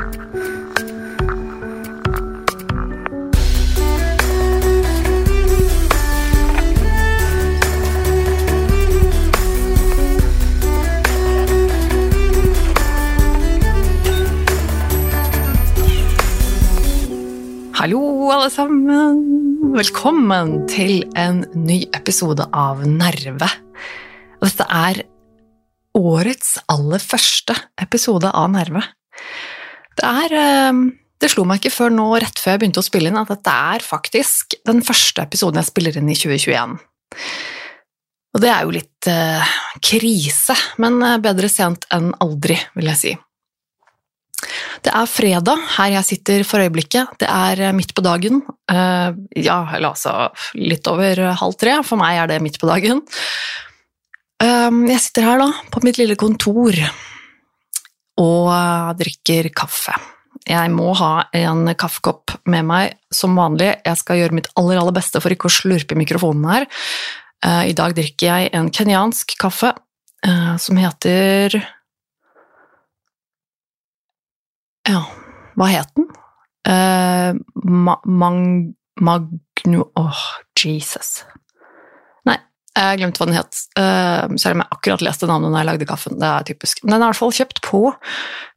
Hallo, 0.00 0.12
alle 18.32 18.48
sammen! 18.48 19.20
Velkommen 19.76 20.62
til 20.68 21.04
en 21.12 21.44
ny 21.52 21.82
episode 21.92 22.48
av 22.56 22.86
Nerve. 22.88 23.50
Dette 24.40 24.64
er 24.64 25.02
årets 25.92 26.56
aller 26.72 27.04
første 27.04 27.58
episode 27.84 28.32
av 28.32 28.48
Nerve. 28.56 28.86
Det 30.00 30.08
er 30.08 30.36
eh, 30.40 30.82
Det 31.20 31.28
slo 31.28 31.44
meg 31.48 31.60
ikke 31.60 31.74
før 31.74 31.92
nå, 31.92 32.08
rett 32.22 32.40
før 32.40 32.54
jeg 32.54 32.62
begynte 32.62 32.80
å 32.80 32.86
spille 32.86 33.10
inn, 33.12 33.20
at 33.20 33.28
dette 33.28 33.56
er 33.74 33.84
faktisk 33.84 34.56
den 34.68 34.80
første 34.84 35.26
episoden 35.26 35.60
jeg 35.60 35.68
spiller 35.68 35.98
inn 36.00 36.08
i 36.08 36.16
2021. 36.16 36.78
Og 38.30 38.42
det 38.42 38.50
er 38.52 38.62
jo 38.64 38.74
litt 38.74 39.08
eh, 39.10 39.56
krise, 39.84 40.54
men 40.80 41.00
eh, 41.02 41.18
bedre 41.22 41.50
sent 41.50 41.84
enn 41.92 42.12
aldri, 42.22 42.56
vil 42.78 42.90
jeg 42.92 43.00
si. 43.00 43.12
Det 44.80 44.92
er 44.96 45.10
fredag 45.10 45.64
her 45.76 45.90
jeg 45.98 46.08
sitter 46.08 46.44
for 46.48 46.62
øyeblikket. 46.64 47.18
Det 47.20 47.28
er 47.28 47.66
eh, 47.66 47.74
midt 47.76 47.92
på 47.96 48.04
dagen. 48.06 48.40
Uh, 48.70 49.12
ja, 49.36 49.58
eller 49.74 49.90
altså 49.90 50.30
litt 50.56 50.86
over 50.88 51.20
halv 51.42 51.58
tre. 51.60 51.74
For 51.84 52.00
meg 52.00 52.22
er 52.22 52.30
det 52.30 52.40
midt 52.44 52.56
på 52.62 52.70
dagen. 52.70 53.02
Um, 54.40 54.86
jeg 54.88 55.02
sitter 55.04 55.26
her 55.26 55.42
da, 55.42 55.50
på 55.74 55.82
mitt 55.84 56.00
lille 56.00 56.16
kontor 56.16 56.78
og 58.20 58.50
drikker 59.00 59.50
kaffe. 59.56 59.94
Jeg 60.48 60.70
må 60.72 60.92
ha 60.96 61.26
en 61.36 61.68
kaffekopp 61.78 62.36
med 62.50 62.66
meg 62.68 62.96
som 63.12 63.36
vanlig. 63.38 63.74
Jeg 63.84 64.00
skal 64.00 64.20
gjøre 64.20 64.36
mitt 64.36 64.50
aller, 64.60 64.80
aller 64.80 64.96
beste 64.96 65.20
for 65.22 65.32
ikke 65.32 65.50
å 65.50 65.54
slurpe 65.54 65.96
i 65.96 66.00
mikrofonen 66.00 66.48
her. 66.48 66.68
Uh, 67.44 67.64
I 67.70 67.76
dag 67.76 67.94
drikker 67.96 68.26
jeg 68.28 68.52
en 68.56 68.72
kenyansk 68.72 69.38
kaffe 69.40 69.74
som 70.60 70.76
heter 70.76 71.54
Ja, 74.84 74.98
hva 75.56 75.68
het 75.72 75.88
den? 75.96 76.10
Uh, 76.68 77.32
ma 77.64 77.94
mang 78.04 78.74
Magnu 79.00 79.80
Åh, 79.94 80.06
oh, 80.06 80.16
Jesus. 80.54 81.24
Jeg 82.78 83.00
glemte 83.00 83.20
hva 83.20 83.26
den 83.28 83.38
het. 83.38 83.60
Uh, 83.74 84.36
selv 84.38 84.56
om 84.56 84.62
jeg 84.62 84.74
akkurat 84.76 85.02
leste 85.04 85.28
navnet 85.28 85.50
når 85.50 85.62
jeg 85.62 85.68
lagde 85.70 85.88
kaffen. 85.90 86.18
Det 86.20 86.28
er 86.28 86.46
typisk. 86.52 86.84
Men 86.84 86.94
den 86.94 87.02
er 87.02 87.08
i 87.08 87.10
hvert 87.10 87.20
fall 87.20 87.38
kjøpt 87.40 87.62
på 87.66 87.80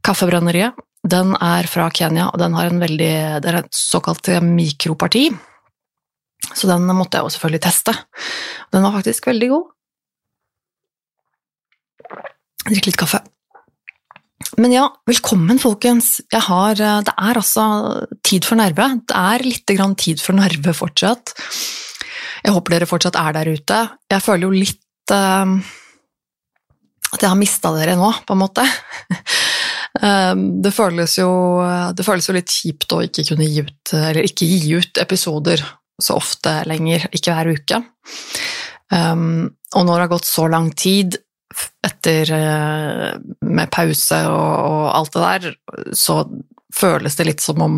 Kaffebrenneriet. 0.05 0.83
Den 1.03 1.33
er 1.43 1.67
fra 1.67 1.89
Kenya, 1.91 2.29
og 2.31 2.39
den 2.39 2.53
har 2.55 2.69
en 2.69 2.79
veldig, 2.79 3.15
det 3.43 3.49
er 3.49 3.59
et 3.59 3.75
såkalt 3.75 4.29
mikroparti. 4.45 5.25
Så 6.53 6.69
den 6.69 6.87
måtte 6.95 7.19
jeg 7.19 7.27
jo 7.27 7.33
selvfølgelig 7.33 7.63
teste. 7.65 7.95
Den 8.71 8.85
var 8.85 8.95
faktisk 8.95 9.27
veldig 9.27 9.49
god. 9.51 9.69
Drikke 12.69 12.91
litt 12.91 12.99
kaffe. 12.99 13.19
Men 14.61 14.73
ja, 14.75 14.85
velkommen, 15.09 15.59
folkens. 15.61 16.19
Har, 16.31 16.77
eh, 16.77 17.01
det 17.07 17.13
er 17.17 17.39
altså 17.39 17.63
tid 18.23 18.45
for 18.45 18.59
nerve. 18.59 18.87
Det 19.07 19.17
er 19.17 19.45
litt 19.47 19.65
tid 19.97 20.21
for 20.21 20.37
nerve 20.37 20.73
fortsatt. 20.77 21.33
Jeg 22.43 22.55
håper 22.55 22.75
dere 22.75 22.89
fortsatt 22.89 23.19
er 23.19 23.35
der 23.37 23.53
ute. 23.55 23.79
Jeg 24.11 24.23
føler 24.23 24.47
jo 24.47 24.51
litt 24.55 25.13
uh, 25.13 25.53
at 27.13 27.21
jeg 27.21 27.29
har 27.29 27.39
mista 27.39 27.71
dere 27.75 27.95
nå, 27.99 28.09
på 28.25 28.35
en 28.35 28.41
måte. 28.41 28.65
uh, 30.01 30.33
det, 30.65 30.73
føles 30.75 31.17
jo, 31.21 31.31
det 31.95 32.05
føles 32.07 32.29
jo 32.29 32.37
litt 32.37 32.51
kjipt 32.51 32.95
å 32.95 33.03
ikke 33.07 33.27
kunne 33.31 33.47
gi 33.47 33.63
ut, 33.63 33.95
eller 33.95 34.27
ikke 34.27 34.49
gi 34.49 34.75
ut 34.75 35.03
episoder 35.03 35.63
så 36.01 36.17
ofte 36.17 36.63
lenger, 36.67 37.07
ikke 37.13 37.35
hver 37.35 37.51
uke. 37.53 37.83
Um, 38.93 39.53
og 39.73 39.85
når 39.85 39.93
det 39.93 40.03
har 40.03 40.13
gått 40.17 40.29
så 40.29 40.47
lang 40.51 40.71
tid, 40.77 41.17
etter 41.85 42.31
eh, 42.33 43.09
Med 43.45 43.71
pause 43.73 44.17
og, 44.25 44.53
og, 44.65 44.85
alt 44.97 45.13
det 45.13 45.23
der, 45.23 45.57
så 45.93 46.23
føles 46.73 47.17
det 47.19 47.27
litt 47.27 47.43
som 47.43 47.61
om 47.61 47.75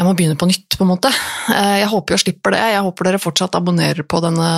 jeg 0.00 0.06
må 0.06 0.14
begynne 0.16 0.38
på 0.40 0.48
nytt, 0.48 0.78
på 0.78 0.86
en 0.86 0.90
måte. 0.94 1.10
Eh, 1.52 1.74
jeg 1.82 1.90
håper 1.92 2.14
jeg 2.14 2.22
slipper 2.22 2.54
det. 2.56 2.60
Jeg 2.72 2.84
håper 2.86 3.06
dere 3.06 3.20
fortsatt 3.20 3.58
abonnerer 3.58 4.06
på 4.08 4.22
denne 4.24 4.48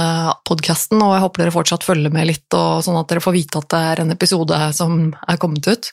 podkasten, 0.46 1.02
og 1.02 1.16
jeg 1.16 1.24
håper 1.24 1.42
dere 1.42 1.54
fortsatt 1.56 1.86
følger 1.86 2.14
med 2.14 2.28
litt, 2.30 2.46
sånn 2.54 2.98
at 3.00 3.08
dere 3.10 3.22
får 3.24 3.34
vite 3.34 3.58
at 3.58 3.66
det 3.74 3.80
er 3.88 4.02
en 4.04 4.14
episode 4.14 4.58
som 4.76 5.00
er 5.10 5.40
kommet 5.42 5.66
ut. 5.66 5.88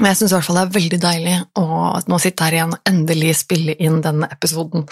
Men 0.00 0.08
jeg 0.10 0.18
syns 0.18 0.32
i 0.32 0.34
hvert 0.34 0.48
fall 0.48 0.58
det 0.58 0.64
er 0.64 0.74
veldig 0.80 0.98
deilig 1.04 1.36
å 1.60 1.66
nå 2.10 2.18
sitte 2.24 2.48
her 2.48 2.56
igjen 2.56 2.74
og 2.74 2.90
endelig 2.90 3.36
spille 3.44 3.76
inn 3.78 4.00
denne 4.02 4.26
episoden. 4.34 4.88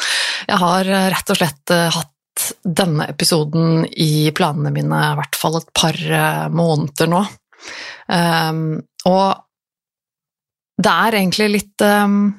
Jeg 0.47 0.61
har 0.63 0.91
eh, 0.95 1.11
rett 1.11 1.35
og 1.35 1.41
slett 1.41 1.75
hatt 1.97 2.15
denne 2.63 3.09
episoden 3.11 3.89
i 3.91 4.31
planene 4.37 4.71
mine 4.75 5.01
i 5.11 5.17
hvert 5.19 5.39
fall 5.41 5.59
et 5.59 5.73
par 5.75 5.99
eh, 5.99 6.47
måneder 6.55 7.11
nå. 7.11 7.25
Um, 8.07 8.79
og 9.07 9.27
det 10.81 10.93
er 10.93 11.19
egentlig 11.19 11.49
litt 11.53 11.85
um, 11.85 12.31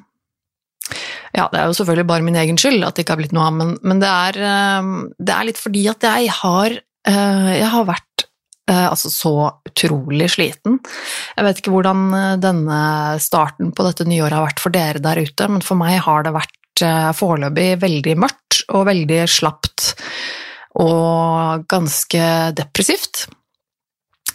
Ja, 1.36 1.48
det 1.52 1.62
er 1.62 1.70
jo 1.70 1.76
selvfølgelig 1.78 2.08
bare 2.10 2.26
min 2.28 2.40
egen 2.40 2.60
skyld 2.60 2.84
at 2.84 2.98
det 2.98 3.06
ikke 3.06 3.16
har 3.16 3.22
blitt 3.22 3.36
noe 3.36 3.48
av, 3.48 3.58
men, 3.58 3.76
men 3.88 4.02
det, 4.04 4.12
er, 4.12 4.40
um, 4.84 4.96
det, 5.18 5.34
er, 5.36 5.48
litt 5.48 5.62
fordi 5.62 5.86
at 5.92 6.08
jeg 6.08 6.34
har, 6.42 6.78
uh, 7.08 7.52
jeg 7.56 7.70
har 7.74 7.88
vært 7.88 8.26
uh, 8.72 8.88
altså 8.90 9.12
så 9.14 9.36
utrolig 9.70 10.30
sliten. 10.36 10.80
Jeg 11.38 11.48
vet 11.48 11.62
ikke 11.62 11.76
hvordan 11.76 12.08
denne 12.44 12.82
starten 13.24 13.72
på 13.76 13.88
dette 13.88 14.08
nyåret 14.10 14.38
har 14.38 14.50
vært 14.50 14.64
for 14.64 14.76
dere 14.76 15.04
der 15.04 15.24
ute, 15.24 15.52
men 15.52 15.64
for 15.66 15.80
meg 15.80 16.02
har 16.08 16.28
det 16.28 16.36
vært 16.38 16.58
foreløpig 17.14 17.76
veldig 17.82 18.14
mørkt 18.18 18.64
og 18.74 18.88
veldig 18.88 19.20
slapt 19.30 19.92
og 20.80 21.68
ganske 21.70 22.24
depressivt. 22.58 23.28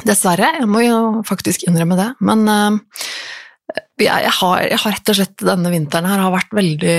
Dessverre, 0.05 0.51
jeg 0.59 0.69
må 0.69 0.83
jo 0.85 0.99
faktisk 1.25 1.65
innrømme 1.65 1.97
det, 1.97 2.11
men 2.21 2.43
eh, 2.53 2.77
jeg, 4.05 4.33
har, 4.41 4.63
jeg 4.67 4.81
har 4.83 4.97
rett 4.97 5.13
og 5.13 5.19
slett 5.19 5.45
denne 5.49 5.73
vinteren 5.73 6.09
her 6.11 6.25
har 6.25 6.35
vært 6.35 6.57
veldig 6.57 6.99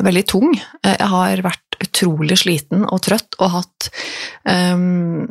veldig 0.00 0.22
tung. 0.28 0.52
Jeg 0.84 1.08
har 1.12 1.42
vært 1.44 1.80
utrolig 1.80 2.38
sliten 2.40 2.84
og 2.86 3.02
trøtt 3.04 3.36
og 3.40 3.56
hatt 3.56 3.88
um, 4.48 5.26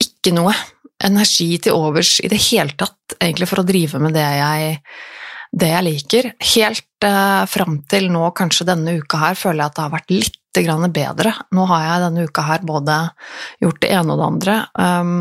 ikke 0.00 0.34
noe 0.36 0.54
energi 1.02 1.56
til 1.64 1.76
overs 1.76 2.18
i 2.22 2.30
det 2.30 2.38
hele 2.50 2.76
tatt, 2.78 3.16
egentlig, 3.18 3.48
for 3.50 3.62
å 3.62 3.66
drive 3.66 4.00
med 4.02 4.16
det 4.16 4.28
jeg 4.38 4.78
det 5.52 5.68
jeg 5.68 5.84
liker. 5.84 6.30
Helt 6.54 7.04
uh, 7.04 7.42
fram 7.50 7.82
til 7.90 8.06
nå, 8.12 8.22
kanskje 8.36 8.64
denne 8.70 8.94
uka 9.02 9.18
her, 9.20 9.36
føler 9.36 9.60
jeg 9.60 9.72
at 9.72 9.76
det 9.76 9.84
har 9.84 9.92
vært 9.92 10.14
litt 10.14 10.38
bedre. 10.92 11.32
Nå 11.56 11.66
har 11.68 11.84
jeg 11.84 12.00
denne 12.06 12.24
uka 12.28 12.42
her 12.44 12.64
både 12.68 12.96
gjort 13.60 13.82
det 13.84 13.90
ene 13.92 14.14
og 14.14 14.20
det 14.20 14.30
andre. 14.30 14.56
Um, 14.76 15.12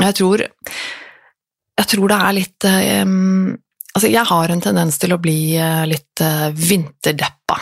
jeg 0.00 0.16
tror 0.18 0.44
Jeg 1.74 1.90
tror 1.90 2.10
det 2.12 2.18
er 2.22 2.36
litt 2.36 2.66
um, 3.04 3.54
Altså, 3.94 4.08
jeg 4.10 4.26
har 4.26 4.50
en 4.50 4.62
tendens 4.62 4.96
til 4.98 5.14
å 5.14 5.20
bli 5.22 5.54
uh, 5.54 5.84
litt 5.86 6.18
uh, 6.18 6.48
vinterdeppa. 6.50 7.58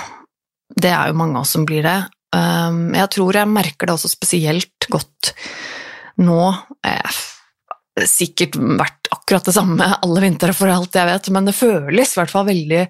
Det 0.72 0.88
er 0.88 1.10
jo 1.10 1.18
mange 1.20 1.36
av 1.36 1.44
oss 1.44 1.52
som 1.58 1.66
blir 1.68 1.84
det. 1.84 1.98
Um, 2.32 2.94
jeg 2.96 3.10
tror 3.12 3.36
jeg 3.36 3.52
merker 3.52 3.90
det 3.90 3.96
også 3.98 4.08
spesielt 4.08 4.88
godt 4.88 5.34
nå. 6.24 6.46
Eh, 6.86 7.18
sikkert 8.08 8.56
vært 8.56 9.10
akkurat 9.12 9.44
det 9.48 9.54
samme 9.56 9.90
alle 9.98 10.24
vintre, 10.24 10.54
for 10.56 10.72
alt 10.72 10.96
jeg 10.96 11.08
vet, 11.08 11.28
men 11.34 11.48
det 11.48 11.56
føles 11.56 12.14
i 12.14 12.20
hvert 12.20 12.32
fall 12.32 12.48
veldig, 12.48 12.82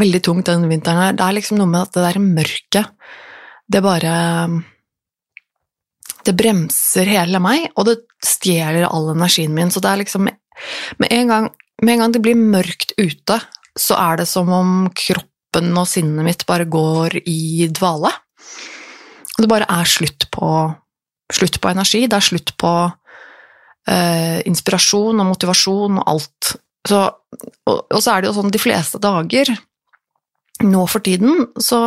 veldig 0.00 0.22
tungt 0.24 0.50
denne 0.50 0.68
vinteren 0.68 1.00
her. 1.00 1.16
Det 1.16 1.24
er 1.24 1.38
liksom 1.38 1.60
noe 1.60 1.70
med 1.70 1.86
at 1.86 1.96
det 1.96 2.04
der 2.04 2.20
mørket 2.22 3.10
Det 3.64 3.80
bare 3.80 4.14
Det 6.24 6.34
bremser 6.36 7.08
hele 7.08 7.40
meg, 7.40 7.70
og 7.76 7.88
det 7.88 7.96
stjeler 8.24 8.84
all 8.90 9.14
energien 9.14 9.54
min, 9.56 9.72
så 9.72 9.80
det 9.80 9.90
er 9.90 10.02
liksom 10.04 10.28
Med 10.28 10.36
en 11.10 11.30
gang, 11.32 11.50
med 11.82 11.94
en 11.94 12.04
gang 12.04 12.14
det 12.14 12.22
blir 12.24 12.38
mørkt 12.38 12.94
ute, 12.98 13.40
så 13.74 13.98
er 13.98 14.22
det 14.22 14.28
som 14.30 14.50
om 14.54 14.74
kroppen 14.94 15.72
og 15.78 15.88
sinnet 15.90 16.26
mitt 16.26 16.46
bare 16.46 16.66
går 16.70 17.18
i 17.26 17.66
dvale. 17.74 18.12
Det 19.34 19.50
bare 19.50 19.66
er 19.70 19.88
slutt 19.90 20.28
på, 20.34 20.50
slutt 21.32 21.58
på 21.60 21.72
energi, 21.72 22.04
det 22.06 22.18
er 22.18 22.28
slutt 22.28 22.54
på 22.60 22.72
eh, 23.90 24.40
inspirasjon 24.46 25.20
og 25.20 25.30
motivasjon 25.32 26.00
og 26.00 26.10
alt. 26.14 26.54
Så, 26.86 27.00
og, 27.66 27.78
og, 27.88 28.00
så 28.00 28.12
er 28.12 28.22
det 28.22 28.30
jo 28.30 28.36
sånn 28.36 28.52
de 28.52 28.60
fleste 28.60 29.00
dager 29.00 29.48
Nå 30.64 30.82
for 30.86 31.00
tiden 31.00 31.48
så 31.56 31.78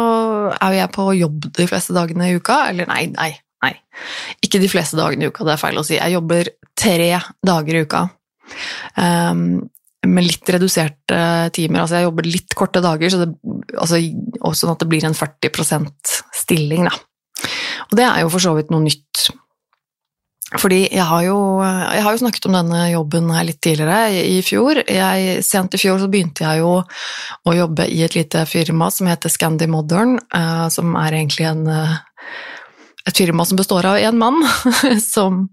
er 0.52 0.74
jo 0.74 0.80
jeg 0.81 0.92
på 0.96 1.04
jobb 1.16 1.46
de 1.56 1.68
fleste 1.70 1.94
dagene 1.96 2.28
i 2.28 2.34
uka. 2.36 2.58
Eller 2.68 2.90
nei, 2.90 3.06
nei, 3.13 3.30
nei. 3.63 3.72
Ikke 4.44 4.60
de 4.60 4.68
fleste 4.70 5.00
dagene 5.00 5.24
i 5.24 5.31
uka, 5.31 5.46
det 5.48 5.54
er 5.54 5.62
feil 5.62 5.80
å 5.80 5.86
si. 5.88 5.96
Jeg 5.96 6.13
jobber 6.18 6.50
tre 6.78 7.08
dager 7.48 7.78
i 7.80 7.86
uka. 7.88 8.02
Um, 8.98 9.68
med 10.08 10.28
litt 10.28 10.50
reduserte 10.54 11.18
timer. 11.56 11.84
Altså 11.84 12.00
jeg 12.00 12.08
jobber 12.08 12.30
litt 12.30 12.56
korte 12.58 12.84
dager, 12.84 13.12
så 13.12 13.24
det, 13.24 13.32
altså, 13.76 14.00
sånn 14.62 14.76
at 14.76 14.84
det 14.84 14.90
blir 14.92 15.08
en 15.08 15.18
40% 15.18 16.16
stilling, 16.44 16.88
da. 16.88 16.96
Og 17.88 18.00
det 18.00 18.08
er 18.08 18.24
jo 18.24 18.32
for 18.34 18.44
så 18.44 18.56
vidt 18.58 18.72
noe 18.74 18.84
nytt 18.84 19.28
Fordi 20.58 20.80
jeg 20.88 21.04
har, 21.06 21.22
jo, 21.28 21.38
jeg 21.62 22.02
har 22.06 22.16
jo 22.16 22.20
snakket 22.22 22.48
om 22.50 22.56
denne 22.56 22.82
jobben 22.90 23.30
her 23.36 23.46
litt 23.50 23.60
tidligere, 23.64 24.16
i 24.16 24.38
fjor. 24.46 24.80
Jeg, 24.80 25.42
sent 25.44 25.76
i 25.76 25.82
fjor 25.82 26.00
så 26.00 26.08
begynte 26.12 26.46
jeg 26.46 26.62
jo 26.62 26.78
å 26.80 27.56
jobbe 27.56 27.88
i 27.92 28.00
et 28.06 28.16
lite 28.16 28.46
firma 28.48 28.88
som 28.94 29.10
heter 29.12 29.34
Scandi 29.34 29.68
Modern, 29.68 30.16
uh, 30.32 30.70
som 30.72 30.96
er 30.96 31.20
egentlig 31.20 31.50
en, 31.50 31.68
uh, 31.68 32.00
et 33.04 33.20
firma 33.20 33.44
som 33.48 33.60
består 33.60 33.90
av 33.92 34.00
én 34.00 34.16
mann, 34.24 34.40
som 35.04 35.50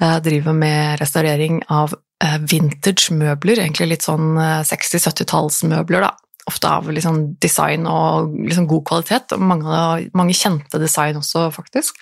eh, 0.00 0.16
driver 0.24 0.56
med 0.56 1.00
restaurering 1.00 1.62
av 1.68 1.94
eh, 2.24 2.38
vintage 2.50 3.14
møbler, 3.14 3.62
egentlig 3.62 3.92
litt 3.94 4.08
sånn 4.08 4.34
60-70-tallsmøbler, 4.68 6.08
da. 6.08 6.14
Ofte 6.50 6.70
av 6.72 6.88
liksom 6.90 7.36
design 7.38 7.84
og 7.86 8.32
liksom 8.48 8.66
god 8.70 8.86
kvalitet, 8.88 9.36
og 9.36 9.44
mange, 9.44 10.08
mange 10.16 10.34
kjente 10.34 10.80
design 10.82 11.20
også, 11.20 11.50
faktisk 11.54 12.00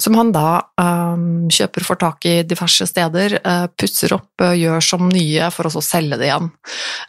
som 0.00 0.16
han 0.16 0.32
da 0.32 0.62
um, 0.80 1.48
kjøper 1.52 1.84
for 1.84 2.00
tak 2.00 2.24
i 2.28 2.34
diverse 2.48 2.86
steder, 2.88 3.36
uh, 3.44 3.66
pusser 3.76 4.14
opp, 4.16 4.30
uh, 4.40 4.54
gjør 4.56 4.80
som 4.84 5.04
nye 5.10 5.50
for 5.52 5.68
å 5.68 5.84
selge 5.84 6.18
det 6.20 6.30
igjen. 6.30 6.48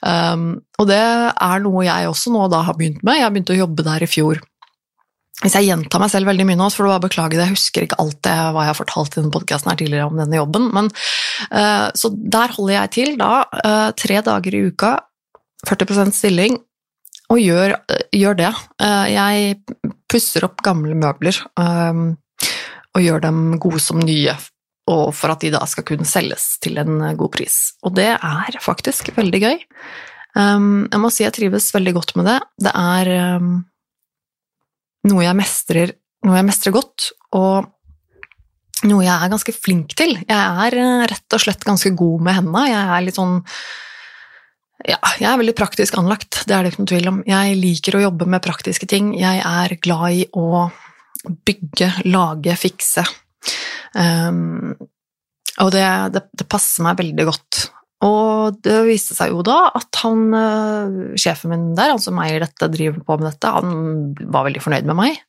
Um, 0.04 0.50
og 0.82 0.90
det 0.90 1.00
er 1.02 1.64
noe 1.64 1.86
jeg 1.88 2.10
også 2.10 2.34
nå 2.34 2.48
da 2.52 2.64
har 2.68 2.78
begynt 2.80 3.04
med. 3.06 3.22
Jeg 3.22 3.34
begynte 3.34 3.56
å 3.56 3.62
jobbe 3.62 3.88
der 3.88 4.04
i 4.04 4.10
fjor. 4.10 4.42
Hvis 5.42 5.56
jeg 5.58 5.66
gjentar 5.66 6.00
meg 6.00 6.12
selv 6.14 6.30
veldig 6.30 6.46
mye 6.46 6.60
nå, 6.60 6.68
så 6.70 6.78
får 6.78 6.86
du 6.86 6.92
bare 6.92 7.04
beklage 7.08 7.36
det, 7.36 7.48
jeg 7.48 7.56
husker 7.56 7.86
ikke 7.88 7.98
alt 8.04 8.20
det 8.24 8.36
hva 8.54 8.64
jeg 8.64 8.70
har 8.70 8.78
fortalt 8.78 9.16
i 9.16 9.20
denne 9.20 9.34
podkasten 9.34 9.72
her 9.72 9.80
tidligere 9.80 10.06
om 10.12 10.20
denne 10.22 10.38
jobben, 10.38 10.68
men 10.76 10.92
uh, 11.50 11.90
så 11.98 12.12
der 12.14 12.54
holder 12.54 12.76
jeg 12.76 12.92
til 12.94 13.18
da 13.20 13.32
tre 13.98 14.22
dager 14.24 14.56
i 14.56 14.62
uka, 14.70 14.94
40% 15.68 16.16
stilling, 16.16 16.60
og 17.34 17.40
gjør, 17.42 17.74
gjør 18.14 18.36
det. 18.38 18.50
jeg 19.10 19.54
pusser 20.12 20.46
opp 20.46 20.60
gamle 20.62 20.94
møbler. 21.00 21.38
Og 22.94 23.02
gjør 23.02 23.24
dem 23.24 23.40
gode 23.64 23.80
som 23.82 24.02
nye, 24.04 24.36
og 24.92 25.08
for 25.18 25.34
at 25.34 25.42
de 25.42 25.50
da 25.56 25.64
skal 25.70 25.86
kunne 25.88 26.06
selges 26.06 26.60
til 26.62 26.78
en 26.82 27.00
god 27.18 27.32
pris. 27.34 27.56
Og 27.82 27.96
det 27.98 28.12
er 28.14 28.60
faktisk 28.62 29.10
veldig 29.16 29.42
gøy. 29.42 29.64
Jeg 30.36 31.02
må 31.02 31.10
si 31.14 31.26
jeg 31.26 31.34
trives 31.34 31.72
veldig 31.74 31.96
godt 31.98 32.14
med 32.20 32.30
det. 32.30 32.38
Det 32.68 32.76
er 32.76 33.12
noe 35.10 35.24
jeg 35.26 35.38
mestrer, 35.38 35.96
noe 36.28 36.38
jeg 36.40 36.48
mestrer 36.48 36.76
godt, 36.76 37.10
og 37.36 37.70
noe 38.88 39.06
jeg 39.06 39.14
er 39.14 39.32
ganske 39.32 39.56
flink 39.56 39.96
til. 40.00 40.18
Jeg 40.28 40.68
er 40.68 40.78
uh, 40.80 41.06
rett 41.10 41.36
og 41.36 41.44
slett 41.44 41.66
ganske 41.68 41.94
god 41.98 42.24
med 42.28 42.40
hendene. 42.40 42.68
Jeg 42.72 42.84
er 42.84 43.06
litt 43.06 43.20
sånn 43.20 43.42
ja, 44.84 44.98
jeg 45.16 45.30
er 45.30 45.40
veldig 45.40 45.56
praktisk 45.56 45.96
anlagt, 45.96 46.42
det 46.50 46.56
er 46.56 46.66
det 46.66 46.74
ikke 46.74 46.82
noe 46.82 46.92
tvil 46.92 47.10
om. 47.12 47.20
Jeg 47.28 47.60
liker 47.60 47.96
å 47.96 48.02
jobbe 48.04 48.28
med 48.28 48.44
praktiske 48.44 48.88
ting. 48.90 49.14
Jeg 49.16 49.40
er 49.40 49.78
glad 49.80 50.18
i 50.18 50.26
å 50.36 50.66
bygge, 51.48 51.88
lage, 52.12 52.56
fikse. 52.60 53.06
Um, 53.96 54.74
og 55.62 55.70
det, 55.72 55.86
det, 56.16 56.24
det, 56.34 56.48
passer 56.50 56.84
meg 56.84 57.00
veldig 57.00 57.28
godt. 57.30 57.62
Og 58.04 58.58
det 58.66 58.80
viste 58.88 59.16
seg 59.16 59.32
jo 59.32 59.44
da 59.46 59.60
at 59.78 60.02
han, 60.04 60.26
uh, 60.36 61.14
sjefen 61.20 61.54
min 61.54 61.68
der, 61.78 61.94
han 61.94 62.02
som 62.04 62.20
eier 62.24 62.44
dette, 62.44 62.72
driver 62.74 63.04
på 63.06 63.20
med 63.20 63.30
dette, 63.32 63.54
han 63.56 64.16
var 64.34 64.50
veldig 64.50 64.64
fornøyd 64.64 64.90
med 64.90 65.00
meg. 65.00 65.22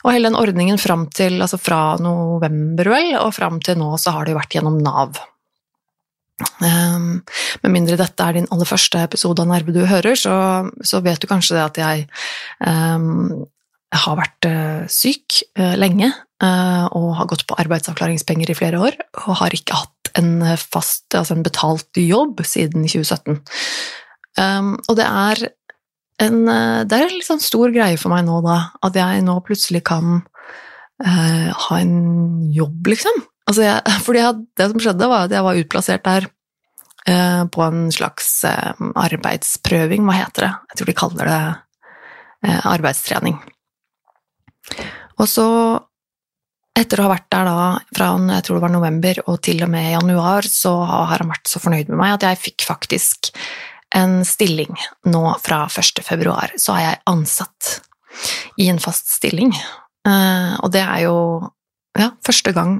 Og 0.00 0.14
hele 0.14 0.30
den 0.30 0.38
ordningen 0.38 0.80
fram 0.80 1.04
til, 1.12 1.36
altså 1.44 1.58
fra 1.60 1.98
november 2.00 2.88
vel, 2.94 3.12
og 3.20 3.34
fram 3.36 3.60
til 3.64 3.76
nå, 3.80 3.92
så 4.00 4.14
har 4.16 4.24
det 4.24 4.32
jo 4.32 4.40
vært 4.40 4.56
gjennom 4.56 4.80
Nav. 4.80 5.20
Um, 6.64 7.20
med 7.60 7.74
mindre 7.74 7.98
dette 8.00 8.24
er 8.24 8.38
din 8.38 8.48
aller 8.52 8.68
første 8.68 9.02
episode 9.04 9.44
av 9.44 9.50
Nerve 9.50 9.74
du 9.76 9.82
hører, 9.84 10.16
så, 10.16 10.34
så 10.80 11.02
vet 11.04 11.20
du 11.20 11.28
kanskje 11.28 11.58
det 11.58 11.66
at 11.66 11.80
jeg 11.82 12.06
um, 12.64 13.44
har 13.92 14.16
vært 14.16 14.48
uh, 14.48 14.88
syk 14.88 15.42
uh, 15.60 15.76
lenge 15.76 16.08
uh, 16.08 16.86
og 16.96 17.12
har 17.18 17.28
gått 17.28 17.44
på 17.48 17.58
arbeidsavklaringspenger 17.60 18.52
i 18.52 18.56
flere 18.56 18.80
år, 18.80 18.96
og 19.26 19.42
har 19.42 19.56
ikke 19.56 19.82
hatt 19.82 19.99
en 20.18 20.42
fast, 20.58 21.06
altså 21.14 21.36
en 21.36 21.44
betalt 21.46 22.00
jobb 22.00 22.42
siden 22.46 22.86
2017. 22.88 23.40
Um, 24.38 24.74
og 24.88 24.98
det 24.98 25.06
er 25.06 25.44
en, 26.20 26.42
det 26.44 26.96
er 26.96 27.06
en 27.06 27.22
sånn 27.24 27.40
stor 27.42 27.72
greie 27.74 27.96
for 28.00 28.12
meg 28.12 28.26
nå, 28.26 28.40
da, 28.44 28.58
at 28.84 28.96
jeg 28.98 29.22
nå 29.24 29.38
plutselig 29.46 29.82
kan 29.88 30.20
ha 31.00 31.76
en 31.80 31.94
jobb, 32.52 32.90
liksom. 32.92 33.22
Altså 33.48 33.62
jeg, 33.64 33.94
fordi 34.04 34.20
jeg, 34.20 34.42
det 34.60 34.66
som 34.68 34.82
skjedde, 34.84 35.06
var 35.08 35.24
at 35.24 35.32
jeg 35.32 35.46
var 35.46 35.60
utplassert 35.62 36.04
der 36.04 36.26
på 37.56 37.62
en 37.64 37.86
slags 37.88 38.28
arbeidsprøving, 38.44 40.04
hva 40.04 40.18
heter 40.18 40.44
det? 40.44 40.50
Jeg 40.68 40.76
tror 40.76 40.90
de 40.90 40.96
kaller 41.00 41.30
det 41.32 42.52
arbeidstrening. 42.68 43.40
Og 45.16 45.28
så, 45.28 45.46
etter 46.80 47.00
å 47.00 47.06
ha 47.06 47.12
vært 47.14 47.28
der 47.32 47.48
da 47.48 47.66
fra 47.94 48.10
jeg 48.18 48.46
tror 48.46 48.58
det 48.58 48.64
var 48.64 48.72
november 48.74 49.20
og 49.26 49.40
til 49.44 49.62
og 49.64 49.70
med 49.72 49.90
januar, 49.92 50.46
så 50.48 50.72
har 50.88 51.20
han 51.20 51.32
vært 51.32 51.50
så 51.50 51.62
fornøyd 51.62 51.92
med 51.92 52.00
meg 52.00 52.14
at 52.16 52.26
jeg 52.28 52.42
fikk 52.46 52.66
faktisk 52.68 53.30
en 53.96 54.20
stilling 54.26 54.70
nå 55.10 55.22
fra 55.42 55.64
1. 55.66 56.02
februar. 56.06 56.54
Så 56.56 56.76
er 56.76 56.84
jeg 56.84 57.02
ansatt 57.10 57.72
i 58.60 58.68
en 58.70 58.80
fast 58.82 59.10
stilling. 59.10 59.52
Eh, 60.06 60.52
og 60.62 60.70
det 60.74 60.84
er 60.84 61.06
jo 61.06 61.16
ja, 61.98 62.12
første 62.26 62.54
gang 62.56 62.78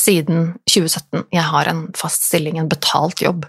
siden 0.00 0.54
2017 0.70 1.26
jeg 1.34 1.44
har 1.52 1.68
en 1.68 1.84
fast 1.96 2.24
stilling, 2.28 2.58
en 2.58 2.70
betalt 2.72 3.22
jobb. 3.22 3.44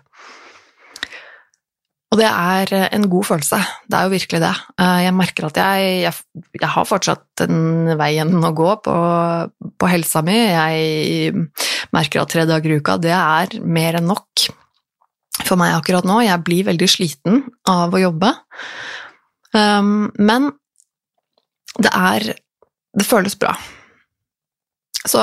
Og 2.14 2.20
det 2.20 2.30
er 2.30 2.70
eh, 2.78 2.90
en 2.94 3.08
god 3.10 3.26
følelse. 3.26 3.58
Det 3.90 3.98
er 3.98 4.06
jo 4.06 4.14
virkelig 4.14 4.42
det. 4.44 4.54
Eh, 4.78 5.00
jeg 5.08 5.16
merker 5.18 5.48
at 5.48 5.58
jeg, 5.58 5.94
jeg, 6.06 6.44
jeg 6.62 6.72
har 6.76 6.86
fortsatt 6.86 7.46
en 7.48 7.94
vei 7.98 8.12
igjen 8.14 8.36
å 8.38 8.52
gå 8.54 8.70
på, 8.86 8.98
på, 9.82 9.90
helsa 9.90 10.22
mi. 10.26 10.36
Jeg 10.38 11.48
merker 11.96 12.22
at 12.22 12.34
tre 12.34 12.46
dager 12.50 12.76
i 12.76 12.78
uka, 12.78 13.00
det 13.02 13.16
er 13.18 13.58
mer 13.66 13.98
enn 13.98 14.12
nok 14.12 14.46
for 15.42 15.58
meg 15.58 15.74
akkurat 15.74 16.06
nå. 16.06 16.20
Jeg 16.22 16.46
blir 16.46 16.68
veldig 16.70 16.90
sliten 16.92 17.42
av 17.70 17.96
å 17.96 18.04
jobbe. 18.04 18.30
Um, 19.54 20.12
men 20.18 20.52
det 21.82 21.90
er 21.94 22.34
Det 22.94 23.06
føles 23.10 23.34
bra. 23.42 23.56
Så 25.10 25.18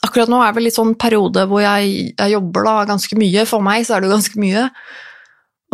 akkurat 0.00 0.30
nå 0.32 0.38
er 0.40 0.54
det 0.56 0.62
litt 0.64 0.76
sånn 0.78 0.94
periode 0.96 1.42
hvor 1.50 1.60
jeg, 1.60 2.14
jeg 2.14 2.32
jobber 2.32 2.64
da 2.64 2.76
ganske 2.88 3.18
mye. 3.20 3.44
For 3.44 3.60
meg 3.60 3.84
så 3.84 3.96
er 3.96 4.00
det 4.00 4.08
jo 4.08 4.14
ganske 4.14 4.40
mye. 4.40 4.62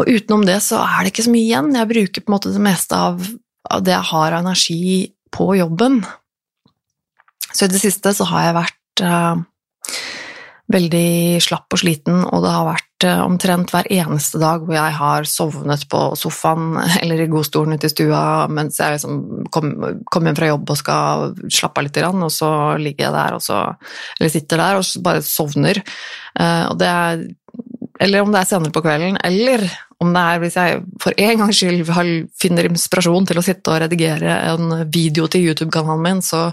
Og 0.01 0.11
utenom 0.11 0.45
det 0.47 0.59
så 0.65 0.81
er 0.83 1.05
det 1.05 1.15
ikke 1.15 1.27
så 1.29 1.35
mye 1.35 1.47
igjen. 1.47 1.75
Jeg 1.79 1.91
bruker 1.91 2.25
på 2.25 2.31
en 2.31 2.37
måte 2.37 2.55
det 2.55 2.63
meste 2.63 2.99
av, 2.99 3.23
av 3.71 3.85
det 3.87 3.95
jeg 3.95 4.11
har 4.11 4.35
av 4.35 4.43
energi 4.43 4.87
på 5.35 5.53
jobben. 5.59 6.01
Så 7.55 7.67
i 7.67 7.71
det 7.71 7.83
siste 7.83 8.15
så 8.17 8.27
har 8.27 8.49
jeg 8.49 8.57
vært 8.57 9.05
uh, 9.07 9.37
veldig 10.75 11.43
slapp 11.45 11.77
og 11.77 11.81
sliten, 11.83 12.25
og 12.25 12.43
det 12.43 12.53
har 12.55 12.67
vært 12.67 13.07
uh, 13.07 13.23
omtrent 13.27 13.71
hver 13.71 13.87
eneste 13.95 14.41
dag 14.43 14.65
hvor 14.65 14.75
jeg 14.75 14.97
har 14.99 15.29
sovnet 15.31 15.85
på 15.93 16.01
sofaen 16.19 16.81
eller 17.03 17.23
i 17.23 17.29
godstolen 17.31 17.77
ute 17.77 17.91
i 17.91 17.95
stua 17.95 18.25
mens 18.51 18.81
jeg 18.81 18.97
liksom 18.97 19.47
kommer 19.55 20.01
kom 20.11 20.27
hjem 20.27 20.39
fra 20.41 20.51
jobb 20.51 20.75
og 20.75 20.81
skal 20.81 21.29
slappe 21.47 21.83
av 21.83 21.87
litt, 21.87 22.03
og 22.11 22.35
så 22.35 22.51
ligger 22.83 23.07
jeg 23.07 23.17
der 23.21 23.39
og 23.39 23.47
så, 23.47 23.63
eller 24.19 24.35
sitter 24.35 24.65
der 24.65 24.81
og 24.81 25.07
bare 25.07 25.25
sovner. 25.27 25.83
Uh, 26.35 26.73
og 26.73 26.79
det 26.83 26.91
er 26.91 27.27
eller 28.03 28.25
om 28.25 28.33
det 28.33 28.41
er 28.41 28.49
senere 28.49 28.75
på 28.75 28.83
kvelden, 28.85 29.19
eller 29.23 29.63
om 30.03 30.11
det 30.15 30.23
er 30.23 30.41
hvis 30.43 30.57
jeg 30.59 30.81
for 31.03 31.21
en 31.27 31.45
gangs 31.45 31.61
skyld 31.61 31.85
finner 32.41 32.69
inspirasjon 32.69 33.29
til 33.31 33.41
å 33.41 33.45
sitte 33.45 33.73
og 33.73 33.85
redigere 33.85 34.35
en 34.51 34.75
video 34.93 35.29
til 35.31 35.47
YouTube-kanalen 35.51 36.03
min, 36.05 36.23
så 36.25 36.49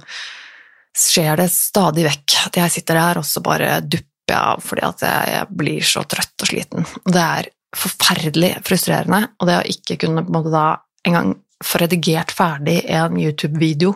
skjer 0.98 1.40
det 1.40 1.50
stadig 1.54 2.06
vekk 2.06 2.38
at 2.48 2.60
jeg 2.62 2.76
sitter 2.76 3.00
der 3.00 3.22
og 3.22 3.28
så 3.28 3.44
bare 3.44 3.80
dupper 3.82 4.08
jeg 4.32 4.38
av 4.38 4.62
fordi 4.64 4.86
at 4.86 5.04
jeg 5.08 5.58
blir 5.62 5.88
så 5.88 6.04
trøtt 6.08 6.46
og 6.46 6.52
sliten. 6.52 6.88
Det 7.08 7.24
er 7.24 7.50
forferdelig 7.76 8.54
frustrerende, 8.68 9.26
og 9.40 9.48
det 9.48 9.58
å 9.58 9.68
ikke 9.74 9.98
kunne 10.04 10.24
på 10.26 10.32
en 10.32 10.38
måte 10.38 10.54
da 10.54 10.66
engang 11.08 11.36
få 11.64 11.82
redigert 11.82 12.34
ferdig 12.34 12.82
en 12.90 13.18
YouTube-video 13.22 13.94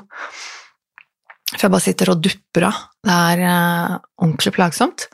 For 1.51 1.65
jeg 1.65 1.73
bare 1.73 1.85
sitter 1.85 2.11
og 2.11 2.21
dupper 2.25 2.67
av. 2.67 2.79
Det 3.05 3.15
er 3.15 3.41
eh, 3.47 3.97
ordentlig 4.21 4.53
plagsomt. 4.55 5.05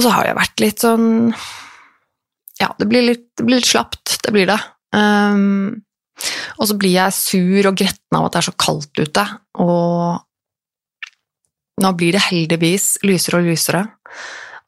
Og 0.00 0.06
så 0.06 0.14
har 0.14 0.30
jeg 0.30 0.38
vært 0.38 0.62
litt 0.64 0.80
sånn 0.80 1.08
Ja, 2.56 2.70
det 2.80 2.86
blir 2.88 3.04
litt, 3.04 3.26
det 3.36 3.44
blir 3.44 3.60
litt 3.60 3.68
slapt, 3.68 4.16
det 4.24 4.32
blir 4.32 4.48
det. 4.48 4.56
Um, 4.96 5.82
og 6.56 6.68
så 6.70 6.76
blir 6.80 6.94
jeg 6.94 7.16
sur 7.16 7.68
og 7.68 7.76
gretten 7.76 8.16
av 8.16 8.24
at 8.26 8.32
det 8.32 8.40
er 8.40 8.46
så 8.48 8.56
kaldt 8.60 9.00
ute, 9.00 9.24
og 9.60 10.24
nå 11.80 11.92
blir 11.96 12.16
det 12.16 12.26
heldigvis 12.26 12.86
lysere 13.08 13.40
og 13.40 13.48
lysere. 13.48 13.84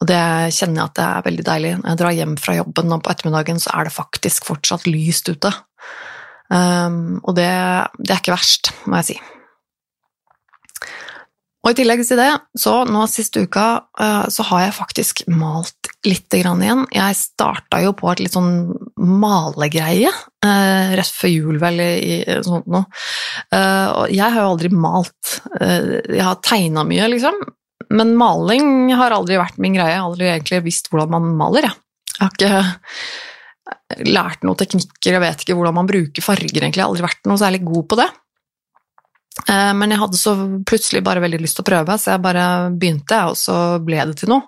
Og 0.00 0.08
det 0.08 0.22
kjenner 0.56 0.80
jeg 0.80 0.86
at 0.86 0.96
det 0.96 1.08
er 1.08 1.26
veldig 1.28 1.44
deilig. 1.48 1.74
Når 1.80 1.90
jeg 1.90 2.00
drar 2.00 2.16
hjem 2.16 2.38
fra 2.40 2.56
jobben 2.56 2.88
nå 2.92 3.00
på 3.00 3.12
ettermiddagen, 3.12 3.60
så 3.60 3.72
er 3.76 3.88
det 3.88 3.96
faktisk 3.96 4.48
fortsatt 4.48 4.88
lyst 4.88 5.28
ute. 5.32 5.52
Um, 6.52 7.20
og 7.22 7.36
det, 7.40 7.52
det 8.00 8.12
er 8.12 8.20
ikke 8.20 8.36
verst, 8.36 8.72
må 8.84 9.00
jeg 9.00 9.12
si. 9.12 9.18
Og 11.62 11.70
i 11.70 11.76
tillegg 11.78 12.00
til 12.02 12.18
det, 12.18 12.30
så 12.58 12.80
nå 12.88 13.04
siste 13.06 13.44
uka, 13.46 13.66
eh, 14.02 14.24
så 14.34 14.46
har 14.48 14.64
jeg 14.64 14.74
faktisk 14.80 15.22
malt 15.30 15.90
litt 16.02 16.34
igjen. 16.34 16.82
Jeg 16.90 17.18
starta 17.18 17.78
jo 17.84 17.92
på 17.94 18.10
et 18.10 18.24
litt 18.24 18.34
sånn 18.34 18.72
malegreie 18.98 20.10
eh, 20.10 20.94
rett 20.98 21.14
før 21.14 21.30
jul, 21.30 21.60
vel, 21.62 21.78
i, 21.78 22.18
sånt 22.42 22.66
noe. 22.66 22.88
Eh, 23.54 23.88
og 23.94 24.10
jeg 24.10 24.26
har 24.26 24.40
jo 24.40 24.50
aldri 24.56 24.72
malt. 24.74 25.36
Jeg 25.62 26.26
har 26.26 26.42
tegna 26.42 26.82
mye, 26.88 27.06
liksom. 27.14 27.38
Men 27.94 28.16
maling 28.18 28.90
har 28.98 29.14
aldri 29.14 29.38
vært 29.38 29.62
min 29.62 29.78
greie. 29.78 29.94
Jeg 29.94 30.02
har 30.02 30.10
aldri 30.10 30.32
egentlig 30.32 30.64
visst 30.66 30.90
hvordan 30.90 31.14
man 31.14 31.30
maler. 31.38 31.70
Jeg, 31.70 31.78
jeg 32.18 32.26
har 32.26 32.34
ikke 32.34 34.10
lært 34.10 34.42
noen 34.42 34.58
teknikker, 34.58 35.14
jeg 35.14 35.22
vet 35.22 35.44
ikke 35.44 35.54
hvordan 35.58 35.78
man 35.78 35.88
bruker 35.88 36.24
farger, 36.24 36.58
egentlig. 36.58 36.80
Jeg 36.80 36.88
har 36.88 36.90
aldri 36.90 37.06
vært 37.06 37.30
noe 37.30 37.38
særlig 37.38 37.62
god 37.70 37.86
på 37.86 38.02
det. 38.02 38.10
Eh, 39.40 39.72
men 39.76 39.92
jeg 39.92 40.00
hadde 40.02 40.20
så 40.20 40.34
plutselig 40.68 41.02
bare 41.04 41.22
veldig 41.24 41.40
lyst 41.42 41.58
til 41.58 41.64
å 41.64 41.70
prøve, 41.70 41.96
så 41.98 42.14
jeg 42.14 42.24
bare 42.24 42.46
begynte, 42.76 43.18
og 43.30 43.38
så 43.40 43.56
ble 43.84 44.04
det 44.10 44.20
til 44.20 44.32
noe. 44.34 44.46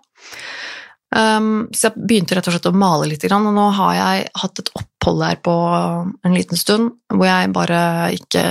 Um, 1.14 1.68
så 1.70 1.86
jeg 1.92 2.06
begynte 2.10 2.34
rett 2.34 2.48
og 2.50 2.56
slett 2.56 2.66
å 2.66 2.74
male 2.74 3.06
litt, 3.06 3.22
og 3.30 3.44
nå 3.54 3.64
har 3.76 3.92
jeg 3.94 4.22
hatt 4.40 4.60
et 4.64 4.70
opphold 4.74 5.20
der 5.22 5.36
på 5.46 5.52
en 6.26 6.34
liten 6.34 6.58
stund 6.58 6.90
hvor 7.06 7.28
jeg 7.28 7.52
bare 7.54 7.82
ikke 8.16 8.42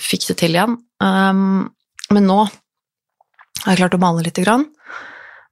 fikk 0.00 0.30
det 0.30 0.38
til 0.40 0.56
igjen. 0.56 0.78
Um, 1.04 1.68
men 2.08 2.28
nå 2.28 2.38
har 2.46 3.74
jeg 3.74 3.82
klart 3.82 3.98
å 3.98 4.00
male 4.00 4.32
grann. 4.40 4.64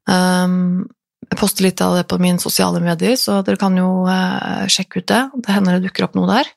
Um, 0.09 0.89
jeg 1.29 1.37
poster 1.37 1.67
litt 1.67 1.83
av 1.85 1.99
det 1.99 2.07
på 2.09 2.17
mine 2.23 2.41
sosiale 2.41 2.81
medier, 2.81 3.19
så 3.21 3.43
dere 3.45 3.61
kan 3.61 3.77
jo 3.77 4.07
uh, 4.09 4.65
sjekke 4.73 5.03
ut 5.03 5.11
det. 5.13 5.23
Det 5.45 5.53
hender 5.53 5.77
det 5.77 5.91
dukker 5.91 6.09
opp 6.09 6.17
noe 6.17 6.31
der. 6.33 6.49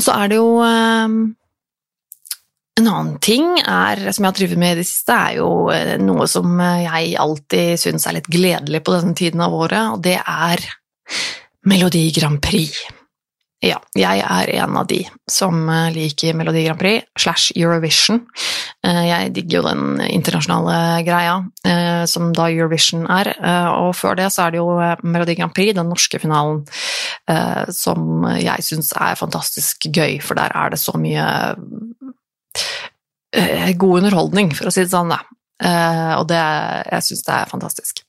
Og 0.00 0.06
så 0.06 0.16
er 0.16 0.32
det 0.32 0.40
jo 0.40 0.48
en 2.76 2.88
annen 2.88 3.16
ting 3.24 3.46
er, 3.60 4.02
som 4.12 4.26
jeg 4.26 4.32
har 4.32 4.36
drevet 4.36 4.60
med 4.60 4.74
i 4.74 4.80
det 4.82 4.88
siste, 4.88 5.14
er 5.16 5.38
jo 5.38 5.48
eh, 5.72 5.96
noe 6.02 6.26
som 6.28 6.58
eh, 6.60 6.84
jeg 6.84 7.16
alltid 7.22 7.80
syns 7.80 8.04
er 8.08 8.18
litt 8.18 8.28
gledelig 8.32 8.82
på 8.84 8.92
denne 8.96 9.16
tiden 9.16 9.40
av 9.44 9.56
året, 9.56 9.94
og 9.94 10.04
det 10.04 10.18
er 10.20 10.62
Melodi 11.66 12.10
Grand 12.16 12.42
Prix. 12.44 12.76
Ja, 13.64 13.78
jeg 13.96 14.20
er 14.20 14.50
en 14.60 14.76
av 14.76 14.84
de 14.90 15.00
som 15.32 15.62
eh, 15.72 15.88
liker 15.94 16.36
Melodi 16.36 16.66
Grand 16.66 16.80
Prix 16.80 17.08
slash 17.16 17.56
Eurovision. 17.56 18.26
Jeg 18.86 19.32
digger 19.34 19.56
jo 19.56 19.62
den 19.64 20.02
internasjonale 20.04 21.00
greia 21.02 22.04
som 22.06 22.28
da 22.36 22.44
Eurovision 22.52 23.08
er, 23.10 23.32
og 23.72 23.96
før 23.98 24.14
det 24.20 24.28
så 24.30 24.44
er 24.44 24.54
det 24.54 24.60
jo 24.60 24.76
Melodi 25.02 25.34
Grand 25.34 25.54
Prix, 25.56 25.72
den 25.74 25.90
norske 25.90 26.20
finalen, 26.22 26.60
som 27.74 28.28
jeg 28.38 28.66
syns 28.68 28.92
er 28.94 29.18
fantastisk 29.18 29.88
gøy, 29.90 30.20
for 30.22 30.38
der 30.38 30.54
er 30.54 30.70
det 30.70 30.78
så 30.78 30.94
mye 31.02 31.24
god 33.76 34.02
underholdning, 34.02 34.52
for 34.56 34.68
å 34.68 34.74
si 34.74 34.84
det 34.84 34.92
sånn, 34.92 35.12
da. 35.12 35.22
Eh, 35.64 36.12
og 36.18 36.26
det, 36.30 36.42
jeg 36.92 37.06
syns 37.08 37.24
det 37.26 37.34
er 37.36 37.50
fantastisk. 37.52 38.02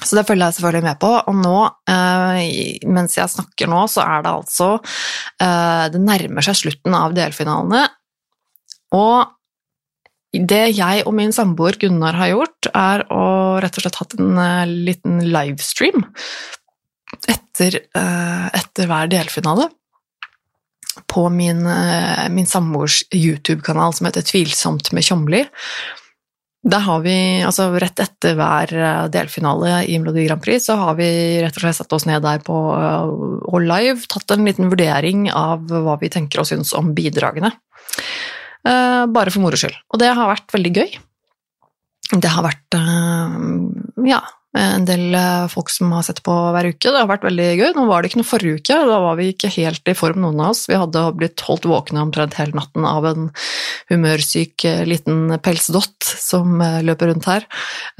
Så 0.00 0.16
det 0.16 0.24
følger 0.28 0.48
jeg 0.48 0.56
selvfølgelig 0.56 0.86
med 0.86 1.00
på, 1.00 1.10
og 1.28 1.36
nå, 1.36 1.56
eh, 1.92 2.86
mens 2.88 3.18
jeg 3.18 3.32
snakker 3.32 3.68
nå, 3.68 3.82
så 3.92 4.04
er 4.06 4.24
det 4.24 4.32
altså 4.32 4.70
Det 5.40 6.00
nærmer 6.00 6.44
seg 6.44 6.56
slutten 6.56 6.96
av 6.96 7.12
delfinalene, 7.16 7.84
og 8.96 9.36
det 10.30 10.62
jeg 10.76 11.02
og 11.08 11.14
min 11.16 11.32
samboer 11.34 11.76
Gunnar 11.80 12.16
har 12.16 12.30
gjort, 12.30 12.70
er 12.70 13.02
å 13.10 13.24
rett 13.60 13.76
og 13.76 13.84
slett 13.84 13.98
hatt 13.98 14.16
en 14.20 14.38
liten 14.86 15.18
livestream 15.26 16.04
etter, 17.26 17.80
etter 17.98 18.86
hver 18.86 19.10
delfinale 19.10 19.66
på 21.06 21.28
min, 21.32 21.66
eh, 21.66 22.28
min 22.28 22.46
samboers 22.46 23.02
YouTube-kanal 23.14 23.94
som 23.94 24.06
heter 24.06 24.24
Tvilsomt 24.26 24.92
med 24.92 25.04
Tjomli. 25.04 25.44
Der 26.62 26.82
har 26.84 27.00
vi, 27.00 27.40
altså 27.40 27.70
Rett 27.80 28.00
etter 28.02 28.34
hver 28.36 28.72
eh, 28.74 29.04
delfinale 29.12 29.84
i 29.88 29.98
Melodi 29.98 30.26
Grand 30.26 30.42
Prix 30.44 30.66
så 30.68 30.76
har 30.76 30.98
vi 30.98 31.08
rett 31.40 31.56
og 31.56 31.64
slett 31.64 31.78
satt 31.78 31.92
oss 31.96 32.06
ned 32.08 32.22
der 32.26 32.42
på, 32.44 32.56
eh, 32.76 33.12
og 33.48 33.60
live 33.64 34.04
tatt 34.10 34.36
en 34.36 34.44
liten 34.44 34.72
vurdering 34.72 35.30
av 35.32 35.64
hva 35.70 35.96
vi 36.00 36.12
tenker 36.12 36.42
og 36.42 36.50
syns 36.50 36.74
om 36.76 36.92
bidragene. 36.96 37.52
Bare 38.60 39.32
for 39.32 39.40
moro 39.40 39.56
skyld. 39.56 39.72
Og 39.88 40.02
det 40.02 40.10
har 40.12 40.28
vært 40.28 40.52
veldig 40.52 40.70
gøy. 40.76 40.90
Det 42.20 42.28
har 42.28 42.44
vært 42.44 42.76
ja, 44.04 44.18
en 44.58 44.82
del 44.82 45.14
eh, 45.14 45.46
folk 45.50 45.70
som 45.70 45.92
har 45.94 46.02
sett 46.02 46.22
på 46.26 46.34
hver 46.54 46.66
uke. 46.72 46.90
Det 46.90 46.98
har 46.98 47.06
vært 47.06 47.26
veldig 47.28 47.48
gøy. 47.54 47.68
Nå 47.76 47.84
var 47.86 48.02
det 48.02 48.10
ikke 48.10 48.18
noe 48.18 48.26
forrige 48.26 48.58
uke, 48.58 48.78
da 48.88 48.96
var 49.04 49.18
vi 49.20 49.28
ikke 49.30 49.50
helt 49.54 49.90
i 49.90 49.94
form, 49.94 50.18
noen 50.24 50.40
av 50.42 50.54
oss. 50.54 50.64
Vi 50.66 50.78
hadde 50.78 51.04
blitt 51.18 51.44
holdt 51.46 51.68
våkne 51.70 52.02
omtrent 52.02 52.34
hele 52.38 52.58
natten 52.58 52.86
av 52.88 53.06
en 53.06 53.28
humørsyk 53.92 54.64
eh, 54.66 54.82
liten 54.90 55.36
pelsdott 55.44 56.02
som 56.02 56.58
eh, 56.64 56.80
løper 56.86 57.12
rundt 57.12 57.28
her. 57.30 57.46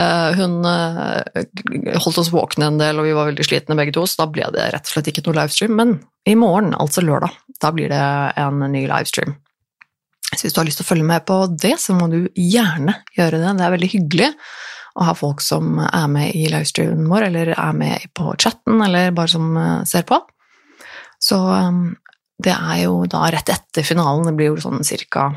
Hun 0.01 0.65
holdt 0.65 2.19
oss 2.21 2.31
våkne 2.33 2.71
en 2.71 2.81
del, 2.81 2.99
og 2.99 3.07
vi 3.07 3.15
var 3.15 3.29
veldig 3.29 3.47
slitne 3.47 3.77
begge 3.79 3.95
to, 3.95 4.07
så 4.09 4.23
da 4.23 4.27
ble 4.33 4.49
det 4.55 4.71
rett 4.73 4.89
og 4.89 4.95
slett 4.95 5.11
ikke 5.13 5.25
noe 5.27 5.37
livestream. 5.39 5.77
Men 5.77 5.95
i 6.29 6.35
morgen, 6.39 6.73
altså 6.75 7.05
lørdag, 7.05 7.37
da 7.63 7.71
blir 7.75 7.93
det 7.93 8.03
en 8.41 8.65
ny 8.73 8.87
livestream. 8.89 9.37
Så 10.31 10.47
hvis 10.47 10.55
du 10.55 10.61
har 10.63 10.69
lyst 10.69 10.81
til 10.81 10.87
å 10.87 10.91
følge 10.91 11.07
med 11.07 11.27
på 11.29 11.39
det, 11.53 11.75
så 11.83 11.95
må 11.97 12.09
du 12.11 12.21
gjerne 12.39 12.97
gjøre 13.17 13.43
det. 13.43 13.55
Det 13.59 13.67
er 13.67 13.75
veldig 13.77 13.93
hyggelig 13.95 14.31
å 15.01 15.09
ha 15.09 15.17
folk 15.17 15.41
som 15.45 15.79
er 15.81 16.09
med 16.13 16.37
i 16.37 16.47
livestreamen 16.53 17.09
vår, 17.09 17.31
eller 17.31 17.55
er 17.55 17.77
med 17.77 18.11
på 18.17 18.35
chatten, 18.37 18.83
eller 18.85 19.15
bare 19.17 19.33
som 19.33 19.55
eh, 19.57 19.85
ser 19.89 20.05
på. 20.09 20.21
Så 21.21 21.39
um, 21.41 21.95
det 22.41 22.53
er 22.53 22.83
jo 22.85 23.05
da 23.11 23.27
rett 23.33 23.49
etter 23.53 23.85
finalen, 23.85 24.29
det 24.29 24.37
blir 24.37 24.53
jo 24.53 24.61
sånn 24.69 24.85
cirka 24.87 25.31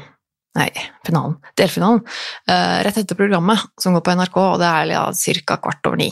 Nei, 0.53 0.67
finalen. 1.01 1.39
Delfinalen. 1.57 2.03
Uh, 2.45 2.75
rett 2.85 2.99
etter 3.01 3.17
programmet 3.17 3.63
som 3.81 3.95
går 3.95 4.03
på 4.05 4.13
NRK, 4.19 4.35
og 4.37 4.59
det 4.61 4.67
er 4.69 4.91
ja, 4.91 5.07
ca. 5.47 5.55
kvart 5.63 5.87
over 5.89 5.97
ni. 5.97 6.11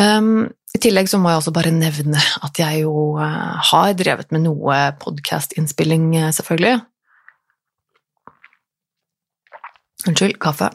Um, 0.00 0.46
I 0.72 0.80
tillegg 0.80 1.10
så 1.12 1.20
må 1.20 1.28
jeg 1.28 1.42
også 1.42 1.52
bare 1.58 1.74
nevne 1.76 2.22
at 2.40 2.56
jeg 2.62 2.86
jo 2.86 3.18
uh, 3.18 3.60
har 3.68 3.92
drevet 4.00 4.32
med 4.32 4.46
noe 4.46 4.78
podkastinnspilling, 5.02 6.08
selvfølgelig. 6.38 6.78
Unnskyld, 10.08 10.40
kaffe. 10.40 10.72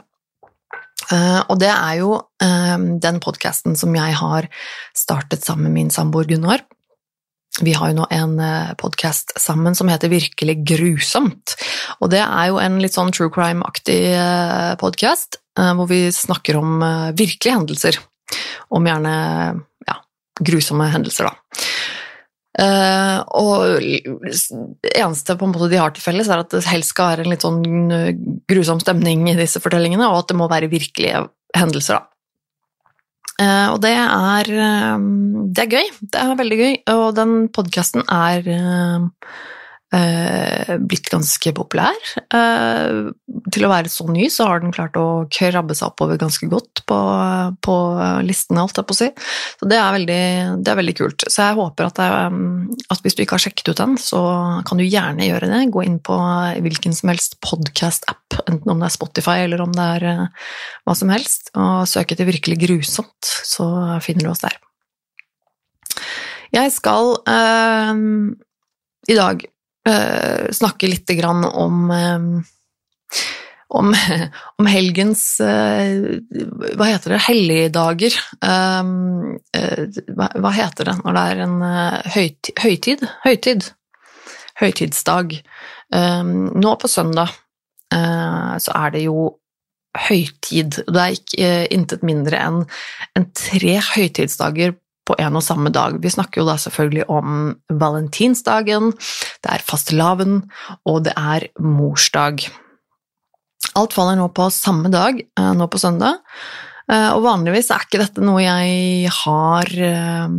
Uh, 1.09 1.41
og 1.49 1.57
det 1.61 1.71
er 1.73 1.95
jo 2.03 2.11
uh, 2.19 2.81
den 3.01 3.21
podkasten 3.23 3.77
som 3.79 3.95
jeg 3.97 4.17
har 4.19 4.45
startet 4.97 5.45
sammen 5.45 5.69
med 5.69 5.77
min 5.77 5.93
samboer 5.93 6.29
Gunnar. 6.29 6.65
Vi 7.65 7.73
har 7.75 7.89
jo 7.89 7.97
nå 7.97 8.05
en 8.13 8.37
uh, 8.39 8.45
eh, 8.69 8.75
podkast 8.79 9.33
sammen 9.41 9.75
som 9.75 9.89
heter 9.89 10.11
Virkelig 10.11 10.59
grusomt. 10.69 11.55
Og 11.99 12.13
det 12.13 12.21
er 12.21 12.51
jo 12.51 12.59
en 12.61 12.77
litt 12.79 12.95
sånn 12.95 13.11
true 13.11 13.33
crime-aktig 13.33 13.99
podkast, 14.79 15.41
hvor 15.57 15.89
vi 15.89 16.05
snakker 16.13 16.55
om 16.55 16.79
virkelige 17.17 17.57
hendelser. 17.57 17.97
Om 18.71 18.87
gjerne 18.87 19.15
ja, 19.89 19.97
grusomme 20.39 20.87
hendelser, 20.93 21.27
da. 21.27 21.65
Uh, 22.59 23.21
og 23.39 23.79
det 23.79 24.91
eneste 24.97 25.37
på 25.39 25.47
en 25.47 25.53
måte 25.53 25.69
de 25.71 25.79
har 25.79 25.93
til 25.95 26.03
felles, 26.03 26.27
er 26.27 26.41
at 26.41 26.51
det 26.51 26.65
helst 26.67 26.91
skal 26.91 27.13
være 27.13 27.23
en 27.23 27.31
litt 27.31 27.45
sånn 27.45 27.61
eh, 27.95 28.09
grusom 28.51 28.81
stemning 28.83 29.29
i 29.31 29.37
disse 29.37 29.61
fortellingene, 29.63 30.09
og 30.09 30.23
at 30.23 30.31
det 30.31 30.39
må 30.39 30.49
være 30.51 30.71
virkelige 30.71 31.21
hendelser, 31.55 32.01
da. 32.01 32.05
Uh, 33.39 33.67
og 33.71 33.77
det 33.85 33.93
er, 33.95 34.49
det 35.55 35.63
er 35.63 35.71
gøy. 35.71 35.93
Det 36.01 36.19
er 36.19 36.39
veldig 36.41 36.57
gøy, 36.59 36.73
og 36.91 37.05
den 37.15 37.37
podkasten 37.55 38.03
er 38.11 38.49
eh, 38.51 39.05
blitt 39.89 41.09
ganske 41.09 41.51
populær. 41.57 41.97
Eh, 42.29 43.09
til 43.49 43.65
å 43.65 43.71
være 43.71 43.89
så 43.89 44.05
ny 44.09 44.27
så 44.29 44.45
har 44.49 44.61
den 44.61 44.73
klart 44.75 44.97
å 44.99 45.25
krabbe 45.33 45.73
seg 45.77 45.89
oppover 45.89 46.19
ganske 46.21 46.45
godt 46.51 46.83
på, 46.89 46.99
på 47.65 47.77
listene, 48.25 48.61
alt 48.61 48.77
jeg 48.77 48.85
på 48.89 48.95
å 48.95 48.99
si. 48.99 49.09
Så 49.57 49.69
det 49.69 49.79
er, 49.79 49.89
veldig, 49.95 50.21
det 50.61 50.73
er 50.73 50.79
veldig 50.81 50.95
kult. 50.99 51.25
Så 51.25 51.47
jeg 51.47 51.57
håper 51.57 51.89
at, 51.89 52.01
jeg, 52.03 52.29
eh, 52.29 52.85
at, 52.85 53.03
hvis 53.05 53.17
du 53.17 53.23
ikke 53.25 53.39
har 53.39 53.45
sjekket 53.47 53.73
ut 53.73 53.81
den, 53.81 53.97
så 54.01 54.23
kan 54.69 54.81
du 54.81 54.85
gjerne 54.85 55.27
gjøre 55.29 55.51
det. 55.51 55.65
Gå 55.73 55.85
inn 55.87 55.99
på 56.05 56.17
hvilken 56.69 56.95
som 56.95 57.13
helst 57.13 57.39
podkast-app, 57.45 58.41
enten 58.45 58.73
om 58.73 58.81
det 58.81 58.89
er 58.91 58.97
Spotify 58.99 59.39
eller 59.47 59.65
om 59.65 59.73
det 59.75 59.91
er 59.97 60.09
eh, 60.13 60.25
hva 60.85 60.97
som 60.97 61.13
helst, 61.13 61.53
og 61.57 61.87
søk 61.89 62.13
etter 62.13 62.27
Virkelig 62.29 62.59
grusomt, 62.61 63.25
så 63.25 63.65
finner 64.05 64.27
du 64.27 64.29
oss 64.29 64.43
der. 64.43 64.53
Jeg 66.53 66.69
skal 66.75 67.15
øh, 67.25 68.03
i 69.09 69.17
dag 69.17 69.47
snakke 70.55 70.89
litt 70.91 71.09
grann 71.17 71.45
om 71.47 71.91
om, 73.69 73.93
om, 74.57 74.69
helgens 74.69 75.23
uh, 75.43 76.19
Hva 76.77 76.89
heter 76.89 77.15
det? 77.15 77.21
Helligdager. 77.27 78.15
Uh, 78.43 79.35
hva, 80.17 80.53
heter 80.55 80.89
det 80.89 80.95
når 81.03 81.17
det 81.17 81.25
er 81.33 81.43
en 81.45 81.59
høytid? 82.15 82.55
Høytid? 82.63 83.05
høytid. 83.25 83.69
Høytidsdag. 84.59 85.37
Nå 85.95 86.71
på 86.81 86.87
søndag 86.91 87.29
så 87.89 88.73
er 88.75 88.91
det 88.91 89.05
jo 89.05 89.21
høytid. 90.09 90.81
Det 90.83 90.99
er 90.99 91.15
ikke, 91.15 91.51
intet 91.71 92.03
mindre 92.03 92.41
enn 92.43 92.57
en 93.15 93.29
tre 93.39 93.77
høytidsdager 93.93 94.75
på 95.09 95.17
en 95.19 95.39
og 95.39 95.45
samme 95.45 95.73
dag. 95.73 95.97
Vi 96.01 96.13
snakker 96.13 96.43
jo 96.43 96.47
da 96.49 96.55
selvfølgelig 96.61 97.07
om 97.09 97.35
valentinsdagen, 97.81 98.93
det 99.43 99.53
er 99.55 99.65
fastelavn, 99.65 100.41
og 100.85 101.03
det 101.09 101.15
er 101.17 101.49
morsdag. 101.59 102.45
Alt 103.79 103.93
faller 103.95 104.17
nå 104.19 104.29
på 104.33 104.49
samme 104.53 104.91
dag, 104.93 105.19
eh, 105.19 105.53
nå 105.57 105.67
på 105.69 105.81
søndag. 105.81 106.21
Eh, 106.89 107.09
og 107.13 107.25
vanligvis 107.25 107.69
er 107.73 107.85
ikke 107.85 108.01
dette 108.01 108.23
noe 108.25 108.41
jeg 108.41 109.11
har 109.21 109.73
eh, 109.89 110.37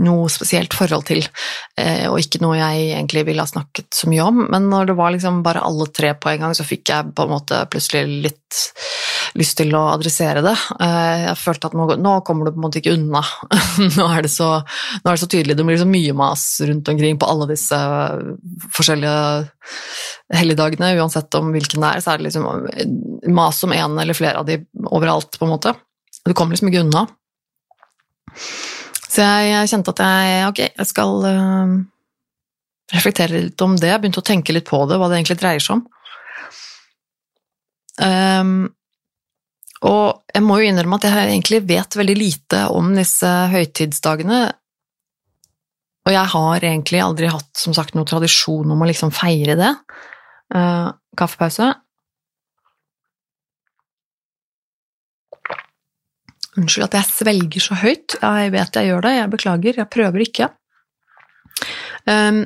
noe 0.00 0.28
spesielt 0.32 0.72
forhold 0.72 1.04
til, 1.10 1.20
eh, 1.76 2.06
og 2.08 2.16
ikke 2.20 2.40
noe 2.40 2.56
jeg 2.56 2.92
egentlig 2.94 3.26
ville 3.28 3.44
ha 3.44 3.50
snakket 3.50 3.92
så 3.92 4.08
mye 4.08 4.24
om. 4.24 4.46
Men 4.52 4.70
når 4.72 4.88
det 4.88 4.96
var 4.96 5.12
liksom 5.12 5.42
bare 5.44 5.64
alle 5.66 5.88
tre 5.92 6.14
på 6.16 6.32
en 6.32 6.46
gang, 6.46 6.54
så 6.56 6.64
fikk 6.64 6.88
jeg 6.88 7.12
på 7.12 7.26
en 7.26 7.34
måte 7.34 7.60
plutselig 7.72 8.22
litt 8.28 8.62
lyst 9.38 9.56
til 9.60 9.72
å 9.76 9.82
adressere 9.94 10.42
det. 10.44 10.54
Jeg 10.80 11.36
følte 11.40 11.70
at 11.70 11.76
nå, 11.76 11.86
nå 12.00 12.14
kommer 12.26 12.48
du 12.48 12.52
på 12.52 12.60
en 12.60 12.66
måte 12.66 12.80
ikke 12.82 12.96
unna. 12.96 13.22
nå, 13.98 14.08
er 14.08 14.26
det 14.26 14.32
så, 14.32 14.50
nå 14.62 15.06
er 15.06 15.16
det 15.16 15.22
så 15.22 15.30
tydelig. 15.30 15.56
Det 15.56 15.66
blir 15.68 15.80
så 15.80 15.88
mye 15.88 16.16
mas 16.16 16.44
rundt 16.68 16.90
omkring 16.92 17.20
på 17.20 17.28
alle 17.28 17.48
disse 17.52 17.78
forskjellige 18.76 19.14
helligdagene, 20.32 20.92
uansett 21.00 21.40
om 21.40 21.52
hvilken 21.54 21.84
det 21.84 21.94
er, 21.94 22.04
så 22.04 22.12
er 22.12 22.20
det 22.20 22.28
liksom 22.28 23.32
mas 23.32 23.62
om 23.64 23.74
en 23.76 23.98
eller 24.00 24.16
flere 24.16 24.40
av 24.40 24.48
de 24.48 24.60
overalt, 24.88 25.36
på 25.38 25.48
en 25.48 25.54
måte. 25.54 25.74
Du 26.24 26.32
kommer 26.36 26.56
liksom 26.56 26.70
ikke 26.70 26.84
unna. 26.86 27.06
Så 29.12 29.24
jeg 29.24 29.68
kjente 29.68 29.92
at 29.92 30.00
jeg 30.00 30.44
ok, 30.48 30.60
jeg 30.70 30.88
skal 30.88 31.26
uh, 31.26 31.74
reflektere 32.94 33.42
litt 33.48 33.64
om 33.64 33.74
det. 33.76 33.90
Jeg 33.90 34.00
begynte 34.00 34.22
å 34.22 34.28
tenke 34.28 34.54
litt 34.56 34.68
på 34.68 34.80
det, 34.88 34.96
hva 35.00 35.10
det 35.10 35.18
egentlig 35.18 35.40
dreier 35.42 35.64
seg 35.64 35.80
om. 35.80 35.82
Um, 38.00 38.70
og 39.84 40.22
jeg 40.32 40.44
må 40.46 40.56
jo 40.60 40.70
innrømme 40.70 40.96
at 40.96 41.06
jeg 41.08 41.28
egentlig 41.28 41.60
vet 41.68 41.98
veldig 41.98 42.16
lite 42.16 42.64
om 42.72 42.92
disse 42.96 43.30
høytidsdagene. 43.52 44.42
Og 46.06 46.14
jeg 46.14 46.32
har 46.32 46.66
egentlig 46.66 47.02
aldri 47.02 47.28
hatt 47.30 47.50
som 47.58 47.74
sagt, 47.76 47.94
noen 47.94 48.08
tradisjon 48.08 48.72
om 48.72 48.80
å 48.82 48.88
liksom 48.88 49.12
feire 49.14 49.58
det. 49.58 49.72
Uh, 50.54 50.94
kaffepause. 51.18 51.68
Unnskyld 56.58 56.84
at 56.90 56.98
jeg 56.98 57.08
svelger 57.08 57.64
så 57.64 57.76
høyt, 57.80 58.18
jeg 58.20 58.52
vet 58.52 58.76
jeg 58.76 58.90
gjør 58.90 59.06
det, 59.06 59.12
jeg 59.16 59.32
beklager, 59.32 59.78
jeg 59.80 59.92
prøver 59.92 60.24
ikke. 60.26 60.48
Um, 62.04 62.42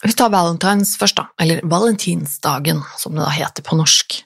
vi 0.00 0.16
tar 0.16 0.32
valentines 0.32 0.96
først, 0.98 1.20
da, 1.20 1.28
eller 1.42 1.60
valentinsdagen, 1.68 2.80
som 2.98 3.14
det 3.14 3.22
da 3.22 3.30
heter 3.36 3.66
på 3.66 3.78
norsk. 3.78 4.22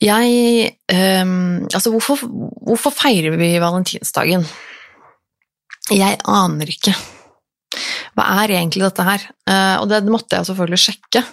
Jeg 0.00 0.76
um, 0.94 1.66
Altså, 1.68 1.90
hvorfor, 1.92 2.22
hvorfor 2.66 2.94
feirer 2.94 3.36
vi 3.40 3.52
valentinsdagen? 3.60 4.46
Jeg 5.90 6.20
aner 6.30 6.70
ikke. 6.70 6.94
Hva 8.14 8.26
er 8.42 8.54
egentlig 8.54 8.84
dette 8.86 9.06
her? 9.06 9.26
Uh, 9.48 9.76
og 9.82 9.90
det 9.90 10.04
måtte 10.06 10.38
jeg 10.38 10.48
selvfølgelig 10.48 10.82
sjekke. 10.84 11.24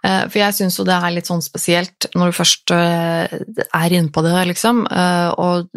Eh, 0.00 0.22
for 0.30 0.40
jeg 0.40 0.56
syns 0.56 0.78
jo 0.78 0.86
det 0.88 0.96
er 0.96 1.12
litt 1.12 1.28
sånn 1.28 1.42
spesielt 1.44 2.08
når 2.16 2.30
du 2.30 2.36
først 2.38 2.72
eh, 2.72 3.32
er 3.76 3.96
inne 3.96 4.12
på 4.12 4.22
det, 4.24 4.36
liksom, 4.48 4.84
eh, 4.88 5.28
og 5.36 5.68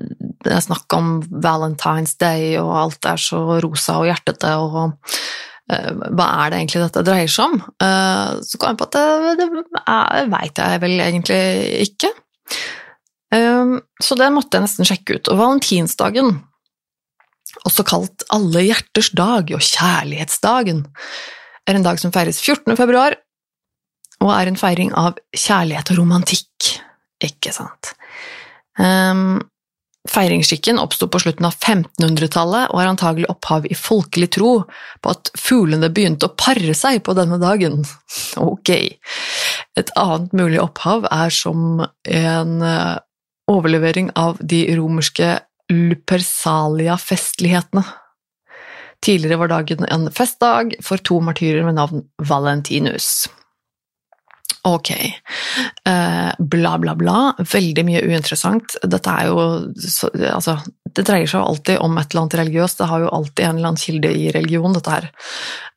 det 0.43 0.53
er 0.53 0.63
snakk 0.63 0.95
om 0.95 1.17
Valentine's 1.43 2.15
Day, 2.19 2.53
og 2.61 2.71
alt 2.85 3.09
er 3.09 3.19
så 3.19 3.41
rosa 3.63 3.99
og 4.01 4.07
hjertete, 4.11 4.55
og 4.59 4.95
hva 5.63 6.25
er 6.43 6.49
det 6.51 6.57
egentlig 6.57 6.81
dette 6.81 7.01
dreier 7.07 7.29
seg 7.31 7.53
om? 7.53 7.61
Så 8.43 8.59
kom 8.59 8.73
jeg 8.73 8.79
på 8.81 8.87
at 8.89 8.97
det, 8.97 9.35
det 9.39 10.25
veit 10.33 10.59
jeg 10.59 10.81
vel 10.83 10.95
egentlig 10.99 11.37
ikke. 11.85 12.09
Så 14.03 14.17
det 14.19 14.27
måtte 14.35 14.59
jeg 14.59 14.65
nesten 14.65 14.89
sjekke 14.89 15.15
ut. 15.15 15.31
Og 15.31 15.39
valentinsdagen, 15.39 16.33
også 17.63 17.87
kalt 17.87 18.27
alle 18.35 18.65
hjerters 18.67 19.13
dag 19.15 19.55
og 19.55 19.63
kjærlighetsdagen, 19.63 20.83
er 21.63 21.79
en 21.79 21.87
dag 21.87 22.03
som 22.03 22.11
feires 22.11 22.43
14. 22.43 22.75
februar 22.75 23.15
og 24.23 24.31
er 24.33 24.49
en 24.49 24.59
feiring 24.59 24.93
av 24.97 25.19
kjærlighet 25.35 25.91
og 25.93 25.99
romantikk, 25.99 26.69
ikke 27.23 27.53
sant. 27.55 27.93
Um, 28.79 29.41
Feiringsskikken 30.09 30.79
oppsto 30.83 31.07
på 31.07 31.21
slutten 31.23 31.45
av 31.47 31.53
1500-tallet 31.55 32.73
og 32.73 32.79
har 32.81 32.89
antagelig 32.91 33.29
opphav 33.31 33.69
i 33.71 33.75
folkelig 33.77 34.27
tro 34.35 34.49
på 34.99 35.13
at 35.13 35.31
fuglene 35.39 35.87
begynte 35.95 36.27
å 36.27 36.35
pare 36.35 36.75
seg 36.75 36.99
på 37.07 37.15
denne 37.17 37.39
dagen. 37.41 37.85
Ok. 38.53 38.69
Et 39.79 39.89
annet 39.97 40.33
mulig 40.35 40.59
opphav 40.61 41.05
er 41.07 41.29
som 41.33 41.81
en 41.85 42.61
eh, 42.65 42.97
overlevering 43.51 44.11
av 44.19 44.37
de 44.41 44.75
romerske 44.77 45.39
Lupersalia-festlighetene. 45.71 47.83
Tidligere 49.03 49.37
var 49.41 49.47
dagen 49.51 49.85
en 49.87 50.11
festdag 50.13 50.75
for 50.83 50.97
to 50.97 51.19
martyrer 51.23 51.63
med 51.65 51.75
navn 51.79 52.03
Valentinus. 52.21 53.27
Ok. 54.63 54.91
Uh, 55.87 56.31
bla, 56.39 56.77
bla, 56.79 56.95
bla. 56.95 57.17
Veldig 57.53 57.83
mye 57.87 58.03
uinteressant. 58.07 58.77
Dette 58.87 59.11
er 59.11 59.27
jo 59.27 59.43
så, 59.75 60.09
Altså, 60.31 60.57
det 60.87 61.05
dreier 61.07 61.27
seg 61.27 61.41
jo 61.41 61.49
alltid 61.51 61.83
om 61.83 61.97
et 61.99 62.13
eller 62.13 62.23
annet 62.23 62.39
religiøst. 62.39 62.79
Det 62.79 62.89
har 62.91 63.03
jo 63.03 63.11
alltid 63.17 63.45
en 63.45 63.57
eller 63.57 63.73
annen 63.73 63.83
kilde 63.83 64.13
i 64.15 64.31
religion, 64.35 64.75
dette 64.75 64.95
her. 64.95 65.09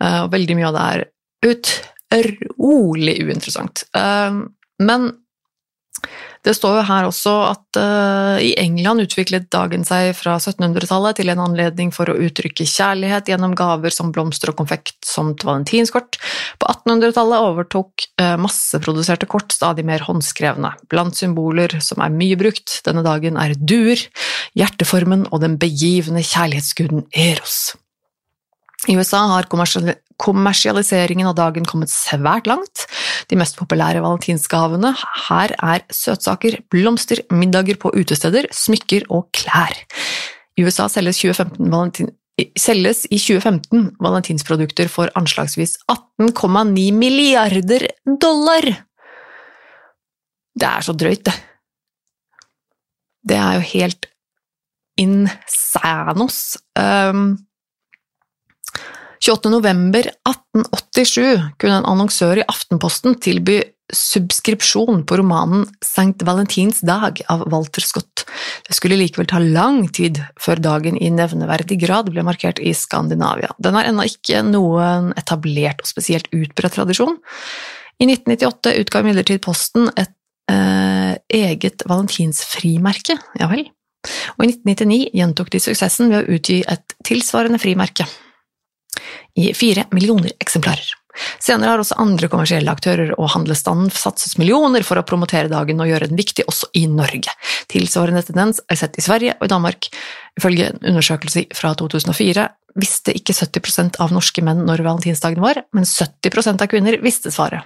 Uh, 0.02 0.24
veldig 0.32 0.58
mye 0.58 0.70
av 0.70 0.78
det 0.78 0.86
er 0.92 1.06
utrolig 1.50 3.16
uinteressant. 3.26 3.86
Uh, 3.96 4.46
men 4.86 5.10
det 6.46 6.54
står 6.54 6.76
jo 6.78 6.82
her 6.86 7.06
også 7.08 7.32
at 7.48 7.78
uh, 7.80 8.36
i 8.42 8.52
England 8.60 9.02
utviklet 9.02 9.48
dagen 9.52 9.82
seg 9.86 10.12
fra 10.18 10.36
1700-tallet 10.38 11.18
til 11.18 11.32
en 11.32 11.42
anledning 11.42 11.90
for 11.94 12.10
å 12.10 12.16
uttrykke 12.22 12.66
kjærlighet 12.70 13.30
gjennom 13.32 13.56
gaver 13.58 13.94
som 13.94 14.12
blomster 14.14 14.52
og 14.52 14.58
konfekt 14.60 14.98
som 15.06 15.32
valentinskort. 15.42 16.20
På 16.62 16.70
1800-tallet 16.70 17.48
overtok 17.48 18.06
uh, 18.22 18.36
masseproduserte 18.42 19.28
kort 19.30 19.54
stadig 19.56 19.86
mer 19.88 20.04
håndskrevne. 20.06 20.74
Blant 20.92 21.18
symboler 21.18 21.78
som 21.82 22.04
er 22.04 22.14
mye 22.14 22.38
brukt 22.38 22.78
denne 22.86 23.02
dagen, 23.06 23.40
er 23.40 23.56
duer, 23.58 24.06
hjerteformen 24.58 25.26
og 25.32 25.42
den 25.42 25.58
begivende 25.60 26.22
kjærlighetsguden 26.26 27.08
Eros. 27.26 27.74
I 28.84 28.96
USA 28.98 29.22
har 29.32 29.48
kommersialiseringen 29.48 31.30
av 31.30 31.36
dagen 31.38 31.64
kommet 31.68 31.90
svært 31.92 32.46
langt. 32.50 32.84
De 33.30 33.38
mest 33.40 33.56
populære 33.58 34.02
valentinsgavene 34.04 34.92
her 35.28 35.56
er 35.56 35.86
søtsaker, 35.92 36.60
blomster, 36.72 37.24
middager 37.32 37.80
på 37.80 37.94
utesteder, 37.96 38.48
smykker 38.52 39.08
og 39.08 39.30
klær. 39.36 39.74
I 40.56 40.64
USA 40.64 40.88
selges, 40.92 41.20
2015 41.24 41.72
valentin 41.72 42.14
selges 42.60 43.06
i 43.08 43.16
2015 43.16 43.94
valentinsprodukter 44.02 44.90
for 44.92 45.08
anslagsvis 45.16 45.78
18,9 45.88 46.90
milliarder 46.92 47.86
dollar! 48.20 48.68
Det 50.56 50.68
er 50.68 50.84
så 50.84 50.92
drøyt, 50.96 51.24
det. 51.24 51.34
Det 53.26 53.36
er 53.36 53.56
jo 53.58 53.64
helt 53.72 54.06
insanos. 55.00 56.56
Um, 56.78 57.45
28.11.1887 59.24 61.56
kunne 61.60 61.76
en 61.80 61.88
annonsør 61.88 62.36
i 62.40 62.48
Aftenposten 62.50 63.12
tilby 63.22 63.56
subskripsjon 63.94 65.04
på 65.06 65.16
romanen 65.20 65.62
St. 65.84 66.24
Valentins 66.26 66.80
dag 66.86 67.20
av 67.30 67.44
Walter 67.52 67.84
Scott. 67.84 68.24
Det 68.66 68.74
skulle 68.74 68.98
likevel 68.98 69.28
ta 69.30 69.38
lang 69.38 69.88
tid 69.94 70.18
før 70.42 70.56
dagen 70.62 70.98
i 70.98 71.10
nevneverdig 71.14 71.78
grad 71.84 72.10
ble 72.10 72.22
markert 72.26 72.58
i 72.58 72.74
Skandinavia. 72.74 73.52
Den 73.62 73.78
er 73.78 73.86
ennå 73.90 74.02
ikke 74.10 74.42
noen 74.46 75.12
etablert 75.18 75.80
og 75.84 75.88
spesielt 75.92 76.26
utbredt 76.34 76.74
tradisjon. 76.80 77.16
I 78.02 78.04
1998 78.10 78.74
utga 78.82 78.96
imidlertid 79.04 79.38
Posten 79.44 79.84
et 79.94 80.14
eh, 80.52 81.14
eget 81.32 81.86
valentinsfrimerke, 81.88 83.14
ja 83.38 83.46
vel. 83.52 83.64
Og 84.36 84.44
i 84.44 84.50
1999 84.50 85.16
gjentok 85.16 85.48
de 85.54 85.60
suksessen 85.62 86.12
ved 86.12 86.22
å 86.22 86.36
utgi 86.36 86.58
et 86.68 86.86
tilsvarende 87.06 87.60
frimerke 87.62 88.04
i 89.36 89.52
fire 89.56 89.86
millioner 89.94 90.32
eksemplarer. 90.40 90.94
Senere 91.40 91.72
har 91.72 91.80
også 91.80 91.96
andre 92.00 92.28
kommersielle 92.32 92.72
aktører 92.72 93.14
og 93.16 93.30
handlestanden 93.32 93.88
satset 93.94 94.36
millioner 94.40 94.84
for 94.86 95.00
å 95.00 95.04
promotere 95.06 95.50
dagen 95.52 95.80
og 95.80 95.88
gjøre 95.88 96.10
den 96.10 96.18
viktig 96.18 96.44
også 96.50 96.68
i 96.76 96.84
Norge. 96.90 97.32
Tilsvarende 97.72 98.24
tendens 98.26 98.60
er 98.68 98.80
sett 98.80 98.98
i 99.00 99.04
Sverige 99.04 99.36
og 99.38 99.46
i 99.48 99.52
Danmark. 99.52 99.88
Ifølge 100.36 100.70
en 100.70 100.82
undersøkelse 100.92 101.46
fra 101.56 101.72
2004 101.78 102.48
visste 102.76 103.14
ikke 103.16 103.36
70% 103.36 104.00
av 104.04 104.12
norske 104.12 104.44
menn 104.44 104.66
når 104.68 104.84
valentinsdagen 104.84 105.40
var, 105.44 105.62
men 105.72 105.88
70 105.88 106.52
av 106.52 106.68
kvinner 106.68 106.98
visste 107.04 107.32
svaret. 107.32 107.64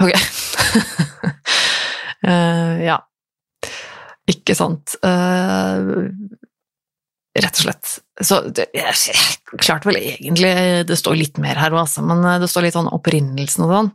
Ok. 0.00 0.12
uh, 2.24 2.76
ja. 2.90 2.96
Ikke 4.26 4.56
sant. 4.58 4.96
Uh, 5.04 6.08
Rett 7.36 7.58
og 7.60 7.66
slett. 7.66 7.98
Så 8.24 8.38
det, 8.48 8.64
klart 9.60 9.84
vel 9.84 9.98
egentlig 10.00 10.48
Det 10.88 10.96
står 10.96 11.18
litt 11.18 11.40
mer 11.42 11.58
her 11.60 11.74
òg, 11.74 11.82
altså, 11.82 12.00
men 12.06 12.22
eh, 12.24 12.38
det 12.40 12.48
står 12.48 12.64
litt 12.64 12.76
sånn 12.76 12.88
opprinnelsen 12.88 13.66
og 13.66 13.72
sånn. 13.74 13.90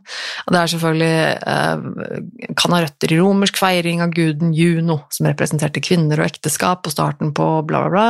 Og 0.46 0.54
det 0.54 0.60
er 0.60 0.70
selvfølgelig 0.72 1.16
eh, 1.52 2.54
Kan 2.60 2.76
ha 2.76 2.82
røtter 2.84 3.14
i 3.14 3.18
romersk 3.18 3.58
feiring 3.58 4.04
av 4.04 4.14
guden 4.14 4.54
Juno, 4.54 5.00
som 5.10 5.26
representerte 5.26 5.82
kvinner 5.82 6.22
og 6.22 6.28
ekteskap, 6.28 6.84
på 6.84 6.94
starten 6.94 7.34
på 7.34 7.48
bla, 7.66 7.82
bla, 7.88 7.90
bla. 7.96 8.06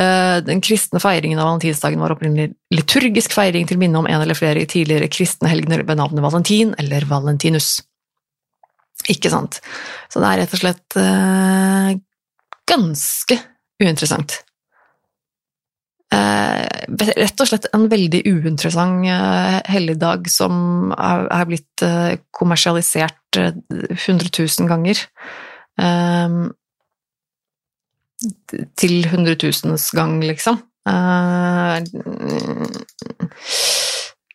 Eh, 0.00 0.38
den 0.46 0.64
kristne 0.64 1.02
feiringen 1.02 1.40
av 1.40 1.50
valentinsdagen 1.50 2.00
var 2.00 2.16
opprinnelig 2.16 2.54
liturgisk 2.72 3.36
feiring 3.36 3.68
til 3.68 3.80
minne 3.80 4.00
om 4.00 4.08
en 4.08 4.24
eller 4.24 4.38
flere 4.38 4.64
tidligere 4.70 5.10
kristne 5.12 5.52
helgener 5.52 5.84
ved 5.84 6.00
navnet 6.00 6.24
Valentin 6.24 6.72
eller 6.80 7.04
Valentinus. 7.10 7.80
Ikke 9.10 9.32
sant. 9.32 9.60
Så 10.12 10.20
det 10.22 10.28
er 10.28 10.42
rett 10.42 10.54
og 10.56 10.62
slett 10.62 11.00
ganske 12.70 13.40
uinteressant. 13.80 14.40
Uh, 16.10 16.66
rett 16.98 17.38
og 17.38 17.46
slett 17.46 17.68
en 17.70 17.84
veldig 17.90 18.24
uinteressant 18.26 19.04
uh, 19.06 19.60
helligdag 19.70 20.26
som 20.26 20.90
er, 20.96 21.44
blitt 21.46 21.84
uh, 21.86 22.16
kommersialisert 22.34 23.38
hundre 23.38 24.32
tusen 24.34 24.66
ganger. 24.66 24.98
til 28.76 29.06
hundretusens 29.08 29.84
gang, 29.94 30.18
liksom. 30.24 30.58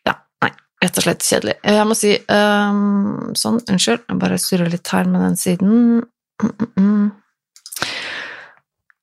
ja, 0.08 0.14
nei, 0.42 0.50
rett 0.82 0.96
og 0.96 1.04
slett 1.04 1.28
kjedelig. 1.28 1.56
Jeg 1.60 1.86
må 1.86 1.94
si 1.98 2.16
sånn, 2.16 3.60
unnskyld, 3.60 4.08
jeg 4.08 4.18
bare 4.24 4.40
surrer 4.42 4.72
litt 4.72 4.88
her 4.96 5.12
med 5.12 5.22
den 5.28 5.38
siden. 5.38 5.76
Mm, 6.40 6.50
mm, 6.56 6.72
mm. 6.80 7.06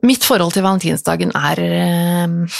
Mitt 0.04 0.26
forhold 0.28 0.52
til 0.52 0.66
valentinsdagen 0.66 1.32
er 1.38 1.60
eh, 1.64 2.60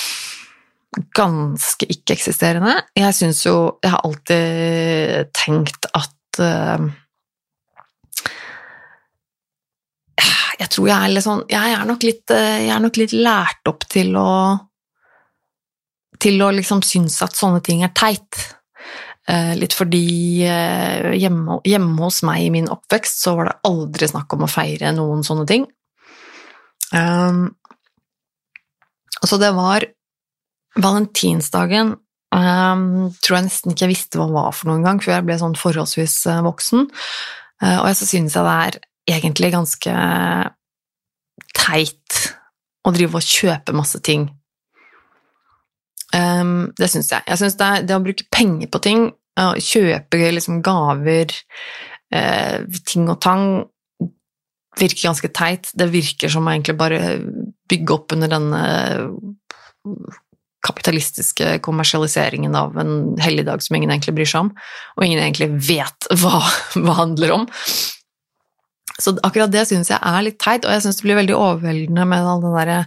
ganske 1.18 1.88
ikke-eksisterende. 1.92 2.78
Jeg 2.96 3.16
syns 3.18 3.44
jo 3.44 3.56
Jeg 3.84 3.92
har 3.92 4.04
alltid 4.08 5.32
tenkt 5.36 5.90
at 5.92 6.40
eh, 6.40 6.86
Jeg 10.62 10.70
tror 10.72 10.88
jeg 10.88 10.96
er 10.96 11.12
litt 11.12 11.26
sånn 11.26 11.44
Jeg 11.52 11.76
er 11.76 11.88
nok 11.90 12.08
litt, 12.08 12.24
eh, 12.32 12.70
er 12.72 12.84
nok 12.84 13.02
litt 13.02 13.18
lært 13.18 13.68
opp 13.74 13.84
til 13.92 14.16
å 14.16 14.30
Til 16.24 16.40
å 16.46 16.52
liksom 16.56 16.86
synes 16.86 17.20
at 17.26 17.36
sånne 17.36 17.60
ting 17.66 17.84
er 17.84 17.92
teit. 17.92 18.38
Litt 19.60 19.74
fordi 19.76 20.44
hjemme, 20.46 21.58
hjemme, 21.68 21.96
hos 22.00 22.22
meg 22.24 22.46
i 22.46 22.52
min 22.54 22.70
oppvekst 22.72 23.24
så 23.26 23.34
var 23.36 23.50
det 23.50 23.56
aldri 23.68 24.08
snakk 24.08 24.36
om 24.36 24.46
å 24.46 24.50
feire 24.52 24.94
noen 24.96 25.26
sånne 25.28 25.44
ting. 25.50 25.66
Um, 26.94 27.56
så 29.24 29.40
det 29.42 29.50
var 29.56 29.86
valentinsdagen 30.78 31.96
um, 32.34 33.12
tror 33.22 33.38
jeg 33.38 33.48
nesten 33.48 33.74
ikke 33.74 33.86
jeg 33.86 33.94
visste 33.94 34.20
hva 34.20 34.28
det 34.30 34.38
var 34.38 34.56
for 34.58 34.72
noen 34.72 34.86
gang, 34.86 35.02
før 35.02 35.18
jeg 35.18 35.28
ble 35.28 35.40
sånn 35.42 35.58
forholdsvis 35.60 36.18
uh, 36.32 36.42
voksen. 36.46 36.88
Uh, 37.64 37.80
og 37.82 37.90
så 37.98 38.10
synes 38.10 38.36
jeg 38.36 38.46
det 38.46 38.56
er 38.68 38.80
egentlig 39.18 39.52
ganske 39.54 39.98
teit 41.54 42.24
å 42.84 42.92
drive 42.94 43.20
og 43.20 43.28
kjøpe 43.28 43.76
masse 43.76 44.00
ting. 44.04 44.28
Um, 46.14 46.72
det 46.78 46.92
syns 46.94 47.12
jeg. 47.14 47.26
Jeg 47.28 47.42
syns 47.42 47.58
det, 47.60 47.72
det, 47.90 47.98
å 47.98 48.04
bruke 48.04 48.28
penger 48.34 48.70
på 48.72 48.82
ting, 48.86 49.06
uh, 49.40 49.56
kjøpe 49.58 50.20
liksom 50.36 50.62
gaver, 50.66 51.34
uh, 52.14 52.60
ting 52.86 53.08
og 53.10 53.18
tang, 53.24 53.48
virker 54.80 55.10
ganske 55.10 55.30
teit. 55.36 55.72
Det 55.74 55.90
virker 55.94 56.32
som 56.32 56.48
å 56.48 56.54
egentlig 56.54 56.78
bare 56.80 57.00
bygge 57.70 57.96
opp 57.96 58.16
under 58.16 58.32
denne 58.32 58.62
kapitalistiske 60.64 61.58
kommersialiseringen 61.66 62.56
av 62.56 62.78
en 62.80 62.94
helligdag 63.20 63.64
som 63.64 63.76
ingen 63.76 63.92
egentlig 63.92 64.16
bryr 64.16 64.30
seg 64.30 64.46
om, 64.46 64.54
og 64.96 65.06
ingen 65.06 65.20
egentlig 65.20 65.50
vet 65.68 66.08
hva 66.22 66.40
det 66.78 66.98
handler 67.00 67.36
om. 67.36 67.46
Så 69.02 69.16
akkurat 69.26 69.52
det 69.52 69.66
syns 69.68 69.92
jeg 69.92 70.00
er 70.00 70.26
litt 70.26 70.40
teit, 70.42 70.66
og 70.66 70.72
jeg 70.72 70.86
syns 70.86 71.02
det 71.02 71.08
blir 71.08 71.20
veldig 71.20 71.36
overveldende 71.36 72.06
med 72.08 72.28
all 72.30 72.44
den 72.44 72.56
derre 72.56 72.82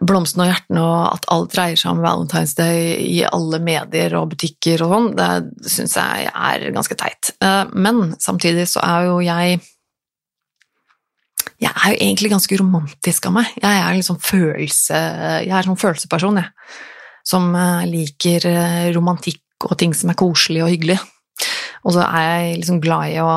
blomstene 0.00 0.46
og 0.46 0.48
hjertene 0.48 0.82
og 0.88 1.00
at 1.10 1.26
alt 1.34 1.50
dreier 1.52 1.76
seg 1.76 1.90
om 1.92 2.00
Valentine's 2.00 2.54
Day 2.56 2.94
i 3.02 3.18
alle 3.28 3.60
medier 3.60 4.14
og 4.16 4.30
butikker 4.32 4.80
og 4.86 4.94
sånn, 4.94 5.10
det 5.18 5.68
syns 5.68 5.98
jeg 6.00 6.30
er 6.32 6.64
ganske 6.72 6.96
teit. 6.96 7.34
Eh, 7.44 7.64
men 7.76 8.14
samtidig 8.22 8.70
så 8.72 8.80
er 8.86 9.10
jo 9.10 9.18
jeg 9.26 9.60
jeg 11.62 11.70
er 11.70 11.92
jo 11.92 11.98
egentlig 12.00 12.30
ganske 12.32 12.58
romantisk 12.58 13.28
av 13.28 13.36
meg. 13.36 13.50
Jeg 13.60 13.82
er 13.82 13.98
liksom 13.98 14.18
følelse, 14.22 15.00
jeg 15.46 15.54
er 15.54 15.68
sånn 15.68 15.78
følelseperson, 15.78 16.40
jeg. 16.40 16.78
Som 17.28 17.52
eh, 17.54 17.84
liker 17.86 18.46
eh, 18.50 18.88
romantikk 18.96 19.68
og 19.68 19.76
ting 19.78 19.92
som 19.94 20.10
er 20.10 20.18
koselig 20.18 20.64
og 20.64 20.72
hyggelig. 20.72 20.98
Og 21.86 21.94
så 21.94 22.06
er 22.08 22.24
jeg 22.26 22.56
liksom 22.62 22.80
glad 22.82 23.12
i 23.12 23.20
å 23.22 23.34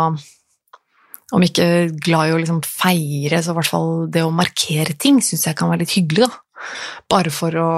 Om 1.34 1.42
ikke 1.42 1.66
glad 2.06 2.30
i 2.30 2.34
å 2.36 2.38
liksom 2.38 2.60
feire, 2.62 3.40
så 3.42 3.52
i 3.52 3.56
hvert 3.58 3.68
fall 3.68 3.88
det 4.14 4.22
å 4.22 4.34
markere 4.34 4.94
ting 4.94 5.18
syns 5.26 5.48
jeg 5.48 5.58
kan 5.58 5.72
være 5.72 5.82
litt 5.82 5.96
hyggelig, 5.98 6.28
da. 6.28 6.68
Bare 7.10 7.32
for 7.34 7.58
å 7.58 7.72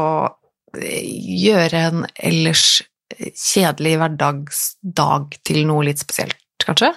eh, 0.75 1.07
gjøre 1.47 1.83
en 1.87 2.03
ellers 2.13 2.81
kjedelig 3.15 3.95
hverdagsdag 4.01 5.39
til 5.47 5.61
noe 5.69 5.87
litt 5.87 6.03
spesielt, 6.03 6.35
kanskje. 6.59 6.91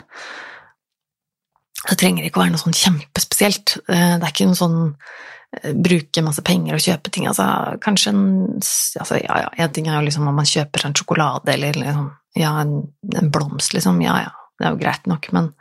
Det 1.88 1.96
trenger 2.00 2.26
ikke 2.26 2.40
å 2.40 2.44
være 2.44 2.54
noe 2.54 2.60
sånn 2.60 2.76
kjempespesielt. 2.76 3.78
Eh, 3.88 4.16
det 4.20 4.26
er 4.26 4.32
ikke 4.32 4.48
noe 4.50 4.58
sånn 4.58 4.78
eh, 4.90 5.72
bruke 5.72 6.24
masse 6.26 6.44
penger 6.46 6.76
og 6.76 6.84
kjøpe 6.84 7.12
ting. 7.14 7.28
Altså, 7.30 7.46
kanskje 7.84 8.12
en 8.12 8.24
altså, 8.58 9.20
ja, 9.22 9.38
ja, 9.46 9.50
En 9.64 9.72
ting 9.76 9.88
er 9.88 9.96
jo 9.98 10.06
liksom 10.08 10.28
om 10.28 10.36
man 10.36 10.48
kjøper 10.48 10.86
en 10.86 10.96
sjokolade 10.98 11.54
eller 11.54 11.80
liksom, 11.80 12.10
ja, 12.38 12.52
en, 12.60 12.76
en, 13.16 13.32
blomst, 13.32 13.72
liksom. 13.76 14.02
Ja, 14.04 14.18
ja, 14.26 14.34
det 14.60 14.68
er 14.68 14.76
jo 14.76 14.82
greit 14.84 15.10
nok, 15.10 15.32
men 15.36 15.54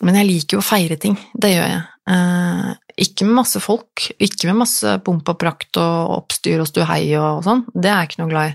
Men 0.00 0.16
jeg 0.16 0.24
liker 0.30 0.56
jo 0.56 0.60
å 0.62 0.64
feire 0.64 0.96
ting. 0.96 1.12
Det 1.36 1.50
gjør 1.52 1.66
jeg. 1.68 1.80
Eh, 2.08 2.68
ikke 3.04 3.26
med 3.28 3.36
masse 3.42 3.60
folk, 3.60 4.06
ikke 4.16 4.48
med 4.48 4.62
masse 4.62 4.94
pomp 5.04 5.28
og 5.28 5.36
prakt 5.40 5.76
og 5.76 6.14
oppstyr 6.14 6.62
og 6.62 6.70
stuhei 6.70 7.02
og 7.20 7.42
sånn. 7.44 7.66
Det 7.74 7.90
er 7.90 7.98
jeg 7.98 8.08
ikke 8.08 8.22
noe 8.22 8.30
glad 8.30 8.54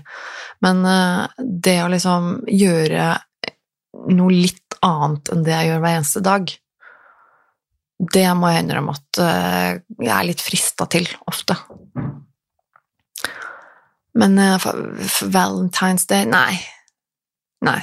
Men 0.66 0.82
eh, 0.90 1.44
det 1.70 1.76
å 1.84 1.92
liksom 1.92 2.26
gjøre 2.50 3.06
noe 4.10 4.34
litt 4.34 4.65
annet 4.86 5.32
enn 5.32 5.44
det 5.46 5.54
jeg 5.54 5.70
gjør 5.70 5.82
hver 5.84 5.98
eneste 5.98 6.22
dag. 6.24 6.54
Det 8.16 8.26
må 8.36 8.52
jeg 8.52 8.64
innrømme 8.64 8.94
at 8.96 9.20
eh, 9.24 9.70
jeg 10.02 10.12
er 10.12 10.28
litt 10.28 10.44
frista 10.44 10.88
til 10.92 11.08
ofte. 11.30 11.56
Men 14.16 14.38
uh, 14.40 14.66
Valentine's 15.28 16.06
Day 16.08 16.24
Nei. 16.28 16.56
Nei. 17.64 17.80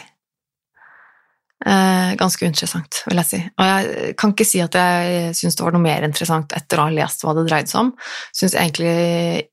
Uh, 1.64 2.12
ganske 2.20 2.44
interessant, 2.46 3.04
vil 3.08 3.22
jeg 3.22 3.30
si. 3.30 3.40
Og 3.56 3.70
jeg 3.70 4.16
kan 4.20 4.34
ikke 4.34 4.48
si 4.48 4.60
at 4.64 4.76
jeg 4.76 5.36
syns 5.38 5.56
det 5.56 5.64
var 5.64 5.76
noe 5.76 5.86
mer 5.86 6.06
interessant 6.06 6.54
etter 6.58 6.82
å 6.82 6.88
ha 6.90 6.94
lest 6.94 7.24
hva 7.24 7.36
det 7.38 7.46
dreide 7.48 7.72
seg 7.72 7.86
om. 7.86 7.92
Syns 8.36 8.58
egentlig 8.60 9.50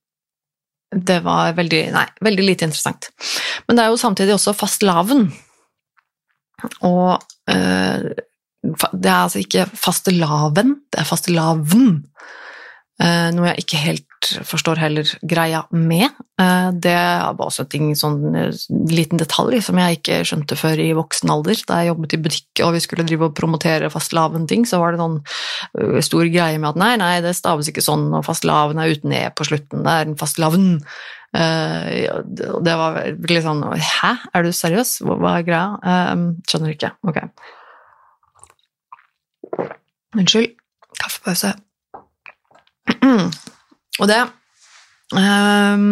det 0.90 1.20
var 1.22 1.52
veldig 1.54 1.84
Nei, 1.94 2.06
veldig 2.26 2.46
lite 2.48 2.66
interessant. 2.66 3.12
Men 3.68 3.78
det 3.78 3.84
er 3.84 3.92
jo 3.92 4.00
samtidig 4.00 4.34
også 4.34 4.56
fastelavn. 4.58 5.28
Og 6.88 7.28
det 7.50 9.08
er 9.08 9.22
altså 9.24 9.40
ikke 9.40 9.66
fastelavn, 9.72 10.76
det 10.92 11.02
er 11.02 11.08
fastelavn. 11.08 11.98
Uh, 13.00 13.30
noe 13.32 13.46
jeg 13.48 13.62
ikke 13.62 13.78
helt 13.80 14.28
forstår 14.44 14.76
heller 14.82 15.08
greia 15.24 15.62
med. 15.72 16.12
Uh, 16.36 16.68
det 16.76 16.92
var 16.92 17.40
også 17.46 17.64
en 17.78 17.94
sånn 17.96 18.18
liten 18.90 19.20
detalj 19.20 19.62
som 19.64 19.80
jeg 19.80 19.96
ikke 19.96 20.18
skjønte 20.28 20.58
før 20.60 20.82
i 20.84 20.90
voksen 20.98 21.32
alder. 21.32 21.62
Da 21.64 21.78
jeg 21.80 21.94
jobbet 21.94 22.18
i 22.18 22.20
butikk 22.26 22.62
og 22.66 22.74
vi 22.76 22.82
skulle 22.84 23.06
drive 23.08 23.30
og 23.30 23.38
promotere 23.38 23.88
fastelavn-ting, 23.92 24.68
så 24.68 24.82
var 24.82 24.92
det 24.92 25.00
sånn 25.00 25.16
stor 26.04 26.28
greie 26.28 26.60
med 26.60 26.74
at 26.74 26.82
nei, 26.82 26.92
nei, 27.00 27.14
det 27.24 27.32
staves 27.38 27.72
ikke 27.72 27.84
sånn, 27.84 28.10
og 28.12 28.26
fastelavn 28.28 28.82
er 28.82 28.92
uten 28.92 29.16
e 29.16 29.24
på 29.32 29.48
slutten, 29.48 29.86
det 29.86 29.96
er 29.96 30.10
en 30.10 30.20
fastelavn. 30.20 30.68
Uh, 31.30 32.24
det 32.26 32.74
var 32.74 32.96
litt 33.06 33.44
sånn 33.44 33.60
Hæ, 33.70 34.10
er 34.34 34.42
du 34.42 34.50
seriøs? 34.54 34.96
Hva, 35.06 35.36
er 35.36 35.46
greia? 35.46 35.66
Uh, 35.84 36.24
skjønner 36.50 36.74
ikke. 36.74 36.90
Ok. 37.06 37.22
Unnskyld. 40.18 40.56
Kaffepause. 41.00 41.54
Og 44.00 44.08
det 44.08 44.18
um, 45.14 45.84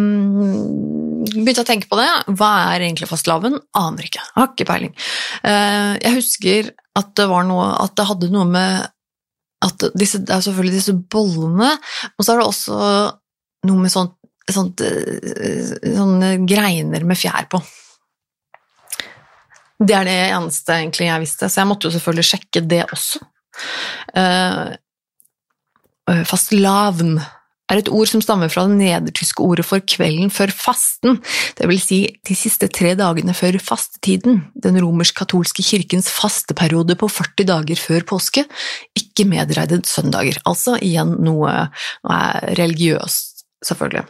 Begynte 1.29 1.63
å 1.63 1.67
tenke 1.67 1.89
på 1.89 1.99
det. 1.99 2.07
Hva 2.39 2.51
er 2.73 2.85
egentlig 2.85 3.09
fastelavn? 3.09 3.59
Aner 3.77 4.07
ikke. 4.07 4.23
Har 4.35 4.51
ikke 4.51 4.67
peiling. 4.69 4.93
Uh, 5.43 5.95
jeg 6.01 6.15
husker 6.17 6.71
at 6.99 7.11
det 7.15 7.27
var 7.31 7.45
noe 7.47 7.67
At 7.79 7.95
det 7.99 8.07
hadde 8.09 8.31
noe 8.33 8.47
med 8.49 8.89
at 9.65 9.89
disse, 9.99 10.21
Det 10.23 10.31
er 10.31 10.43
selvfølgelig 10.45 10.77
disse 10.77 10.95
bollene, 11.11 11.73
og 12.15 12.23
så 12.23 12.31
er 12.31 12.37
det 12.39 12.45
også 12.47 12.75
noe 13.67 13.81
med 13.83 13.91
sånt 13.91 14.13
sånt, 14.55 14.81
eh, 14.81 15.73
sånne 15.95 16.33
greiner 16.49 17.05
med 17.07 17.19
fjær 17.19 17.49
på. 17.51 17.61
Det 19.79 19.95
er 19.95 20.07
det 20.07 20.19
eneste 20.27 20.75
egentlig 20.75 21.07
jeg 21.07 21.23
visste, 21.23 21.47
så 21.47 21.61
jeg 21.61 21.69
måtte 21.69 21.87
jo 21.87 21.95
selvfølgelig 21.95 22.29
sjekke 22.33 22.63
det 22.67 22.83
også. 22.91 23.21
Uh, 24.15 24.75
Fastelavn 26.27 27.19
er 27.69 27.79
et 27.79 27.89
ord 27.93 28.09
som 28.09 28.21
stammer 28.23 28.49
fra 28.51 28.65
det 28.67 28.77
nedertyske 28.79 29.43
ordet 29.45 29.65
for 29.67 29.83
kvelden 29.85 30.31
før 30.33 30.51
fasten, 30.55 31.19
det 31.59 31.69
vil 31.69 31.81
si 31.81 31.99
de 32.25 32.37
siste 32.37 32.69
tre 32.73 32.95
dagene 32.97 33.35
før 33.37 33.59
fastetiden, 33.61 34.41
den 34.57 34.79
romersk-katolske 34.81 35.65
kirkens 35.65 36.09
fasteperiode 36.11 36.97
på 36.99 37.09
40 37.13 37.49
dager 37.51 37.81
før 37.81 38.07
påske, 38.15 38.45
ikke 38.97 39.27
medregnet 39.29 39.89
søndager, 39.89 40.41
altså 40.49 40.79
igjen 40.81 41.13
noe, 41.25 41.69
noe 42.07 42.55
religiøst, 42.57 43.45
selvfølgelig. 43.69 44.07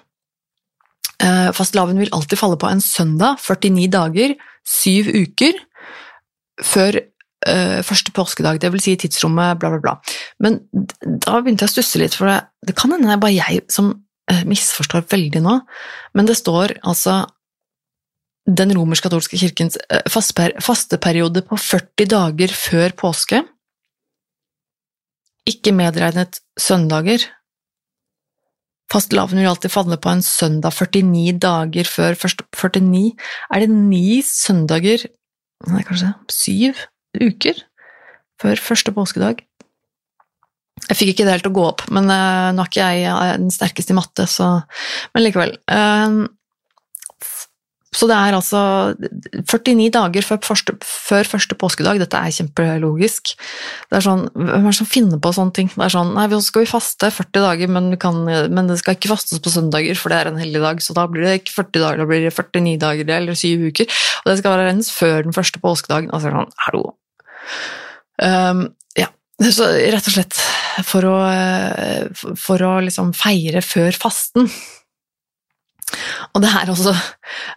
Eh, 1.20 1.50
fastelavn 1.56 2.00
vil 2.00 2.12
alltid 2.16 2.40
falle 2.40 2.58
på 2.60 2.70
en 2.70 2.82
søndag, 2.84 3.42
49 3.44 3.88
dager, 3.92 4.36
7 4.70 5.10
uker, 5.26 5.58
før 6.64 7.00
uh, 7.00 7.80
første 7.88 8.12
påskedag, 8.16 8.60
vil 8.72 8.84
si 8.84 8.98
tidsrommet, 9.00 9.60
bla, 9.60 9.72
bla, 9.72 9.80
bla. 9.84 9.94
Men 10.44 10.60
da 10.76 11.40
begynte 11.40 11.64
jeg 11.64 11.72
å 11.72 11.76
stusse 11.78 12.02
litt, 12.02 12.16
for 12.20 12.28
det, 12.28 12.38
det 12.68 12.76
kan 12.78 12.92
hende 12.92 13.08
det 13.08 13.16
er 13.16 13.22
bare 13.24 13.38
jeg 13.38 13.62
som 13.72 13.94
uh, 13.96 14.44
misforstår 14.48 15.08
veldig 15.12 15.42
nå, 15.46 15.56
men 16.20 16.28
det 16.30 16.36
står 16.40 16.76
altså 16.84 17.22
den 18.50 18.74
romersk-katolske 18.76 19.40
kirkens 19.40 19.78
fasteperiode 20.10 21.44
på 21.48 21.58
40 21.60 22.12
dager 22.12 22.54
før 22.56 22.96
påske, 22.98 23.44
ikke 25.50 25.74
medregnet 25.76 26.42
søndager. 26.60 27.24
Fastelavn 28.90 29.38
vil 29.38 29.50
alltid 29.50 29.74
falle 29.74 30.00
på 30.02 30.12
en 30.12 30.24
søndag 30.26 30.74
49 30.74 31.38
dager 31.42 31.90
før 31.90 32.18
49. 32.18 33.04
Er 33.54 33.64
det 33.64 33.70
ni 33.70 34.22
søndager 34.26 35.06
Nei, 35.68 35.82
kanskje 35.84 36.14
syv 36.32 36.86
uker 37.20 37.58
før 38.40 38.62
første 38.64 38.94
påskedag? 38.96 39.42
Jeg 40.88 40.96
fikk 40.96 41.12
ikke 41.12 41.26
det 41.28 41.34
helt 41.36 41.50
å 41.50 41.54
gå 41.54 41.66
opp, 41.68 41.84
men 41.92 42.08
uh, 42.08 42.56
nå 42.56 42.64
er 42.64 42.70
ikke 42.70 42.86
jeg 42.96 43.40
den 43.42 43.52
sterkeste 43.52 43.92
i 43.92 43.98
matte, 43.98 44.24
så 44.32 44.62
Men 45.14 45.26
likevel. 45.26 45.58
Så 47.90 48.06
det 48.06 48.14
er 48.14 48.36
altså 48.38 48.60
49 49.50 49.88
dager 49.96 50.26
før 50.26 50.38
første, 50.46 50.76
før 50.86 51.26
første, 51.26 51.56
påskedag. 51.58 51.98
Dette 51.98 52.20
er 52.22 52.36
kjempelogisk. 52.36 53.32
Det 53.90 53.98
er 53.98 54.06
sånn, 54.06 54.28
Hvem 54.36 54.52
er 54.60 54.68
det 54.68 54.78
som 54.78 54.90
finner 54.90 55.22
på 55.22 55.32
sånne 55.34 55.56
ting? 55.58 55.72
Det 55.74 55.88
er 55.88 55.96
sånn, 55.96 56.14
nei, 56.14 56.28
så 56.30 56.42
skal 56.46 56.66
vi 56.66 56.70
faste 56.70 57.10
40 57.16 57.46
dager, 57.48 57.74
men, 57.74 57.90
kan, 58.02 58.22
men, 58.30 58.70
det 58.70 58.78
skal 58.82 58.98
ikke 58.98 59.10
fastes 59.16 59.42
på 59.42 59.54
søndager, 59.54 59.98
for 59.98 60.14
det 60.14 60.22
er 60.22 60.32
en 60.32 60.42
hellig 60.42 60.62
dag. 60.62 60.86
Så 60.86 60.94
da 60.98 61.08
blir 61.10 61.26
det 61.26 61.40
ikke 61.42 61.58
40 61.58 61.86
dager, 61.88 62.04
da 62.04 62.10
blir 62.14 62.26
det 62.28 62.34
49 62.38 62.78
dager 62.86 63.14
eller 63.18 63.42
7 63.42 63.70
uker. 63.72 64.00
Og 64.22 64.32
det 64.32 64.40
skal 64.42 64.56
være 64.56 64.70
rens 64.70 64.94
før 64.94 65.26
den 65.26 65.38
første 65.40 65.66
påskedagen. 65.66 66.14
Altså 66.14 66.36
sånn, 66.36 66.58
hallo. 66.70 66.88
Um, 68.22 68.68
ja. 69.00 69.10
Så 69.50 69.66
rett 69.66 70.06
og 70.06 70.14
slett 70.14 70.44
for 70.86 71.10
å, 71.10 71.20
for 72.38 72.70
å 72.70 72.76
liksom 72.86 73.16
feire 73.18 73.66
før 73.66 73.98
fasten 73.98 74.46
og 76.36 76.44
det 76.44 76.50
er 76.54 76.70
også, 76.72 76.94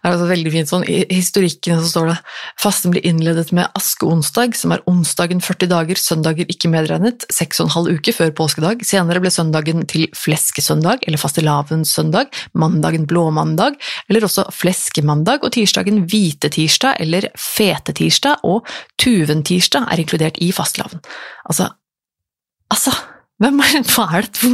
er 0.03 0.15
også 0.15 0.29
veldig 0.31 0.53
fint 0.55 0.71
sånn, 0.71 0.85
I 0.89 1.05
historikken 1.11 1.81
så 1.83 1.91
står 1.91 2.09
det 2.13 2.17
fasten 2.61 2.95
blir 2.95 3.05
innledet 3.07 3.51
med 3.57 3.69
askeonsdag, 3.79 4.57
som 4.59 4.75
er 4.75 4.83
onsdagen 4.91 5.43
40 5.45 5.71
dager, 5.73 6.01
søndager 6.01 6.49
ikke 6.51 6.71
medregnet, 6.73 7.27
seks 7.33 7.61
og 7.61 7.69
en 7.69 7.75
halv 7.77 7.99
uke 7.99 8.15
før 8.17 8.33
påskedag. 8.39 8.85
Senere 8.87 9.23
ble 9.23 9.33
søndagen 9.35 9.85
til 9.91 10.09
fleskesøndag 10.17 11.07
eller 11.07 11.21
fastelavnssøndag, 11.21 12.33
mandagen 12.59 13.07
blåmandag 13.11 13.79
eller 14.09 14.27
også 14.29 14.49
fleskemandag, 14.57 15.45
og 15.45 15.55
tirsdagen 15.55 16.05
hvitetirsdag 16.09 17.01
eller 17.03 17.29
fetetirsdag 17.39 18.47
og 18.49 18.69
tuventirsdag 19.03 19.89
er 19.93 20.03
inkludert 20.03 20.41
i 20.43 20.53
fastelavn. 20.55 21.03
Altså, 21.49 21.73
altså 22.73 22.95
hvem 23.43 23.63
er, 23.65 23.79
hva 23.93 24.07
er 24.19 24.29
det 24.29 24.51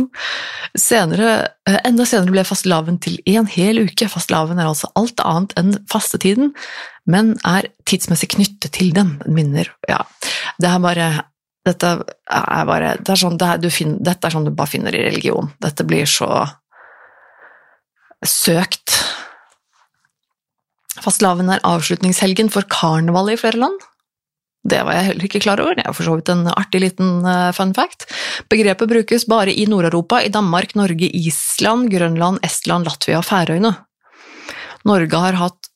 senere, 0.79 1.33
eh, 1.69 1.79
Enda 1.89 2.07
senere 2.09 2.35
ble 2.35 2.45
fastelavn 2.49 3.01
til 3.05 3.19
en 3.29 3.49
hel 3.51 3.83
uke. 3.85 4.09
Fastelavn 4.11 4.59
er 4.59 4.69
altså 4.69 4.91
alt 4.99 5.21
annet 5.25 5.55
enn 5.61 5.75
fastetiden, 5.91 6.55
men 7.09 7.35
er 7.49 7.71
tidsmessig 7.89 8.33
knyttet 8.37 8.73
til 8.79 8.95
den. 8.97 9.19
Minner 9.27 9.71
Ja, 9.89 10.05
det 10.61 10.71
er 10.71 10.81
bare 10.85 11.11
Dette 11.69 11.89
er 12.33 12.65
bare 12.65 12.95
det 12.97 13.13
er 13.13 13.19
sånn, 13.21 13.37
det 13.37 13.45
er, 13.45 13.73
finner, 13.75 13.99
Dette 14.01 14.25
er 14.25 14.33
sånn 14.33 14.47
du 14.47 14.55
bare 14.57 14.71
finner 14.73 14.95
i 14.95 15.03
religion. 15.05 15.51
Dette 15.61 15.85
blir 15.85 16.09
så 16.09 16.47
søkt. 18.25 18.95
Fastelavn 21.05 21.53
er 21.53 21.63
avslutningshelgen 21.67 22.49
for 22.55 22.65
karnevalet 22.73 23.37
i 23.37 23.43
flere 23.43 23.61
land. 23.61 23.85
Det 24.67 24.81
var 24.85 24.97
jeg 24.97 25.07
heller 25.13 25.27
ikke 25.29 25.43
klar 25.45 25.61
over, 25.63 25.77
det 25.79 25.85
er 25.87 25.95
for 25.95 26.05
så 26.09 26.17
vidt 26.19 26.31
en 26.33 26.49
artig 26.51 26.81
liten 26.83 27.23
uh, 27.23 27.51
fun 27.55 27.71
fact. 27.77 28.09
Begrepet 28.51 28.91
brukes 28.91 29.27
bare 29.31 29.55
i 29.55 29.69
Nord-Europa, 29.71 30.21
i 30.25 30.33
Danmark, 30.35 30.75
Norge, 30.79 31.07
Island, 31.07 31.93
Grønland, 31.93 32.43
Estland, 32.47 32.89
Latvia 32.89 33.21
og 33.21 33.29
Færøyene. 33.29 33.77
Norge 34.89 35.23
har 35.23 35.39
hatt 35.39 35.71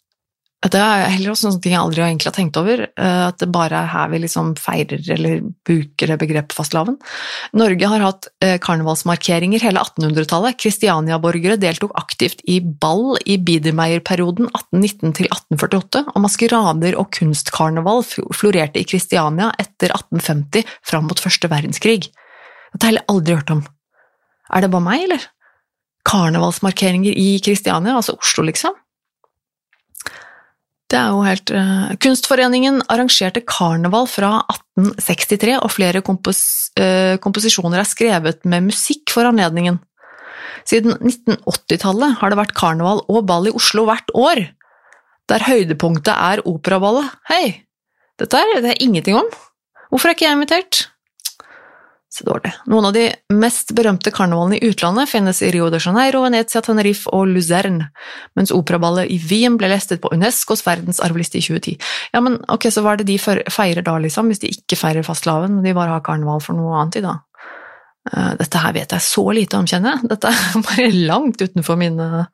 det 0.71 0.79
er 0.79 1.09
heller 1.11 1.33
også 1.33 1.51
noe 1.51 1.67
jeg 1.67 1.75
aldri 1.75 2.05
egentlig 2.05 2.29
har 2.29 2.37
tenkt 2.37 2.59
over, 2.61 2.85
eh, 2.87 3.23
at 3.27 3.41
det 3.43 3.49
bare 3.51 3.81
er 3.81 3.89
her 3.91 4.11
vi 4.13 4.21
liksom 4.23 4.53
feirer 4.63 5.03
eller 5.11 5.41
bruker 5.67 6.13
det 6.13 6.19
begrepet 6.21 6.55
fastelavn. 6.55 7.01
Norge 7.59 7.89
har 7.91 8.05
hatt 8.05 8.29
eh, 8.45 8.61
karnevalsmarkeringer 8.63 9.65
hele 9.67 9.83
1800-tallet. 9.83 10.61
Kristiania-borgere 10.63 11.59
deltok 11.59 11.97
aktivt 11.99 12.45
i 12.47 12.61
ball 12.63 13.19
i 13.27 13.41
Biedermeier-perioden 13.43 14.53
1819 14.53 15.17
til 15.19 15.27
1848, 15.33 16.05
og 16.15 16.25
maskerader 16.29 16.99
og 17.01 17.11
kunstkarneval 17.19 18.07
florerte 18.07 18.79
i 18.79 18.87
Kristiania 18.87 19.51
etter 19.59 19.91
1850 19.91 20.71
fram 20.87 21.11
mot 21.11 21.23
første 21.27 21.51
verdenskrig. 21.51 22.07
Dette 22.71 22.87
har 22.87 23.01
jeg 23.01 23.09
aldri 23.11 23.35
hørt 23.41 23.51
om. 23.51 23.67
Er 24.53 24.63
det 24.63 24.71
bare 24.71 24.87
meg, 24.87 25.09
eller? 25.09 25.27
Karnevalsmarkeringer 26.07 27.19
i 27.19 27.35
Kristiania, 27.43 27.99
altså 27.99 28.15
Oslo, 28.21 28.47
liksom? 28.47 28.79
Det 30.93 30.99
er 31.01 31.09
jo 31.09 31.23
helt 31.25 31.51
uh, 31.57 31.93
Kunstforeningen 32.05 32.83
arrangerte 32.93 33.41
karneval 33.49 34.05
fra 34.11 34.35
1863, 34.77 35.55
og 35.65 35.73
flere 35.73 36.03
kompos, 36.05 36.43
uh, 36.77 37.17
komposisjoner 37.25 37.81
er 37.81 37.89
skrevet 37.89 38.45
med 38.45 38.69
musikk 38.69 39.15
for 39.15 39.25
anledningen. 39.25 39.81
Siden 40.69 40.93
1980-tallet 41.01 42.19
har 42.21 42.31
det 42.31 42.39
vært 42.43 42.55
karneval 42.59 43.01
og 43.09 43.25
ball 43.31 43.49
i 43.49 43.55
Oslo 43.57 43.87
hvert 43.89 44.13
år, 44.13 44.45
der 45.33 45.47
høydepunktet 45.49 46.13
er 46.13 46.45
operaballet. 46.49 47.09
Hei, 47.31 47.65
dette 48.21 48.45
er 48.45 48.61
det 48.61 48.77
ingenting 48.85 49.17
om. 49.17 49.33
Hvorfor 49.89 50.11
er 50.11 50.19
ikke 50.19 50.29
jeg 50.29 50.37
invitert? 50.37 50.83
Så 52.13 52.27
dårlig. 52.29 52.51
Noen 52.69 52.91
av 52.91 52.93
de 52.93 53.07
mest 53.33 53.71
berømte 53.73 54.11
karnevalene 54.13 54.59
i 54.59 54.69
utlandet 54.69 55.09
finnes 55.09 55.39
i 55.41 55.49
Rio 55.55 55.71
de 55.73 55.79
Janeiro, 55.81 56.21
Venezia, 56.27 56.61
Tenerife 56.61 57.09
og 57.09 57.31
Luzerne, 57.31 57.87
mens 58.37 58.51
operaballet 58.53 59.09
i 59.09 59.17
Wien 59.17 59.55
ble 59.57 59.71
lestet 59.73 60.03
på 60.03 60.11
Unescos 60.13 60.61
verdensarvliste 60.67 61.39
i 61.41 61.45
2010. 61.47 61.79
Ja, 62.13 62.21
men 62.21 62.37
ok, 62.53 62.67
så 62.69 62.85
hva 62.85 62.93
er 62.93 63.01
det 63.01 63.07
de 63.09 63.17
feirer 63.17 63.81
da, 63.87 63.95
liksom, 64.05 64.29
hvis 64.29 64.43
de 64.43 64.51
ikke 64.53 64.77
feirer 64.77 65.07
fastelavn, 65.07 65.63
de 65.65 65.73
bare 65.73 65.95
har 65.95 66.05
karneval 66.05 66.43
for 66.45 66.59
noe 66.59 66.75
annet 66.83 66.99
i 67.01 67.03
da? 67.07 67.15
Eh, 68.11 68.35
dette 68.43 68.61
her 68.61 68.75
vet 68.77 68.93
jeg 68.93 69.07
så 69.07 69.25
lite 69.33 69.57
om, 69.57 69.69
kjenner 69.71 69.95
jeg. 69.95 70.11
Dette 70.13 70.33
er 70.35 70.67
bare 70.69 70.91
langt 70.93 71.41
utenfor 71.41 71.81
mine, 71.81 72.27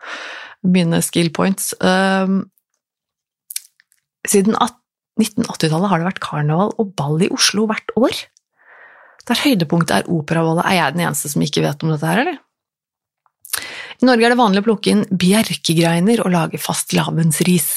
mine 0.67 1.01
skill 1.07 1.31
points. 1.37 1.71
Um, 1.79 2.49
siden 4.27 4.59
1980-tallet 4.59 5.95
har 5.95 6.03
det 6.03 6.11
vært 6.11 6.25
karneval 6.27 6.75
og 6.83 6.91
ball 6.99 7.23
i 7.23 7.31
Oslo 7.39 7.69
hvert 7.71 7.95
år 7.95 8.25
der 9.29 9.43
høydepunktet 9.45 9.95
er 9.97 10.11
Operavollet, 10.13 10.67
Er 10.67 10.79
jeg 10.79 10.97
den 10.97 11.05
eneste 11.07 11.31
som 11.33 11.45
ikke 11.45 11.65
vet 11.65 11.85
om 11.85 11.93
dette 11.93 12.09
her, 12.09 12.23
eller? 12.25 12.39
I 13.99 14.07
Norge 14.07 14.27
er 14.27 14.33
det 14.33 14.39
vanlig 14.39 14.63
å 14.63 14.67
plukke 14.69 14.93
inn 14.93 15.07
bjerkegreiner 15.11 16.23
og 16.23 16.33
lage 16.33 16.61
fastelavnsris. 16.63 17.69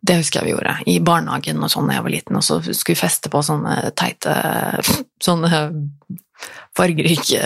Det 0.00 0.16
husker 0.16 0.40
jeg 0.40 0.48
vi 0.48 0.54
gjorde 0.54 0.74
i 0.88 0.96
barnehagen 1.04 1.60
og 1.60 1.72
sånn 1.72 1.88
da 1.88 1.98
jeg 1.98 2.06
var 2.06 2.14
liten, 2.14 2.36
og 2.36 2.44
så 2.44 2.60
skulle 2.64 2.96
vi 2.96 3.02
feste 3.02 3.32
på 3.32 3.42
sånne 3.44 3.92
teite 3.98 4.34
Sånne 5.20 5.50
fargerike 6.76 7.40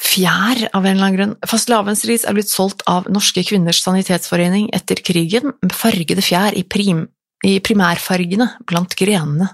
fjær 0.00 0.66
av 0.72 0.84
en 0.84 0.94
eller 0.94 1.06
annen 1.06 1.16
grunn. 1.16 1.34
Fastelavnsris 1.48 2.26
er 2.28 2.36
blitt 2.36 2.52
solgt 2.52 2.84
av 2.88 3.08
Norske 3.12 3.44
kvinners 3.44 3.82
sanitetsforening 3.84 4.70
etter 4.76 5.00
krigen 5.04 5.54
med 5.60 5.74
fargede 5.76 6.24
fjær 6.24 6.56
i, 6.56 6.64
prim, 6.64 7.06
i 7.44 7.58
primærfargene 7.64 8.48
blant 8.68 8.96
grenene. 8.96 9.50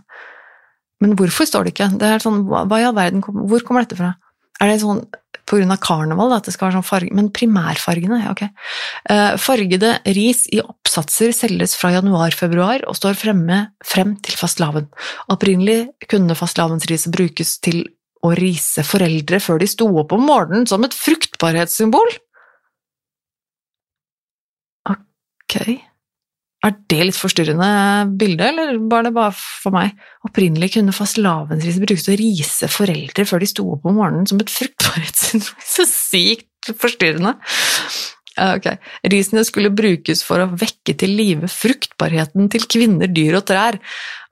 Men 1.02 1.14
hvorfor 1.18 1.46
står 1.46 1.66
det 1.66 1.74
ikke? 1.76 1.92
Det 2.00 2.08
er 2.08 2.22
sånn, 2.22 2.42
hva, 2.48 2.66
i 2.80 2.86
all 2.86 2.96
verden, 2.96 3.22
Hvor 3.22 3.62
kommer 3.66 3.84
dette 3.84 3.98
fra? 3.98 4.16
Er 4.58 4.72
det 4.72 4.80
sånn 4.82 5.04
på 5.48 5.56
grunn 5.56 5.72
av 5.72 5.80
karneval 5.80 6.34
at 6.36 6.48
det 6.48 6.52
skal 6.52 6.68
være 6.68 6.78
sånn 6.78 6.86
farge 6.86 7.14
Men 7.16 7.30
primærfargene, 7.32 8.20
ja, 8.20 8.32
ok. 8.34 8.42
Uh, 9.08 9.36
fargede 9.40 9.94
ris 10.16 10.44
i 10.52 10.60
oppsatser 10.60 11.32
selges 11.36 11.76
fra 11.78 11.94
januar-februar 11.96 12.84
og 12.88 12.98
står 12.98 13.16
fremme 13.18 13.60
frem 13.86 14.16
til 14.24 14.36
fastelavn. 14.36 14.90
Opprinnelig 15.32 16.08
kunne 16.10 16.36
fastelavnsriset 16.38 17.14
brukes 17.14 17.56
til 17.64 17.86
å 18.26 18.34
rise 18.36 18.82
foreldre 18.84 19.40
før 19.40 19.62
de 19.62 19.70
sto 19.70 19.86
opp 20.00 20.12
om 20.16 20.26
morgenen 20.26 20.66
som 20.68 20.84
et 20.84 20.96
fruktbarhetssymbol. 20.96 22.16
Ok. 24.90 25.87
Er 26.66 26.74
det 26.90 27.04
litt 27.06 27.18
forstyrrende 27.18 27.68
bilde, 28.18 28.48
eller 28.50 28.80
var 28.90 29.06
det 29.06 29.14
bare 29.14 29.34
for 29.36 29.74
meg? 29.74 29.92
Opprinnelig 30.26 30.72
kunne 30.74 30.94
fastelavnsris 30.96 31.78
brukes 31.84 32.08
til 32.08 32.16
å 32.16 32.18
rise 32.18 32.70
foreldre 32.72 33.26
før 33.30 33.44
de 33.44 33.50
sto 33.50 33.66
opp 33.76 33.86
om 33.86 34.00
morgenen 34.00 34.26
som 34.26 34.42
et 34.42 34.50
fruktbarhetssyndrom. 34.50 35.66
Så 35.76 35.86
sykt 35.86 36.72
forstyrrende! 36.82 37.36
Ok. 38.38 38.68
Risene 39.10 39.42
skulle 39.46 39.70
brukes 39.74 40.20
for 40.26 40.42
å 40.42 40.50
vekke 40.58 40.94
til 40.98 41.14
live 41.18 41.48
fruktbarheten 41.50 42.50
til 42.52 42.66
kvinner, 42.70 43.10
dyr 43.10 43.38
og 43.40 43.46
trær. 43.50 43.78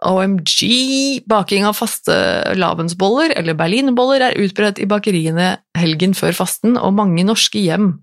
OMG! 0.06 1.22
Baking 1.30 1.66
av 1.66 1.78
faste 1.78 2.16
lavensboller, 2.58 3.34
eller 3.38 3.58
berlinerboller, 3.58 4.28
er 4.28 4.42
utbredt 4.46 4.82
i 4.82 4.88
bakeriene 4.90 5.56
helgen 5.78 6.14
før 6.18 6.38
fasten, 6.38 6.78
og 6.78 6.94
mange 6.98 7.26
norske 7.26 7.62
hjem 7.62 7.96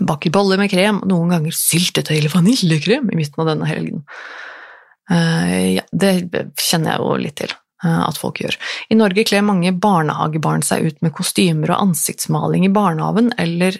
baker 0.00 0.32
boller 0.34 0.60
med 0.60 0.70
krem, 0.72 1.02
og 1.02 1.10
noen 1.10 1.32
ganger 1.34 1.54
syltetøy 1.56 2.16
eller 2.18 2.34
vaniljekrem 2.34 3.10
i 3.12 3.18
midten 3.18 3.42
av 3.42 3.52
denne 3.52 3.70
helgen. 3.70 4.04
ja, 5.06 5.84
det 5.92 6.10
kjenner 6.58 6.92
jeg 6.92 7.00
jo 7.02 7.16
litt 7.22 7.36
til 7.38 7.52
at 7.86 8.18
folk 8.18 8.40
gjør. 8.42 8.56
I 8.90 8.96
Norge 8.98 9.24
kler 9.28 9.44
mange 9.46 9.70
barnehagebarn 9.70 10.64
seg 10.66 10.86
ut 10.88 11.02
med 11.04 11.14
kostymer 11.14 11.74
og 11.74 11.90
ansiktsmaling 11.90 12.64
i 12.66 12.72
barnehagen 12.74 13.30
eller 13.38 13.78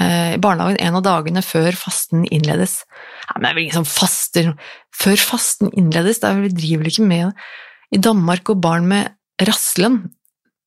i 0.00 0.38
barnehagen 0.40 0.78
en 0.80 0.98
av 1.00 1.04
dagene 1.04 1.42
før 1.44 1.76
fasten 1.76 2.22
innledes. 2.32 2.78
Ja, 3.26 3.34
men 3.34 3.42
det 3.42 3.50
er 3.50 3.56
vel 3.56 3.64
ingen 3.66 3.78
som 3.80 3.88
faster 3.88 4.52
før 4.96 5.24
fasten 5.32 5.72
innledes? 5.74 6.22
Det 6.22 6.30
er, 6.30 6.44
vi 6.44 6.54
driver 6.54 6.84
vel 6.84 6.92
ikke 6.92 7.08
med 7.10 7.42
I 7.90 8.00
Danmark 8.00 8.46
går 8.48 8.60
barn 8.62 8.88
med 8.88 9.10
rasselen, 9.48 10.02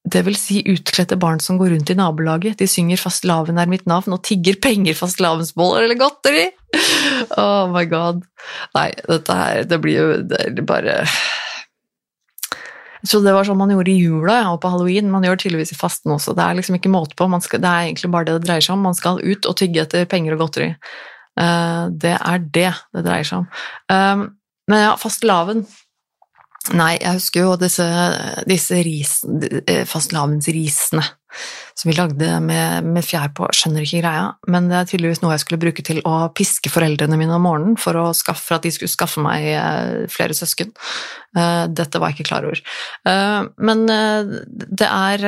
det 0.03 0.25
vil 0.25 0.35
si 0.35 0.59
utkledte 0.67 1.15
barn 1.19 1.39
som 1.39 1.57
går 1.59 1.71
rundt 1.71 1.91
i 1.93 1.95
nabolaget, 1.95 2.57
de 2.59 2.67
synger 2.67 2.99
'Fastelavn 2.99 3.59
er 3.59 3.69
mitt 3.71 3.85
navn' 3.87 4.11
og 4.11 4.23
tigger 4.27 4.59
penger, 4.59 4.93
fastelavnsboller 4.99 5.85
eller 5.85 5.99
godteri! 5.99 6.49
Oh 7.37 7.69
my 7.71 7.85
god. 7.87 8.23
Nei, 8.75 8.89
dette 9.07 9.37
her, 9.37 9.63
det 9.63 9.79
blir 9.79 9.95
jo 9.95 10.07
det 10.25 10.65
bare 10.65 11.05
Jeg 13.03 13.11
trodde 13.11 13.27
det 13.27 13.35
var 13.35 13.47
sånn 13.47 13.59
man 13.59 13.71
gjorde 13.71 13.91
i 13.91 13.99
jula 13.99 14.35
ja, 14.41 14.51
og 14.51 14.61
på 14.63 14.71
halloween, 14.73 15.11
man 15.11 15.23
gjør 15.23 15.37
det 15.37 15.43
tydeligvis 15.43 15.73
i 15.75 15.79
fasten 15.79 16.11
også. 16.15 16.35
Det 16.35 16.43
er 16.43 16.59
liksom 16.59 16.77
ikke 16.79 16.91
måte 16.91 17.15
på, 17.19 17.27
skal, 17.43 17.61
det 17.63 17.69
er 17.69 17.87
egentlig 17.87 18.11
bare 18.11 18.27
det 18.27 18.37
det 18.39 18.47
dreier 18.47 18.63
seg 18.63 18.75
om. 18.75 18.85
Man 18.87 18.95
skal 18.95 19.19
ut 19.19 19.45
og 19.45 19.57
tygge 19.59 19.83
etter 19.83 20.07
penger 20.07 20.35
og 20.35 20.45
godteri. 20.45 20.69
Uh, 21.39 21.91
det 21.91 22.15
er 22.15 22.39
det 22.43 22.71
det 22.95 23.03
dreier 23.03 23.27
seg 23.27 23.43
om. 23.43 23.47
Um, 23.91 24.23
men 24.71 24.85
ja, 24.85 24.93
fastelavn 24.95 25.65
Nei, 26.71 26.93
jeg 26.95 27.17
husker 27.17 27.43
jo 27.43 27.55
disse, 27.59 27.85
disse 28.47 28.77
ris, 28.85 29.17
eh, 29.67 29.83
fastelavnsrisene 29.83 31.03
som 31.73 31.89
vi 31.89 31.95
lagde 31.97 32.27
med, 32.45 32.85
med, 32.85 33.03
fjær 33.03 33.33
på. 33.35 33.49
Skjønner 33.57 33.83
ikke 33.83 34.03
greia, 34.03 34.27
men 34.47 34.69
det 34.69 34.77
er 34.77 34.85
tydeligvis 34.87 35.19
noe 35.23 35.33
jeg 35.33 35.41
skulle 35.43 35.59
bruke 35.59 35.83
til 35.83 35.99
å 36.07 36.29
piske 36.37 36.69
foreldrene 36.71 37.17
mine 37.19 37.33
om 37.35 37.43
morgenen 37.43 37.75
for, 37.81 37.97
skaffe, 38.15 38.45
for 38.45 38.55
at 38.55 38.67
de 38.67 38.71
skulle 38.71 38.93
skaffe 38.93 39.19
meg 39.25 39.47
eh, 39.49 40.05
flere 40.13 40.37
søsken. 40.37 40.71
Eh, 41.35 41.65
dette 41.73 41.99
var 41.99 42.13
jeg 42.13 42.19
ikke 42.19 42.29
klar 42.29 42.47
over. 42.47 42.61
Men 43.57 43.83
det 43.89 44.87
er 44.87 45.25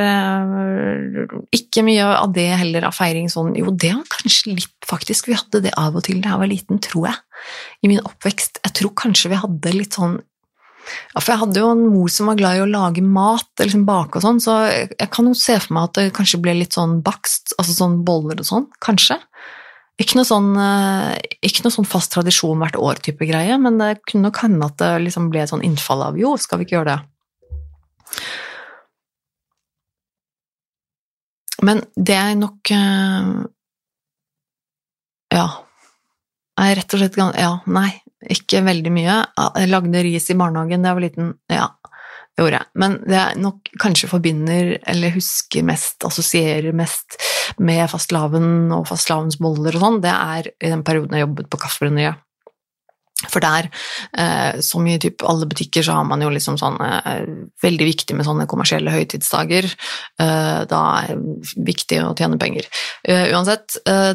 ikke 1.58 1.84
mye 1.84 2.06
av 2.14 2.32
det 2.38 2.48
heller 2.62 2.88
av 2.88 2.96
feiring 2.96 3.28
sånn 3.34 3.58
Jo, 3.60 3.74
det 3.74 3.92
var 3.98 4.08
kanskje 4.14 4.54
litt, 4.54 4.78
faktisk. 4.88 5.28
Vi 5.28 5.36
hadde 5.36 5.66
det 5.66 5.76
av 5.82 5.98
og 5.98 6.06
til 6.08 6.22
da 6.24 6.36
jeg 6.36 6.44
var 6.46 6.52
liten, 6.54 6.80
tror 6.86 7.10
jeg. 7.10 7.20
I 7.84 7.92
min 7.92 8.06
oppvekst. 8.06 8.62
Jeg 8.64 8.78
tror 8.80 8.96
kanskje 9.04 9.34
vi 9.34 9.42
hadde 9.42 9.76
litt 9.76 10.00
sånn 10.00 10.16
ja, 10.86 11.22
for 11.22 11.34
jeg 11.34 11.42
hadde 11.42 11.62
jo 11.62 11.72
en 11.74 11.84
mor 11.90 12.12
som 12.14 12.30
var 12.30 12.40
glad 12.40 12.60
i 12.60 12.64
å 12.64 12.70
lage 12.70 13.04
mat, 13.04 13.48
liksom 13.62 13.86
bake 13.88 14.20
og 14.20 14.26
sånn, 14.26 14.42
så 14.44 14.58
jeg 14.70 15.10
kan 15.14 15.30
jo 15.30 15.36
se 15.38 15.58
for 15.62 15.76
meg 15.78 15.90
at 15.90 16.00
det 16.00 16.16
kanskje 16.18 16.42
ble 16.44 16.58
litt 16.60 16.78
sånn 16.78 17.00
bakst, 17.06 17.56
altså 17.60 17.78
sånn 17.78 18.02
boller 18.08 18.42
og 18.42 18.50
sånn, 18.50 18.68
kanskje. 18.84 19.20
Ikke 20.02 20.18
noe 20.20 20.28
sånn, 20.28 20.50
eh, 20.60 21.14
ikke 21.48 21.64
noe 21.64 21.74
sånn 21.74 21.88
fast 21.88 22.12
tradisjon 22.12 22.60
hvert 22.60 22.76
år-type 22.76 23.28
greie, 23.30 23.56
men 23.62 23.80
det 23.80 24.02
kunne 24.04 24.28
nok 24.28 24.42
hende 24.44 24.68
at 24.68 24.78
det 24.82 24.92
liksom 25.06 25.30
ble 25.32 25.46
et 25.46 25.54
sånn 25.54 25.64
innfall 25.64 26.04
av 26.10 26.20
jo, 26.20 26.36
skal 26.42 26.60
vi 26.60 26.68
ikke 26.68 26.82
gjøre 26.82 26.98
det? 26.98 27.00
Men 31.66 31.82
det 31.96 32.18
er 32.20 32.36
nok 32.38 32.72
eh, 32.76 33.30
Ja. 35.34 35.46
Jeg 36.56 36.72
er 36.72 36.78
rett 36.80 36.94
og 36.96 37.02
slett 37.02 37.18
Ja, 37.40 37.54
nei. 37.68 37.90
Ikke 38.34 38.64
veldig 38.66 38.94
mye. 38.94 39.18
Jeg 39.60 39.72
lagde 39.72 40.06
ris 40.06 40.30
i 40.32 40.38
barnehagen 40.40 40.86
da 40.86 40.92
jeg 40.92 41.00
var 41.00 41.06
liten. 41.06 41.32
Ja, 41.52 41.68
det 42.36 42.44
gjorde 42.44 42.60
jeg. 42.60 42.72
Men 42.82 42.98
det 43.06 43.18
jeg 43.20 43.40
nok 43.46 43.72
kanskje 43.82 44.12
forbinder, 44.12 44.74
eller 44.92 45.16
husker 45.16 45.66
mest, 45.68 46.04
assosierer 46.08 46.76
mest 46.76 47.18
med 47.64 47.86
fastelavn 47.92 48.74
og 48.76 48.88
fastelavnsboller 48.90 49.78
og 49.78 49.86
sånn, 49.86 50.04
det 50.04 50.14
er 50.14 50.52
i 50.52 50.72
den 50.74 50.84
perioden 50.88 51.16
jeg 51.16 51.28
jobbet 51.28 51.52
på 51.52 51.62
Kaffebrenneriet. 51.64 52.22
For 53.32 53.40
der, 53.40 53.70
eh, 54.20 54.60
som 54.62 54.86
i 54.88 54.98
typ 55.00 55.24
alle 55.26 55.48
butikker, 55.48 55.86
så 55.86 55.96
har 55.96 56.04
man 56.08 56.22
jo 56.22 56.30
liksom 56.34 56.58
sånn 56.60 56.76
eh, 56.84 57.24
Veldig 57.64 57.88
viktig 57.88 58.18
med 58.18 58.28
sånne 58.28 58.46
kommersielle 58.52 58.92
høytidsdager. 58.92 59.70
Eh, 60.22 60.60
da 60.70 60.82
er 61.00 61.14
det 61.14 61.54
viktig 61.72 62.02
å 62.04 62.12
tjene 62.18 62.38
penger. 62.42 62.68
Eh, 63.08 63.32
uansett, 63.32 63.80
eh, 63.88 64.14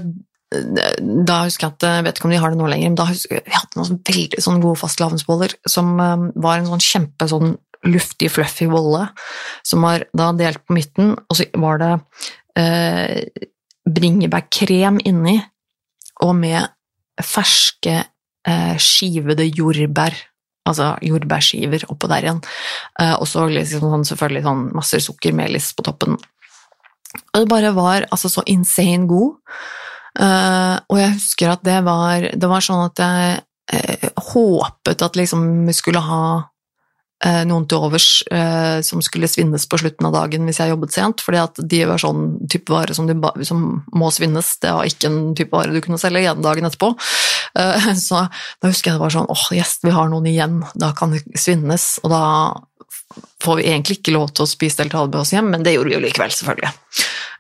da 0.50 1.44
husker 1.46 1.68
jeg 1.68 1.74
at 1.76 1.84
Jeg 1.86 2.04
vet 2.06 2.16
ikke 2.18 2.26
om 2.26 2.32
de 2.34 2.38
har 2.42 2.50
det 2.50 2.58
nå 2.58 2.68
lenger, 2.70 2.90
men 2.90 2.98
da 2.98 3.06
husker 3.06 3.38
jeg, 3.38 3.44
vi 3.46 3.54
hadde 3.54 3.78
noen 3.78 3.86
sånn 3.86 4.00
veldig 4.08 4.42
sånn 4.42 4.62
gode 4.64 4.80
fastelavnsboller 4.80 5.54
som 5.70 5.92
um, 5.94 6.24
var 6.42 6.58
en 6.58 6.70
sånn 6.72 6.82
kjempe 6.82 7.28
sånn 7.30 7.54
luftig, 7.86 8.28
fluffy 8.34 8.66
bolle 8.70 9.06
som 9.66 9.86
var 9.86 10.04
da 10.16 10.30
delt 10.36 10.64
på 10.66 10.76
midten, 10.76 11.14
og 11.16 11.38
så 11.38 11.46
var 11.62 11.80
det 11.80 11.92
eh, 12.60 13.46
bringebærkrem 13.88 15.00
inni, 15.08 15.38
og 16.20 16.34
med 16.36 16.68
ferske 17.24 17.96
eh, 18.00 18.76
skivede 18.80 19.46
jordbær. 19.48 20.16
Altså 20.68 20.92
jordbærskiver 21.02 21.86
oppå 21.88 22.08
der 22.10 22.26
igjen. 22.26 22.42
Eh, 23.00 23.14
og 23.16 23.24
så 23.28 23.46
liksom 23.48 23.86
sånn, 23.86 24.06
selvfølgelig 24.10 24.44
sånn 24.44 24.66
masse 24.76 25.00
sukkermelis 25.06 25.70
på 25.76 25.86
toppen. 25.86 26.18
Og 27.32 27.36
det 27.40 27.48
bare 27.50 27.72
var 27.74 28.06
altså 28.12 28.28
så 28.30 28.44
insane 28.46 29.08
god. 29.10 29.40
Uh, 30.18 30.76
og 30.90 30.98
jeg 30.98 31.14
husker 31.14 31.52
at 31.52 31.66
det 31.66 31.80
var, 31.86 32.30
det 32.34 32.48
var 32.50 32.64
sånn 32.64 32.86
at 32.88 33.02
jeg 33.02 33.42
uh, 33.74 34.08
håpet 34.32 35.04
at 35.06 35.18
liksom 35.18 35.44
vi 35.68 35.74
skulle 35.76 36.02
ha 36.02 36.22
uh, 36.40 37.42
noen 37.46 37.68
til 37.70 37.86
overs 37.86 38.08
som 38.86 39.02
skulle 39.04 39.28
svinnes 39.30 39.66
på 39.70 39.78
slutten 39.78 40.08
av 40.08 40.16
dagen 40.16 40.48
hvis 40.48 40.58
jeg 40.62 40.72
jobbet 40.72 40.94
sent, 40.94 41.22
fordi 41.22 41.42
at 41.42 41.60
de 41.72 41.82
var 41.86 42.02
sånn 42.02 42.40
type 42.50 42.72
vare 42.72 42.96
som, 42.96 43.06
de, 43.06 43.14
som 43.46 43.62
må 43.94 44.10
svinnes, 44.14 44.54
det 44.62 44.72
var 44.74 44.88
ikke 44.88 45.10
en 45.10 45.20
type 45.38 45.54
vare 45.54 45.74
du 45.74 45.82
kunne 45.84 46.00
selge 46.00 46.24
igjen 46.24 46.42
dagen 46.42 46.66
etterpå. 46.66 46.94
så 48.06 48.24
da 48.30 48.70
husker 48.70 48.90
jeg 48.90 48.96
det 48.96 49.02
var 49.02 49.14
sånn 49.14 49.30
åh, 49.30 49.46
oh, 49.46 49.54
yes, 49.56 49.78
vi 49.84 49.94
har 49.94 50.10
noen 50.10 50.28
igjen, 50.30 50.60
da 50.78 50.92
kan 50.96 51.14
det 51.14 51.22
svinnes, 51.38 51.92
og 52.02 52.14
da 52.14 52.24
får 53.42 53.56
vi 53.56 53.66
egentlig 53.66 53.98
ikke 53.98 54.14
lov 54.14 54.30
til 54.34 54.44
å 54.44 54.50
spise 54.50 54.86
ta 54.90 55.04
med 55.06 55.18
oss 55.20 55.32
hjem, 55.34 55.50
men 55.52 55.64
det 55.66 55.74
gjorde 55.74 55.90
vi 55.90 55.96
jo 55.96 56.02
likevel, 56.04 56.32
selvfølgelig. 56.34 56.72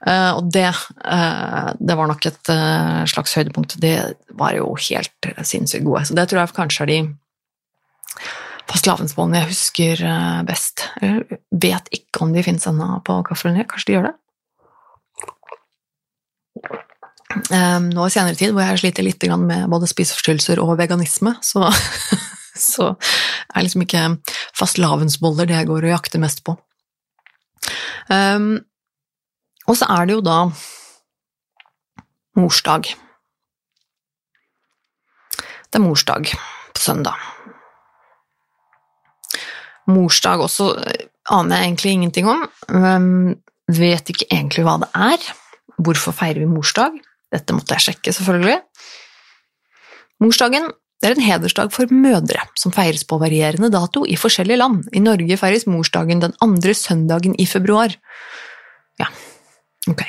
Uh, 0.00 0.32
og 0.38 0.46
det, 0.52 0.68
uh, 1.04 1.72
det, 1.76 1.96
var 1.98 2.08
nok 2.08 2.24
et 2.30 2.52
uh, 2.52 3.02
slags 3.10 3.34
høydepunkt. 3.36 3.76
Det 3.82 3.96
var 4.38 4.54
jo 4.56 4.72
helt 4.88 5.32
sinnssykt 5.44 5.84
gode. 5.84 6.06
Så 6.08 6.16
det 6.16 6.26
tror 6.30 6.42
jeg 6.42 6.56
kanskje 6.56 6.86
er 6.86 6.92
de 6.92 7.00
fastelavnsbollene 8.70 9.42
jeg 9.42 9.50
husker 9.50 10.02
best. 10.46 10.86
Jeg 11.02 11.40
vet 11.50 11.88
ikke 11.94 12.22
om 12.24 12.32
de 12.34 12.44
finnes 12.46 12.68
ennå 12.70 13.00
på 13.06 13.18
Kaffelinje, 13.26 13.66
kanskje 13.70 13.90
de 13.90 13.98
gjør 13.98 14.10
det? 14.10 14.16
nå 17.30 18.04
i 18.06 18.10
senere 18.10 18.34
tid, 18.34 18.50
hvor 18.50 18.64
jeg 18.66 18.80
sliter 18.80 19.04
litt 19.06 19.22
med 19.38 19.68
både 19.70 19.86
spiseforstyrrelser 19.90 20.58
og 20.62 20.72
veganisme, 20.80 21.36
så 21.46 21.68
Så 22.60 22.92
er 22.94 23.64
liksom 23.64 23.84
ikke 23.86 24.04
fastelavnsboller 24.58 25.48
det 25.48 25.56
jeg 25.58 25.70
går 25.70 25.86
og 25.86 25.94
jakter 25.94 26.22
mest 26.22 26.44
på. 26.46 26.56
Um, 28.10 28.58
og 29.68 29.76
så 29.78 29.88
er 29.92 30.08
det 30.08 30.16
jo 30.18 30.24
da 30.24 30.38
morsdag. 32.40 32.94
Det 35.70 35.78
er 35.78 35.84
morsdag 35.84 36.32
på 36.74 36.82
søndag. 36.82 37.28
Morsdag 39.90 40.42
også 40.42 40.72
aner 41.30 41.56
jeg 41.56 41.68
egentlig 41.68 41.92
ingenting 41.92 42.30
om. 42.30 42.42
Um, 42.68 43.36
vet 43.70 44.10
ikke 44.10 44.26
egentlig 44.30 44.66
hva 44.66 44.78
det 44.82 44.90
er. 44.96 45.30
Hvorfor 45.80 46.14
feirer 46.16 46.42
vi 46.42 46.50
morsdag? 46.50 46.98
Dette 47.30 47.54
måtte 47.54 47.76
jeg 47.76 47.86
sjekke, 47.86 48.14
selvfølgelig. 48.16 48.58
Morsdagen 50.20 50.66
det 51.00 51.08
er 51.08 51.16
en 51.16 51.24
hedersdag 51.24 51.72
for 51.72 51.88
mødre, 51.92 52.42
som 52.60 52.74
feires 52.76 53.06
på 53.08 53.16
varierende 53.20 53.70
dato 53.72 54.04
i 54.04 54.18
forskjellige 54.20 54.60
land. 54.60 54.82
I 54.92 55.00
Norge 55.00 55.38
feires 55.40 55.64
morsdagen 55.68 56.20
den 56.20 56.34
andre 56.44 56.74
søndagen 56.76 57.36
i 57.40 57.46
februar. 57.48 57.94
Ja, 59.00 59.08
ok. 59.88 60.04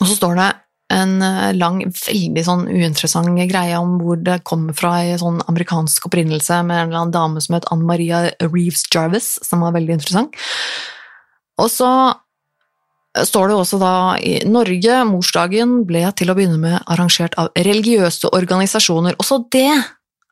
Og 0.00 0.08
så 0.08 0.16
står 0.16 0.38
det 0.40 0.48
en 0.92 1.12
eh, 1.24 1.52
lang, 1.56 1.82
veldig 1.84 2.44
sånn 2.46 2.64
uinteressant 2.70 3.28
greie 3.50 3.76
om 3.80 3.98
hvor 4.00 4.16
det 4.20 4.40
kommer 4.48 4.76
fra 4.76 4.94
i 5.04 5.14
sånn 5.20 5.40
amerikansk 5.48 6.08
opprinnelse, 6.08 6.62
med 6.64 6.78
en 6.78 6.88
eller 6.88 7.02
annen 7.02 7.14
dame 7.14 7.44
som 7.44 7.56
het 7.58 7.68
Ann 7.72 7.84
Maria 7.88 8.24
Reeves 8.40 8.86
Jarvis, 8.92 9.34
som 9.44 9.64
var 9.64 9.76
veldig 9.76 9.98
interessant. 10.00 10.36
Og 11.60 11.68
så 11.72 11.90
står 13.12 13.50
det 13.50 13.56
også 13.56 13.78
da 13.82 13.94
i 14.24 14.38
Norge, 14.48 15.00
morsdagen 15.08 15.82
ble 15.88 16.04
til 16.16 16.32
å 16.32 16.36
begynne 16.38 16.60
med 16.60 16.78
arrangert 16.90 17.36
av 17.40 17.50
religiøse 17.56 18.32
organisasjoner. 18.32 19.18
Også 19.20 19.42
det 19.52 19.72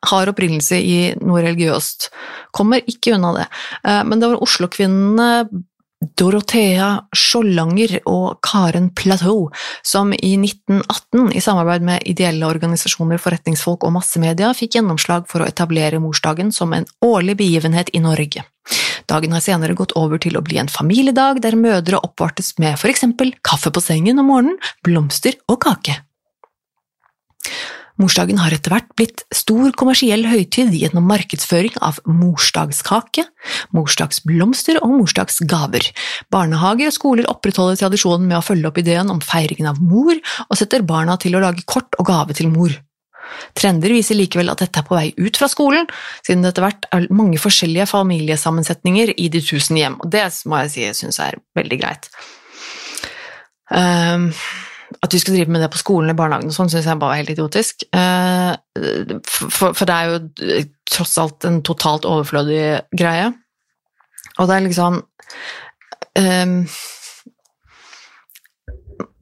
har 0.09 0.31
opprinnelse 0.31 0.79
i 0.81 1.01
noe 1.21 1.43
religiøst. 1.45 2.09
Kommer 2.55 2.81
ikke 2.89 3.15
unna 3.17 3.35
det. 3.37 3.49
Eh, 3.85 4.01
men 4.07 4.21
det 4.21 4.31
var 4.31 4.41
Oslo-kvinnene 4.41 5.29
Dorothea 6.17 6.95
Skjollanger 7.13 7.99
og 8.09 8.39
Karen 8.41 8.89
Plateau, 8.97 9.51
som 9.85 10.15
i 10.17 10.33
1918 10.39 11.29
i 11.37 11.43
samarbeid 11.45 11.85
med 11.85 12.07
ideelle 12.09 12.49
organisasjoner, 12.49 13.21
forretningsfolk 13.21 13.85
og 13.85 13.93
massemedia 13.99 14.49
fikk 14.57 14.79
gjennomslag 14.79 15.29
for 15.29 15.43
å 15.43 15.49
etablere 15.49 16.01
morsdagen 16.01 16.49
som 16.55 16.73
en 16.73 16.89
årlig 17.05 17.37
begivenhet 17.43 17.93
i 17.93 18.01
Norge. 18.01 18.47
Dagen 19.11 19.35
har 19.35 19.43
senere 19.43 19.75
gått 19.75 19.91
over 19.99 20.21
til 20.23 20.37
å 20.39 20.43
bli 20.45 20.61
en 20.61 20.71
familiedag 20.71 21.41
der 21.43 21.57
mødre 21.59 21.99
oppvartes 21.99 22.53
med 22.63 22.79
for 22.79 22.91
eksempel 22.91 23.33
kaffe 23.43 23.73
på 23.73 23.83
sengen 23.83 24.21
om 24.21 24.31
morgenen, 24.31 24.61
blomster 24.87 25.35
og 25.51 25.59
kake. 25.65 25.97
Morsdagen 27.99 28.39
har 28.41 28.53
etter 28.55 28.73
hvert 28.73 28.87
blitt 28.97 29.23
stor 29.35 29.73
kommersiell 29.77 30.23
høytid 30.25 30.71
gjennom 30.73 31.05
markedsføring 31.11 31.75
av 31.85 31.99
morsdagskake, 32.07 33.25
morsdagsblomster 33.75 34.79
og 34.81 34.95
morsdagsgaver. 34.95 35.91
Barnehager 36.33 36.89
og 36.89 36.95
skoler 36.95 37.29
opprettholder 37.29 37.81
tradisjonen 37.83 38.29
med 38.31 38.39
å 38.39 38.45
følge 38.45 38.71
opp 38.71 38.79
ideen 38.81 39.11
om 39.13 39.21
feiringen 39.21 39.69
av 39.69 39.83
mor, 39.83 40.15
og 40.47 40.57
setter 40.57 40.87
barna 40.87 41.19
til 41.21 41.35
å 41.35 41.43
lage 41.43 41.67
kort 41.67 41.99
og 41.99 42.07
gave 42.09 42.37
til 42.37 42.49
mor. 42.53 42.73
Trender 43.57 43.93
viser 43.93 44.17
likevel 44.19 44.51
at 44.51 44.63
dette 44.63 44.81
er 44.81 44.87
på 44.87 44.97
vei 44.97 45.09
ut 45.17 45.39
fra 45.39 45.49
skolen, 45.51 45.87
siden 46.25 46.43
det 46.43 46.53
etter 46.53 46.65
hvert 46.67 46.89
er 46.95 47.07
mange 47.13 47.39
forskjellige 47.41 47.89
familiesammensetninger 47.91 49.15
i 49.17 49.29
de 49.33 49.43
tusen 49.45 49.79
hjem, 49.79 49.99
og 50.01 50.11
det 50.13 50.25
må 50.49 50.63
jeg 50.63 50.73
si 50.73 50.85
jeg 50.85 50.99
syns 50.99 51.21
er 51.23 51.39
veldig 51.57 51.79
greit. 51.81 52.11
Um, 53.71 54.31
at 55.01 55.13
vi 55.13 55.21
skal 55.21 55.37
drive 55.37 55.53
med 55.53 55.63
det 55.63 55.71
på 55.71 55.79
skolen 55.79 56.11
i 56.11 56.17
barnehagen 56.17 56.51
og 56.51 56.55
sånn, 56.55 56.71
syns 56.71 56.89
jeg 56.89 56.99
bare 56.99 57.15
er 57.15 57.23
helt 57.23 57.33
idiotisk. 57.33 57.85
Uh, 57.95 58.53
for, 59.23 59.71
for, 59.71 59.85
det 59.87 59.95
er 59.95 60.11
jo 60.11 60.63
tross 60.91 61.15
alt 61.21 61.47
en 61.47 61.61
totalt 61.65 62.07
overflødig 62.09 62.63
greie. 62.99 63.31
Og 64.37 64.49
det 64.49 64.57
er 64.57 64.65
liksom 64.65 64.99
um, 66.19 66.57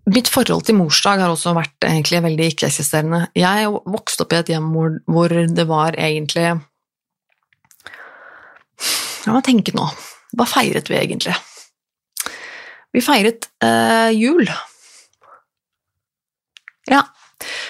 Mitt 0.10 0.30
forhold 0.32 0.66
til 0.66 0.78
morsdag 0.80 1.22
har 1.22 1.34
også 1.34 1.54
vært 1.58 1.86
egentlig 1.86 2.22
veldig 2.26 2.48
ikke-eksisterende. 2.54 3.20
Jeg 3.38 3.70
vokste 3.70 4.26
opp 4.26 4.34
i 4.34 4.40
et 4.40 4.52
hjem 4.54 4.72
hvor, 4.74 4.96
hvor 5.10 5.34
det 5.34 5.66
var 5.70 5.98
egentlig 6.00 6.48
La 9.28 9.36
meg 9.36 9.44
tenke 9.46 9.74
nå. 9.76 9.86
Hva 10.40 10.46
feiret 10.48 10.88
vi 10.90 10.96
egentlig? 10.98 11.36
Vi 12.96 13.02
feiret 13.04 13.50
eh, 13.62 14.10
jul. 14.16 14.48
Ja. 16.90 17.04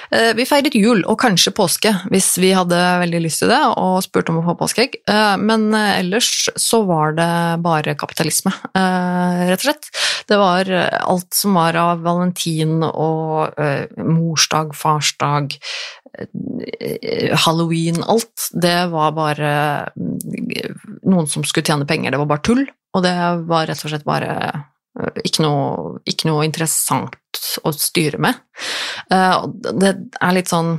Eh, 0.09 0.31
vi 0.33 0.45
feiret 0.49 0.73
jul 0.73 1.03
og 1.05 1.19
kanskje 1.21 1.53
påske 1.53 1.91
hvis 2.09 2.31
vi 2.41 2.49
hadde 2.57 2.77
veldig 3.03 3.21
lyst 3.21 3.43
til 3.43 3.51
det 3.51 3.59
og 3.77 3.99
spurte 4.05 4.33
om 4.33 4.39
å 4.41 4.45
få 4.47 4.55
påskeegg, 4.57 4.97
eh, 5.09 5.35
men 5.37 5.67
eh, 5.77 5.99
ellers 5.99 6.49
så 6.57 6.81
var 6.87 7.13
det 7.19 7.29
bare 7.65 7.97
kapitalisme, 7.99 8.53
rett 8.73 9.59
og 9.59 9.67
slett. 9.67 9.91
Det 10.29 10.37
var 10.39 10.69
alt 10.71 11.29
som 11.35 11.57
var 11.57 11.77
av 11.77 12.03
valentin 12.05 12.83
og 12.85 13.55
morsdag, 13.97 14.75
farsdag, 14.77 15.55
halloween, 17.45 18.01
alt. 18.05 18.49
Det 18.53 18.77
var 18.93 19.15
bare 19.17 19.51
noen 19.95 21.29
som 21.29 21.45
skulle 21.45 21.65
tjene 21.65 21.87
penger, 21.89 22.13
det 22.13 22.21
var 22.21 22.29
bare 22.29 22.45
tull, 22.45 22.65
og 22.93 23.05
det 23.05 23.15
var 23.49 23.69
rett 23.69 23.85
og 23.85 23.93
slett 23.93 24.07
bare 24.07 24.37
ikke 25.23 25.43
noe, 25.45 25.99
ikke 26.09 26.29
noe 26.29 26.45
interessant 26.47 27.15
å 27.63 27.73
styre 27.75 28.19
med. 28.21 28.39
Eh, 29.13 29.45
det 29.81 29.93
er 30.19 30.35
litt 30.35 30.51
sånn 30.51 30.77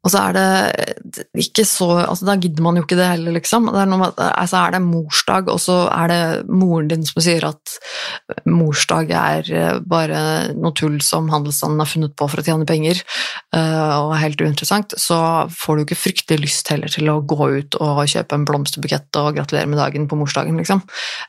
og 0.00 0.12
så 0.12 0.20
er 0.30 0.36
det 0.36 1.24
ikke 1.36 1.64
så 1.68 1.88
altså 2.00 2.24
Da 2.28 2.36
gidder 2.40 2.64
man 2.64 2.78
jo 2.78 2.84
ikke 2.86 2.96
det 2.96 3.08
heller, 3.10 3.34
liksom. 3.36 3.68
Det 3.68 3.80
er, 3.82 3.88
noe, 3.90 4.08
altså 4.16 4.60
er 4.62 4.74
det 4.74 4.80
morsdag, 4.84 5.50
og 5.52 5.60
så 5.60 5.76
er 5.92 6.12
det 6.12 6.20
moren 6.48 6.88
din 6.88 7.04
som 7.06 7.20
sier 7.24 7.44
at 7.48 7.74
morsdag 8.48 9.12
er 9.16 9.50
eh, 9.52 9.80
bare 9.84 10.22
noe 10.56 10.72
tull 10.76 10.96
som 11.04 11.28
handelsstanden 11.32 11.82
har 11.82 11.90
funnet 11.90 12.14
på 12.16 12.28
for 12.30 12.40
å 12.40 12.46
tjene 12.46 12.68
penger, 12.68 13.02
eh, 13.56 13.92
og 13.98 14.14
er 14.14 14.24
helt 14.24 14.44
uinteressant, 14.44 14.96
så 15.00 15.20
får 15.52 15.76
du 15.76 15.84
ikke 15.84 16.00
fryktelig 16.00 16.46
lyst 16.46 16.72
heller 16.72 16.92
til 16.92 17.12
å 17.12 17.20
gå 17.20 17.50
ut 17.58 17.80
og 17.82 18.02
kjøpe 18.10 18.38
en 18.38 18.48
blomsterbukett 18.48 19.20
og 19.20 19.34
gratulere 19.36 19.68
med 19.68 19.82
dagen 19.82 20.08
på 20.08 20.18
morsdagen, 20.20 20.56
liksom. 20.62 20.80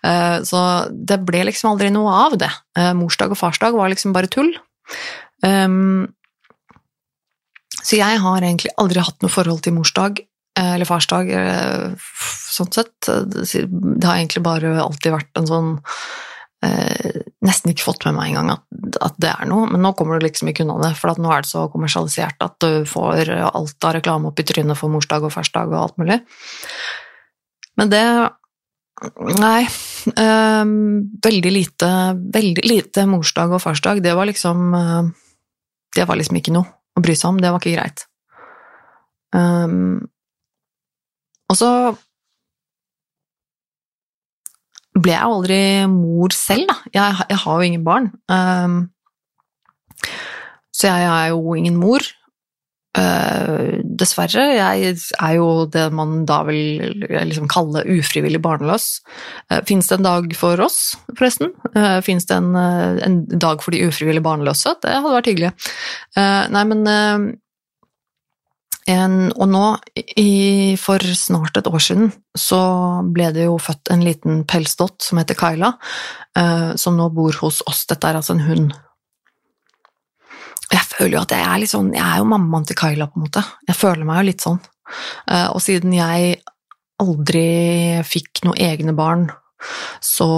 Eh, 0.08 0.40
så 0.48 0.64
det 0.92 1.20
ble 1.28 1.44
liksom 1.50 1.74
aldri 1.74 1.92
noe 1.92 2.16
av 2.30 2.40
det. 2.40 2.52
Morsdag 2.96 3.34
og 3.34 3.40
farsdag 3.40 3.76
var 3.76 3.92
liksom 3.92 4.16
bare 4.16 4.32
tull. 4.32 4.54
Um, 5.44 6.08
så 7.82 7.98
jeg 8.00 8.22
har 8.24 8.44
egentlig 8.46 8.74
aldri 8.82 9.04
hatt 9.04 9.22
noe 9.24 9.34
forhold 9.34 9.64
til 9.66 9.76
morsdag 9.76 10.22
eh, 10.22 10.74
eller 10.76 10.90
farsdag, 10.90 11.32
eh, 11.36 12.10
sånn 12.52 12.72
sett. 12.74 12.94
Det 13.08 14.06
har 14.06 14.18
egentlig 14.18 14.44
bare 14.46 14.76
alltid 14.84 15.16
vært 15.16 15.42
en 15.42 15.50
sånn 15.50 15.70
eh, 16.66 17.22
Nesten 17.42 17.72
ikke 17.72 17.88
fått 17.88 18.06
med 18.06 18.20
meg 18.20 18.32
engang 18.32 18.52
at, 18.54 18.66
at 19.02 19.16
det 19.24 19.32
er 19.34 19.48
noe, 19.50 19.66
men 19.72 19.82
nå 19.82 19.96
kommer 19.98 20.20
du 20.20 20.28
liksom 20.28 20.52
ikke 20.52 20.66
unna 20.66 20.78
det, 20.84 20.92
for 21.00 21.14
nå 21.18 21.32
er 21.34 21.46
det 21.46 21.50
så 21.50 21.66
kommersialisert 21.74 22.44
at 22.46 22.60
du 22.62 22.84
får 22.90 23.32
alt 23.48 23.88
av 23.88 23.96
reklame 23.98 24.30
opp 24.30 24.42
i 24.42 24.46
trynet 24.46 24.78
for 24.78 24.94
morsdag 24.94 25.26
og 25.26 25.34
farsdag 25.34 25.74
og 25.74 25.80
alt 25.86 25.98
mulig. 26.02 26.22
Men 27.80 27.94
det 27.94 28.06
Nei. 29.42 29.64
Eh, 30.14 30.66
veldig 31.26 31.52
lite 31.56 31.88
Veldig 32.36 32.66
lite 32.70 33.08
morsdag 33.10 33.56
og 33.56 33.64
farsdag. 33.64 34.04
Det 34.06 34.14
var 34.14 34.30
liksom 34.30 34.76
Det 35.96 36.06
var 36.06 36.20
liksom 36.20 36.38
ikke 36.38 36.54
noe 36.54 36.70
å 36.98 37.04
bry 37.04 37.16
seg 37.18 37.32
om. 37.32 37.42
Det 37.42 37.52
var 37.52 37.62
ikke 37.62 37.76
greit. 37.76 38.06
Um, 39.32 40.08
og 41.52 41.58
så 41.60 41.72
ble 45.02 45.14
jeg 45.14 45.24
aldri 45.24 45.62
mor 45.92 46.34
selv, 46.36 46.68
da. 46.70 46.78
Jeg, 46.94 47.28
jeg 47.32 47.40
har 47.44 47.60
jo 47.60 47.68
ingen 47.70 47.86
barn. 47.86 48.10
Um, 48.32 48.82
så 50.76 50.92
jeg 50.92 51.08
er 51.08 51.32
jo 51.32 51.56
ingen 51.56 51.80
mor. 51.80 52.04
Uh, 52.92 53.80
dessverre. 53.88 54.44
Jeg 54.52 54.96
er 55.00 55.36
jo 55.38 55.46
det 55.72 55.86
man 55.96 56.26
da 56.28 56.42
vil 56.44 57.06
liksom 57.08 57.48
kalle 57.52 57.86
ufrivillig 57.88 58.42
barnløs. 58.44 58.88
Uh, 59.48 59.62
Fins 59.68 59.88
det 59.88 59.96
en 59.96 60.08
dag 60.10 60.36
for 60.36 60.60
oss, 60.60 60.98
forresten? 61.14 61.54
Uh, 61.72 62.02
Fins 62.04 62.28
det 62.28 62.36
en, 62.36 62.52
en, 62.52 63.22
dag 63.32 63.64
for 63.64 63.72
de 63.72 63.86
ufrivillig 63.88 64.26
barnløse? 64.26 64.76
Det 64.84 64.92
hadde 64.92 65.16
vært 65.16 65.32
hyggelig. 65.32 65.54
nei, 66.52 66.66
men 66.68 66.84
en, 68.92 69.18
Og 69.40 69.48
nå, 69.48 69.66
i, 69.96 70.76
for 70.76 71.00
snart 71.16 71.56
et 71.62 71.72
år 71.72 71.88
siden, 71.88 72.12
så 72.36 72.62
ble 73.08 73.32
det 73.32 73.48
jo 73.48 73.56
født 73.62 73.96
en 73.96 74.04
liten 74.04 74.44
pelsdott 74.44 75.00
som 75.06 75.22
heter 75.22 75.40
Kyla, 75.40 75.78
som 76.76 77.00
nå 77.00 77.08
bor 77.16 77.40
hos 77.40 77.62
oss. 77.72 77.86
Dette 77.88 78.10
er 78.10 78.20
altså 78.20 78.36
en 78.36 78.48
hund 78.50 78.74
jeg 80.72 80.88
føler 80.88 81.16
jo 81.18 81.24
at 81.24 81.34
jeg 81.36 81.48
er 81.48 81.60
litt 81.62 81.72
sånn 81.72 81.92
Jeg 81.96 82.04
er 82.06 82.22
jo 82.22 82.30
mammaen 82.32 82.68
til 82.68 82.78
Kyla, 82.80 83.10
på 83.12 83.20
en 83.20 83.26
måte. 83.26 83.44
Jeg 83.68 83.78
føler 83.78 84.08
meg 84.08 84.22
jo 84.22 84.30
litt 84.30 84.46
sånn. 84.46 84.62
Eh, 85.28 85.48
og 85.52 85.60
siden 85.64 85.96
jeg 85.96 86.38
aldri 87.02 87.46
fikk 88.06 88.44
noen 88.46 88.62
egne 88.62 88.94
barn, 88.96 89.28
så 90.04 90.30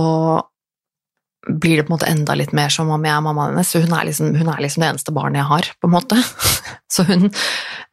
blir 1.44 1.78
det 1.78 1.84
på 1.84 1.92
en 1.92 1.96
måte 1.98 2.08
enda 2.08 2.36
litt 2.40 2.54
mer 2.56 2.72
som 2.72 2.92
om 2.94 3.04
jeg 3.04 3.12
er 3.14 3.26
mammaen 3.26 3.54
hennes. 3.54 3.74
Hun 3.76 3.96
er, 3.98 4.08
liksom, 4.08 4.32
hun 4.40 4.52
er 4.54 4.62
liksom 4.64 4.86
det 4.86 4.92
eneste 4.94 5.16
barnet 5.16 5.42
jeg 5.42 5.50
har, 5.50 5.72
på 5.80 5.90
en 5.90 5.96
måte. 5.98 6.20
Så 6.94 7.04
hun 7.08 7.26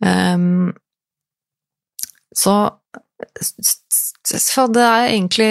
um, 0.05 0.71
så, 2.37 2.71
så 4.25 4.67
det 4.71 4.85
er 4.85 5.07
egentlig 5.09 5.51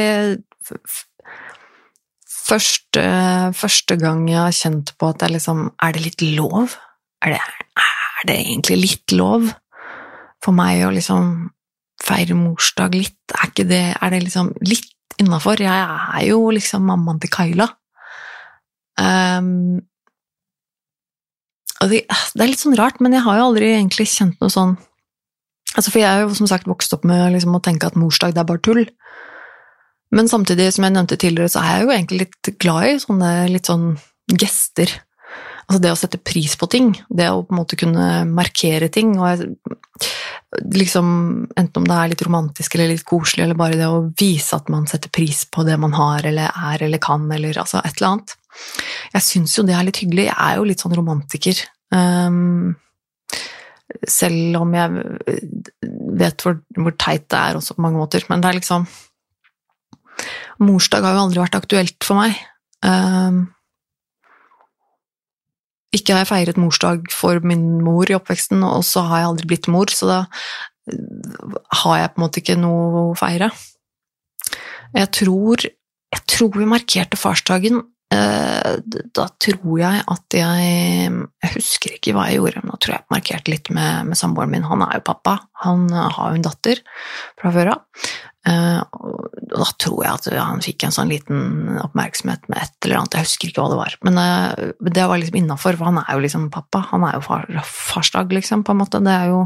første, 2.50 3.04
første 3.58 3.98
gang 4.02 4.26
jeg 4.30 4.40
har 4.42 4.56
kjent 4.56 4.94
på 5.00 5.12
at 5.12 5.22
det 5.24 5.32
liksom 5.36 5.70
Er 5.82 5.96
det 5.96 6.04
litt 6.06 6.24
lov? 6.36 6.76
Er 7.26 7.36
det, 7.36 7.42
er 7.78 8.28
det 8.28 8.38
egentlig 8.38 8.78
litt 8.82 9.16
lov 9.16 9.52
for 10.44 10.56
meg 10.56 10.86
å 10.88 10.94
liksom 10.96 11.50
feire 12.04 12.38
morsdag 12.38 12.96
litt? 12.98 13.20
Er 13.44 13.54
det 13.60 13.84
Er 14.00 14.16
det 14.16 14.24
liksom 14.26 14.54
litt 14.66 14.90
innafor? 15.20 15.62
Jeg 15.62 15.70
er 15.70 16.26
jo 16.30 16.50
liksom 16.56 16.86
mammaen 16.88 17.20
til 17.20 17.32
Kaila. 17.34 17.68
Um, 19.00 19.80
det, 21.80 22.04
det, 22.08 22.42
er 22.44 22.50
litt 22.50 22.60
sånn 22.60 22.76
rart, 22.76 23.00
men 23.00 23.16
jeg 23.16 23.24
har 23.24 23.40
jo 23.40 23.50
aldri 23.50 23.72
egentlig 23.72 24.10
kjent 24.12 24.40
noe 24.44 24.52
sånn 24.52 24.76
altså 25.78 25.94
For 25.94 26.02
jeg 26.02 26.10
er 26.10 26.24
jo 26.26 26.34
som 26.36 26.48
sagt 26.50 26.68
vokst 26.68 26.92
opp 26.96 27.06
med 27.08 27.30
liksom 27.36 27.54
å 27.56 27.62
tenke 27.64 27.88
at 27.88 27.96
morsdag, 28.00 28.34
det 28.34 28.42
er 28.42 28.48
bare 28.50 28.62
tull. 28.66 28.82
Men 30.16 30.30
samtidig, 30.32 30.72
som 30.74 30.88
jeg 30.88 30.96
nevnte 30.96 31.20
tidligere, 31.22 31.52
så 31.54 31.62
er 31.62 31.70
jeg 31.74 31.86
jo 31.86 31.94
egentlig 31.94 32.20
litt 32.24 32.52
glad 32.62 32.88
i 32.88 32.98
sånne 33.04 33.34
litt 33.54 33.70
sånn 33.70 33.92
gester. 34.34 34.96
Altså 35.70 35.82
det 35.84 35.92
å 35.94 35.98
sette 36.00 36.18
pris 36.26 36.56
på 36.58 36.66
ting, 36.72 36.94
det 37.14 37.28
å 37.30 37.44
på 37.46 37.54
en 37.54 37.60
måte 37.60 37.78
kunne 37.78 38.24
markere 38.26 38.90
ting, 38.90 39.14
og 39.22 39.44
liksom, 40.74 41.10
enten 41.54 41.84
om 41.84 41.86
det 41.86 41.98
er 41.98 42.12
litt 42.14 42.24
romantisk 42.26 42.76
eller 42.76 42.90
litt 42.90 43.06
koselig, 43.06 43.44
eller 43.46 43.60
bare 43.60 43.78
det 43.78 43.90
å 43.90 44.08
vise 44.18 44.58
at 44.58 44.72
man 44.74 44.88
setter 44.90 45.14
pris 45.14 45.44
på 45.46 45.66
det 45.68 45.78
man 45.82 45.94
har 45.94 46.26
eller 46.26 46.50
er 46.50 46.88
eller 46.88 47.02
kan, 47.04 47.28
eller 47.36 47.62
altså 47.62 47.84
et 47.84 48.00
eller 48.00 48.10
annet. 48.16 48.36
Jeg 49.14 49.28
syns 49.28 49.58
jo 49.58 49.66
det 49.68 49.76
er 49.78 49.86
litt 49.86 50.02
hyggelig. 50.02 50.26
Jeg 50.32 50.40
er 50.48 50.58
jo 50.58 50.66
litt 50.68 50.82
sånn 50.82 50.96
romantiker. 50.98 51.62
Um, 51.94 52.74
selv 54.10 54.58
om 54.64 54.74
jeg 54.74 55.06
vet 56.20 56.44
hvor, 56.46 56.58
hvor 56.78 56.98
teit 56.98 57.30
det 57.30 57.40
er 57.40 57.60
også 57.60 57.78
på 57.78 57.86
mange 57.86 58.02
måter, 58.02 58.26
men 58.30 58.42
det 58.42 58.50
er 58.50 58.60
liksom 58.60 58.90
Morsdag 60.60 61.06
har 61.06 61.16
jo 61.16 61.24
aldri 61.28 61.42
vært 61.44 61.58
aktuelt 61.60 62.06
for 62.06 62.20
meg. 62.20 62.36
Um, 62.86 63.48
ikke 65.96 66.14
har 66.14 66.22
jeg 66.22 66.30
feiret 66.30 66.60
morsdag 66.62 67.08
for 67.14 67.42
min 67.42 67.80
mor 67.82 68.10
i 68.10 68.18
oppveksten, 68.18 68.62
og 68.66 68.84
så 68.86 69.04
har 69.10 69.24
jeg 69.24 69.30
aldri 69.32 69.50
blitt 69.54 69.70
mor, 69.72 69.90
så 69.90 70.10
da 70.10 70.20
har 71.84 71.98
jeg 72.00 72.12
på 72.14 72.20
en 72.20 72.26
måte 72.26 72.42
ikke 72.42 72.58
noe 72.60 73.06
å 73.10 73.16
feire. 73.18 73.50
Jeg 74.96 75.10
tror, 75.18 75.66
jeg 76.14 76.26
tror 76.30 76.54
vi 76.58 76.68
markerte 76.70 77.18
farsdagen 77.20 77.82
eh, 78.14 78.78
da 79.14 79.26
tror 79.38 79.76
jeg 79.78 80.02
at 80.10 80.38
jeg 80.40 80.70
Jeg 81.14 81.52
husker 81.54 81.94
ikke 81.94 82.16
hva 82.18 82.26
jeg 82.30 82.40
gjorde, 82.40 82.64
men 82.64 82.74
da 82.74 82.80
tror 82.82 82.96
jeg 82.96 83.04
jeg 83.04 83.16
markerte 83.16 83.54
litt 83.54 83.70
med, 83.74 84.10
med 84.10 84.18
samboeren 84.18 84.54
min. 84.54 84.66
Han 84.70 84.86
er 84.86 84.98
jo 84.98 85.08
pappa, 85.12 85.38
han 85.66 85.88
har 85.94 86.32
jo 86.32 86.40
en 86.40 86.48
datter 86.50 86.82
fra 87.40 87.54
før 87.54 87.74
av. 87.76 87.86
Eh, 89.50 89.60
da 89.60 89.68
tror 89.82 90.04
jeg 90.04 90.14
at 90.14 90.28
han 90.38 90.64
fikk 90.64 90.86
en 90.86 90.96
sånn 90.96 91.12
liten 91.12 91.80
oppmerksomhet 91.84 92.48
med 92.50 92.62
et 92.62 92.88
eller 92.88 93.00
annet, 93.00 93.18
jeg 93.18 93.28
husker 93.28 93.52
ikke 93.52 93.64
hva 93.64 93.72
det 93.74 93.80
var. 93.80 93.96
Men 94.08 94.20
uh, 94.22 94.90
det 94.90 95.08
var 95.12 95.22
liksom 95.22 95.40
innafor, 95.42 95.80
for 95.80 95.90
han 95.90 96.02
er 96.04 96.12
jo 96.14 96.26
liksom 96.26 96.50
pappa. 96.54 96.84
Han 96.92 97.06
er 97.08 97.18
jo 97.18 97.24
far, 97.26 97.48
farsdag, 97.66 98.36
liksom, 98.36 98.66
på 98.68 98.76
en 98.76 98.82
måte. 98.82 99.02
Det 99.06 99.16
er 99.16 99.34
jo 99.34 99.42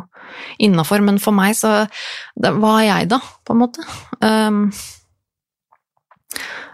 innafor. 0.63 1.05
Men 1.05 1.21
for 1.23 1.35
meg 1.35 1.55
så 1.59 1.75
det, 1.83 2.53
Hva 2.57 2.75
er 2.81 2.89
jeg, 2.89 3.13
da, 3.15 3.21
på 3.45 3.55
en 3.55 3.63
måte? 3.63 3.87
Um, 4.19 4.65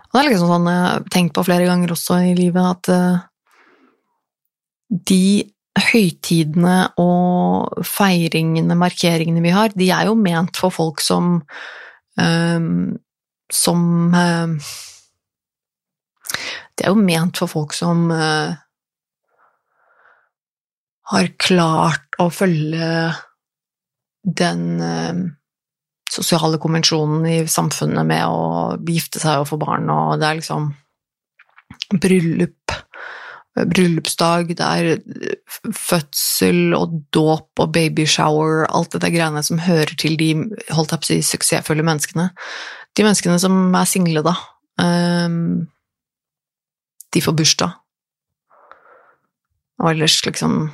det 0.09 0.17
er 0.17 0.25
liksom 0.31 0.49
sånn 0.49 0.67
jeg 0.71 0.83
har 0.85 1.07
tenkt 1.13 1.35
på 1.37 1.45
flere 1.45 1.67
ganger 1.69 1.93
også 1.93 2.21
i 2.31 2.35
livet, 2.37 2.65
at 2.65 2.89
uh, 2.89 3.25
de 4.89 5.45
høytidene 5.79 6.77
og 6.99 7.83
feiringene, 7.87 8.77
markeringene 8.79 9.43
vi 9.43 9.53
har, 9.53 9.75
de 9.77 9.91
er 9.93 10.09
jo 10.09 10.17
ment 10.17 10.57
for 10.59 10.73
folk 10.73 11.03
som 11.03 11.37
um, 12.19 12.97
som 13.51 14.13
uh, 14.13 14.71
Det 16.75 16.85
er 16.85 16.93
jo 16.93 17.01
ment 17.01 17.39
for 17.41 17.51
folk 17.51 17.73
som 17.75 18.07
uh, 18.13 18.53
har 21.09 21.31
klart 21.41 22.19
å 22.21 22.29
følge 22.29 22.89
den 24.23 24.61
sosiale 26.11 26.59
konvensjonen 26.61 27.25
i 27.29 27.39
samfunnet 27.49 28.05
med 28.05 28.25
å 28.29 28.77
gifte 28.85 29.21
seg 29.21 29.41
og 29.41 29.49
få 29.49 29.57
barn, 29.61 29.89
og 29.89 30.19
det 30.21 30.27
er 30.27 30.37
liksom 30.37 30.69
bryllup, 32.01 32.73
bryllupsdag, 33.55 34.53
det 34.57 34.65
er 34.65 34.99
fødsel 35.75 36.75
og 36.77 36.99
dåp 37.15 37.61
og 37.61 37.73
babyshower, 37.75 38.65
alt 38.69 38.93
det 38.93 39.03
der 39.05 39.13
greiene 39.15 39.43
som 39.45 39.61
hører 39.65 39.95
til 39.99 40.17
de 40.19 40.33
holdt 40.73 40.93
jeg 40.93 41.01
på 41.01 41.07
å 41.07 41.11
si, 41.11 41.19
suksessfulle 41.25 41.85
menneskene. 41.85 42.29
De 42.97 43.05
menneskene 43.05 43.37
som 43.41 43.75
er 43.75 43.87
single, 43.89 44.23
da, 44.25 44.35
um, 44.81 45.67
de 47.13 47.21
får 47.23 47.37
bursdag. 47.37 47.77
Og 49.79 49.93
ellers 49.93 50.19
liksom 50.25 50.67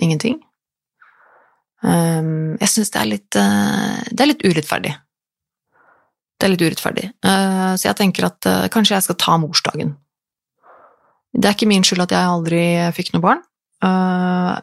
ingenting. 0.00 0.40
Ehm, 1.82 2.54
jeg 2.60 2.70
syns 2.70 2.92
det, 2.94 3.02
uh, 3.36 4.02
det, 4.10 4.20
er 4.20 4.30
litt 4.30 4.44
urettferdig. 4.46 4.92
Det 6.38 6.46
er 6.46 6.52
litt 6.54 6.64
urettferdig. 6.64 7.08
Uh, 7.26 7.74
så 7.76 7.88
jeg 7.90 7.98
tenker 7.98 8.28
at 8.28 8.48
uh, 8.50 8.68
kanskje 8.72 8.96
jeg 8.96 9.06
skal 9.08 9.18
ta 9.20 9.38
morsdagen. 9.42 9.96
Det 11.32 11.48
er 11.48 11.56
ikke 11.56 11.70
min 11.70 11.84
skyld 11.86 12.04
at 12.04 12.14
jeg 12.14 12.28
aldri 12.28 12.62
fikk 12.92 13.14
noe 13.14 13.24
barn, 13.24 13.38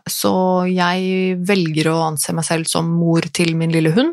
så 0.05 0.33
jeg 0.69 1.39
velger 1.49 1.87
å 1.89 1.95
anse 2.05 2.35
meg 2.37 2.45
selv 2.45 2.69
som 2.69 2.91
mor 2.93 3.25
til 3.33 3.55
min 3.57 3.73
lille 3.73 3.89
hund, 3.95 4.11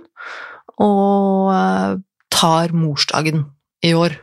og 0.83 2.03
tar 2.33 2.75
morsdagen 2.77 3.47
i 3.85 3.95
år. 3.97 4.17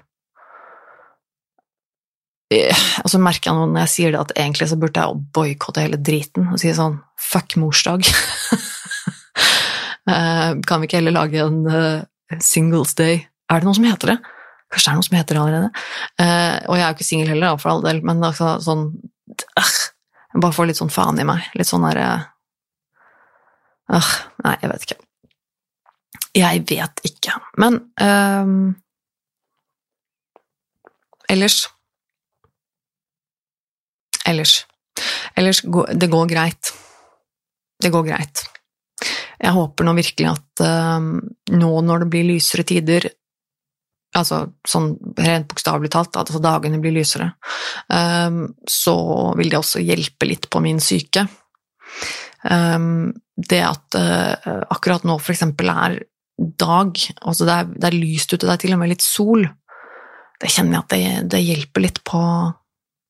Og 2.54 3.10
så 3.10 3.22
merker 3.22 3.50
jeg 3.50 3.58
nå 3.58 3.66
når 3.72 3.86
jeg 3.86 3.94
sier 3.94 4.14
det, 4.14 4.22
at 4.22 4.36
egentlig 4.38 4.70
så 4.70 4.78
burde 4.78 5.02
jeg 5.02 5.22
boikotte 5.34 5.82
hele 5.82 5.98
driten 5.98 6.52
og 6.54 6.62
si 6.62 6.74
sånn 6.76 7.00
fuck 7.32 7.58
morsdag. 7.62 8.06
Eh, 10.04 10.50
kan 10.68 10.82
vi 10.82 10.88
ikke 10.90 10.98
heller 10.98 11.14
lage 11.16 11.40
en 11.40 12.42
Singles 12.44 12.92
Day? 13.00 13.22
Er 13.48 13.62
det 13.62 13.68
noe 13.70 13.78
som 13.78 13.86
heter 13.88 14.10
det? 14.12 14.16
Kanskje 14.68 14.84
det 14.84 14.92
er 14.92 14.98
noe 14.98 15.06
som 15.08 15.16
heter 15.16 15.38
det 15.38 15.44
allerede? 15.46 15.70
Og 16.68 16.76
jeg 16.76 16.84
er 16.84 16.90
jo 16.90 16.98
ikke 16.98 17.08
singel 17.08 17.32
heller, 17.32 17.56
for 17.62 17.72
all 17.72 17.86
del, 17.86 18.02
men 18.04 18.20
altså, 18.20 18.58
sånn 18.66 18.84
Jeg 19.32 20.44
bare 20.44 20.58
får 20.58 20.68
litt 20.68 20.82
sånn 20.82 20.92
faen 20.92 21.24
i 21.24 21.28
meg. 21.30 21.48
Litt 21.56 21.72
sånn 21.72 21.88
derre 21.88 22.10
Nei, 23.96 24.58
jeg 24.60 24.74
vet 24.74 24.88
ikke. 24.90 25.00
Jeg 26.34 26.64
vet 26.70 27.04
ikke. 27.06 27.36
Men 27.62 27.78
ellers 31.30 31.60
Ellers 34.26 34.64
Ellers, 35.36 35.62
det 35.94 36.10
går 36.10 36.28
greit. 36.30 36.74
Det 37.82 37.92
går 37.94 38.06
greit. 38.08 38.44
Jeg 39.44 39.56
håper 39.56 39.88
nå 39.88 39.96
virkelig 39.98 40.30
at 40.30 40.64
øh, 40.64 41.08
nå 41.58 41.72
når 41.84 42.04
det 42.04 42.10
blir 42.14 42.28
lysere 42.30 42.64
tider, 42.68 43.10
altså 44.16 44.44
sånn 44.70 44.94
rent 45.18 45.50
bokstavelig 45.52 45.92
talt, 45.92 46.14
at 46.14 46.30
altså 46.30 46.42
dagene 46.44 46.80
blir 46.82 46.94
lysere, 46.96 47.32
um, 47.90 48.46
så 48.70 48.96
vil 49.40 49.50
det 49.50 49.60
også 49.60 49.82
hjelpe 49.84 50.30
litt 50.30 50.48
på 50.54 50.62
min 50.64 50.80
syke. 50.84 51.26
Um, 52.46 53.10
det 53.36 53.62
at 53.66 53.98
uh, 53.98 54.64
akkurat 54.72 55.06
nå 55.08 55.18
for 55.18 55.34
eksempel 55.34 55.72
er 55.74 55.98
dag, 56.38 56.98
altså 57.22 57.46
det 57.48 57.54
er, 57.54 57.70
det 57.76 57.90
er, 57.90 58.00
lyst 58.00 58.34
ute, 58.34 58.46
det 58.48 58.54
er 58.56 58.62
til 58.64 58.76
og 58.76 58.82
med 58.82 58.92
litt 58.94 59.06
sol, 59.06 59.46
det 60.42 60.52
kjenner 60.52 60.80
jeg 60.80 60.84
at 60.84 60.94
det, 60.94 61.32
det 61.36 61.42
hjelper 61.44 61.86
litt 61.86 62.02
på 62.08 62.22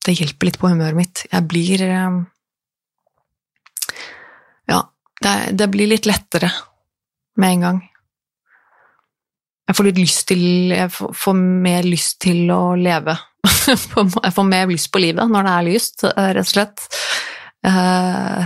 det 0.04 0.18
hjelper 0.18 0.50
litt 0.50 0.60
på 0.60 0.68
humøret 0.68 0.96
mitt. 0.98 1.24
Jeg 1.32 1.48
blir 1.48 1.82
Ja, 4.68 4.80
det, 5.24 5.34
det 5.56 5.68
blir 5.72 5.88
litt 5.88 6.08
lettere 6.08 6.50
med 7.40 7.56
en 7.56 7.64
gang. 7.66 7.82
Jeg 9.64 9.78
får 9.78 9.88
litt 9.88 10.00
lyst 10.02 10.26
til 10.28 10.74
Jeg 10.74 10.90
får 10.92 11.38
mer 11.38 11.88
lyst 11.88 12.18
til 12.24 12.50
å 12.52 12.74
leve. 12.76 13.16
jeg 13.70 14.34
får 14.36 14.48
mer 14.48 14.68
lyst 14.68 14.92
på 14.92 15.00
livet 15.00 15.30
når 15.30 15.48
det 15.48 15.54
er 15.54 15.68
lyst, 15.70 16.04
rett 16.04 16.44
og 16.44 16.52
slett. 16.52 16.84
Eh, 17.64 18.44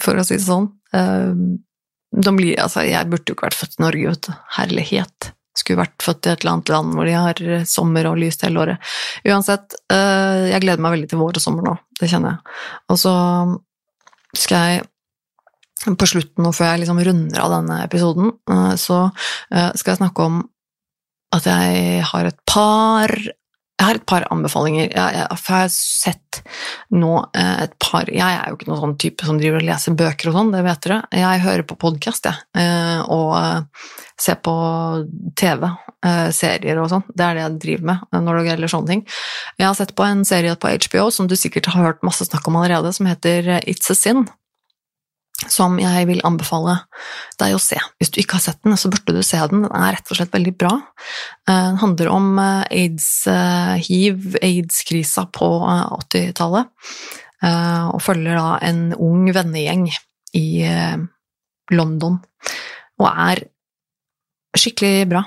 for 0.00 0.16
å 0.16 0.24
si 0.24 0.38
det 0.38 0.46
sånn. 0.46 0.70
Eh, 2.12 2.20
de 2.26 2.36
blir, 2.36 2.54
altså, 2.60 2.84
jeg 2.86 3.10
burde 3.10 3.30
jo 3.30 3.36
ikke 3.36 3.48
vært 3.48 3.60
født 3.60 3.78
i 3.78 3.84
Norge, 3.86 4.14
vet 4.14 4.28
du. 4.28 4.32
Herlighet. 4.58 5.30
Skulle 5.58 5.82
vært 5.82 6.04
født 6.04 6.26
i 6.26 6.32
et 6.32 6.44
eller 6.44 6.56
annet 6.56 6.70
land 6.72 6.94
hvor 6.94 7.08
de 7.08 7.16
har 7.16 7.40
sommer 7.68 8.06
og 8.10 8.20
lyst 8.20 8.44
hele 8.46 8.62
året. 8.62 8.92
Uansett, 9.26 9.74
eh, 9.92 10.46
jeg 10.52 10.62
gleder 10.64 10.82
meg 10.82 10.96
veldig 10.96 11.10
til 11.10 11.20
vår 11.20 11.40
og 11.40 11.44
sommer 11.44 11.66
nå. 11.66 11.74
Det 12.00 12.08
kjenner 12.10 12.36
jeg. 12.36 12.56
Og 12.92 13.00
så 13.02 13.14
skal 14.38 14.70
jeg 14.70 14.86
på 15.80 16.08
slutten, 16.08 16.44
og 16.44 16.54
før 16.56 16.74
jeg 16.74 16.82
liksom 16.82 17.00
runder 17.06 17.42
av 17.42 17.54
denne 17.54 17.82
episoden, 17.86 18.32
eh, 18.52 18.72
så 18.80 19.02
eh, 19.08 19.70
skal 19.74 19.94
jeg 19.94 20.02
snakke 20.02 20.26
om 20.26 20.40
at 21.34 21.46
jeg 21.46 22.02
har 22.10 22.26
et 22.26 22.40
par 22.48 23.14
jeg 23.80 23.88
har 23.88 23.96
et 23.96 24.06
par 24.12 24.26
anbefalinger. 24.28 24.90
Jeg, 24.90 24.94
jeg, 24.94 25.24
jeg 25.24 25.44
har 25.48 25.70
sett 25.72 26.40
nå 26.92 27.14
eh, 27.32 27.62
et 27.64 27.76
par 27.80 28.10
Jeg 28.12 28.36
er 28.36 28.50
jo 28.50 28.58
ikke 28.58 28.68
noen 28.68 28.82
sånn 28.82 28.98
type 29.00 29.24
som 29.26 29.38
driver 29.40 29.62
og 29.62 29.68
leser 29.70 29.96
bøker 29.96 30.30
og 30.30 30.36
sånn, 30.36 30.50
det 30.52 30.60
vet 30.66 30.82
dere. 30.84 30.98
Jeg 31.16 31.44
hører 31.46 31.66
på 31.66 31.78
podkast, 31.80 32.28
jeg. 32.28 32.66
Og 33.08 33.32
ser 34.20 34.36
på 34.44 34.54
TV, 35.40 35.64
serier 36.36 36.82
og 36.82 36.90
sånn. 36.92 37.06
Det 37.08 37.24
er 37.24 37.38
det 37.38 37.46
jeg 37.46 37.60
driver 37.64 37.88
med 37.88 38.20
når 38.26 38.36
det 38.36 38.50
gjelder 38.50 38.72
sånne 38.74 38.92
ting. 38.92 39.04
Jeg 39.56 39.66
har 39.66 39.78
sett 39.78 39.94
på 39.96 40.04
en 40.04 40.26
serie 40.28 40.58
på 40.60 40.74
HBO 40.76 41.06
som 41.14 41.30
du 41.30 41.38
sikkert 41.40 41.70
har 41.72 41.88
hørt 41.88 42.04
masse 42.06 42.28
snakk 42.28 42.50
om 42.50 42.60
allerede, 42.60 42.92
som 42.92 43.08
heter 43.08 43.56
It's 43.64 43.88
a 43.88 43.96
Sin 43.96 44.26
som 45.48 45.78
jeg 45.80 46.06
vil 46.08 46.20
anbefale 46.26 46.76
deg 47.40 47.54
å 47.56 47.60
se. 47.62 47.78
Hvis 48.00 48.12
du 48.12 48.20
ikke 48.20 48.36
har 48.36 48.44
sett 48.44 48.60
den, 48.66 48.76
så 48.76 48.90
burde 48.92 49.14
du 49.16 49.22
se 49.24 49.40
den. 49.50 49.64
Den 49.64 49.76
er 49.76 49.94
rett 49.96 50.12
og 50.12 50.18
slett 50.18 50.34
veldig 50.34 50.52
bra. 50.60 50.74
Eh, 51.48 51.68
den 51.70 51.80
handler 51.80 52.10
om 52.12 52.28
eh, 52.42 52.64
aids, 52.82 53.08
eh, 53.30 53.76
hiv, 53.86 54.36
aids-krisa 54.42 55.26
på 55.32 55.48
80-tallet, 56.02 56.68
og 57.40 58.02
følger 58.04 58.36
da 58.36 58.58
en 58.68 58.90
ung 59.00 59.30
vennegjeng 59.32 59.86
i 60.36 60.44
London, 61.72 62.18
og 63.00 63.06
er 63.08 63.40
skikkelig 64.60 65.06
bra. 65.08 65.22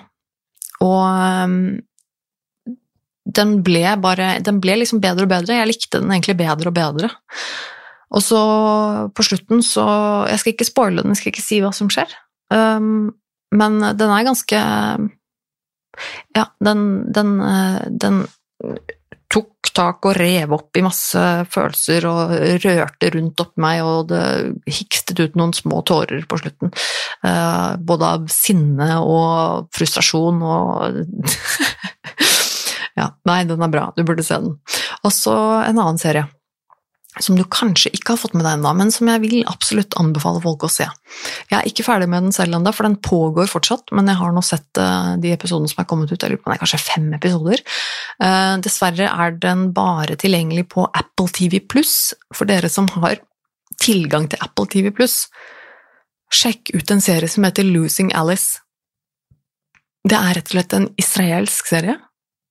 Og 0.86 1.82
den 3.34 3.54
ble 3.66 3.96
bare 4.04 4.28
Den 4.46 4.60
ble 4.62 4.76
liksom 4.78 5.02
bedre 5.02 5.26
og 5.26 5.32
bedre. 5.32 5.58
Jeg 5.58 5.72
likte 5.72 6.04
den 6.04 6.14
egentlig 6.14 6.38
bedre 6.44 6.70
og 6.70 6.78
bedre. 6.78 7.10
Og 8.14 8.22
så 8.22 8.40
på 9.16 9.26
slutten 9.26 9.64
så 9.66 9.86
Jeg 10.30 10.42
skal 10.42 10.54
ikke 10.54 10.70
spoile 10.70 11.04
den, 11.04 11.14
jeg 11.14 11.22
skal 11.22 11.34
ikke 11.34 11.46
si 11.46 11.60
hva 11.64 11.74
som 11.76 11.92
skjer. 11.94 12.14
Um, 12.54 13.14
men 13.54 13.80
den 13.82 14.10
er 14.14 14.28
ganske 14.28 14.60
Ja, 16.38 16.46
den, 16.64 16.84
den, 17.14 17.38
den 18.02 18.24
tok 19.34 19.72
tak 19.74 20.06
og 20.06 20.18
rev 20.18 20.54
opp 20.54 20.78
i 20.78 20.84
masse 20.86 21.22
følelser 21.54 22.06
og 22.10 22.34
rørte 22.64 23.10
rundt 23.16 23.42
oppi 23.42 23.64
meg, 23.64 23.82
og 23.86 24.12
det 24.12 24.22
hikstet 24.70 25.22
ut 25.22 25.38
noen 25.40 25.54
små 25.58 25.82
tårer 25.88 26.26
på 26.30 26.40
slutten. 26.42 26.74
Uh, 27.26 27.74
både 27.82 28.12
av 28.18 28.28
sinne 28.34 28.90
og 29.02 29.70
frustrasjon 29.74 30.44
og 30.46 31.02
Ja, 32.94 33.08
nei, 33.26 33.40
den 33.50 33.64
er 33.66 33.72
bra, 33.74 33.88
du 33.98 34.04
burde 34.06 34.22
se 34.26 34.38
den. 34.38 34.60
Og 35.02 35.14
så 35.14 35.34
en 35.66 35.80
annen 35.82 35.98
serie 36.02 36.28
som 37.22 37.38
du 37.38 37.44
kanskje 37.46 37.92
ikke 37.94 38.16
har 38.16 38.20
fått 38.24 38.34
med 38.34 38.46
deg 38.46 38.56
ennå, 38.58 38.72
men 38.78 38.92
som 38.94 39.10
jeg 39.12 39.22
vil 39.22 39.44
absolutt 39.50 39.94
anbefale 40.02 40.42
folk 40.42 40.66
å 40.66 40.72
se. 40.72 40.88
Jeg 41.52 41.58
er 41.60 41.68
ikke 41.70 41.86
ferdig 41.86 42.08
med 42.10 42.26
den 42.26 42.36
selv 42.36 42.58
ennå, 42.58 42.74
for 42.74 42.88
den 42.88 42.98
pågår 43.06 43.52
fortsatt, 43.52 43.94
men 43.94 44.10
jeg 44.10 44.18
har 44.18 44.34
nå 44.34 44.42
sett 44.46 44.82
uh, 44.82 45.14
de 45.22 45.34
episodene 45.36 45.70
som 45.70 45.84
er 45.84 45.90
kommet 45.90 46.10
ut, 46.10 46.18
jeg 46.18 46.34
lurer 46.34 46.42
på 46.42 46.50
det 46.50 46.58
er 46.58 46.64
kanskje 46.64 46.82
fem 46.82 47.08
episoder. 47.20 47.62
Uh, 48.18 48.56
dessverre 48.66 49.12
er 49.12 49.38
den 49.46 49.68
bare 49.78 50.18
tilgjengelig 50.20 50.66
på 50.74 50.88
Apple 50.90 51.30
TV 51.38 51.60
pluss, 51.62 52.16
for 52.34 52.50
dere 52.50 52.72
som 52.74 52.90
har 52.98 53.22
tilgang 53.82 54.26
til 54.32 54.42
Apple 54.42 54.70
TV 54.74 54.90
pluss. 54.96 55.28
Sjekk 56.34 56.74
ut 56.74 56.96
en 56.96 57.04
serie 57.04 57.30
som 57.30 57.46
heter 57.46 57.68
Losing 57.68 58.10
Alice. 58.18 58.58
Det 60.04 60.18
er 60.18 60.40
rett 60.40 60.50
og 60.50 60.58
slett 60.58 60.74
en 60.76 60.90
israelsk 61.00 61.70
serie, 61.70 62.00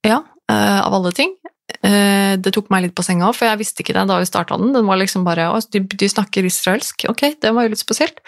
ja, 0.07 0.23
av 0.53 0.95
alle 0.99 1.13
ting. 1.17 1.35
Uh, 1.83 2.37
det 2.43 2.53
tok 2.55 2.69
meg 2.73 2.85
litt 2.85 2.95
på 2.97 3.05
senga, 3.07 3.31
for 3.35 3.49
jeg 3.49 3.61
visste 3.63 3.83
ikke 3.83 3.95
det 3.97 4.05
da 4.11 4.19
vi 4.21 4.29
starta 4.29 4.59
den. 4.61 4.75
Den 4.75 4.87
var 4.89 5.01
liksom 5.01 5.25
bare 5.27 5.49
de, 5.73 5.81
de, 5.83 6.09
snakker 6.11 6.47
israelsk. 6.47 7.07
Ok, 7.11 7.25
det 7.43 7.53
var 7.55 7.67
jo 7.67 7.73
litt 7.73 7.83
spesielt. 7.83 8.21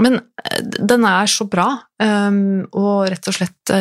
Men 0.00 0.20
uh, 0.22 0.60
den 0.62 1.06
er 1.06 1.30
så 1.30 1.46
bra, 1.50 1.68
um, 2.02 2.64
og 2.72 3.08
rett 3.12 3.30
og 3.30 3.36
slett 3.36 3.74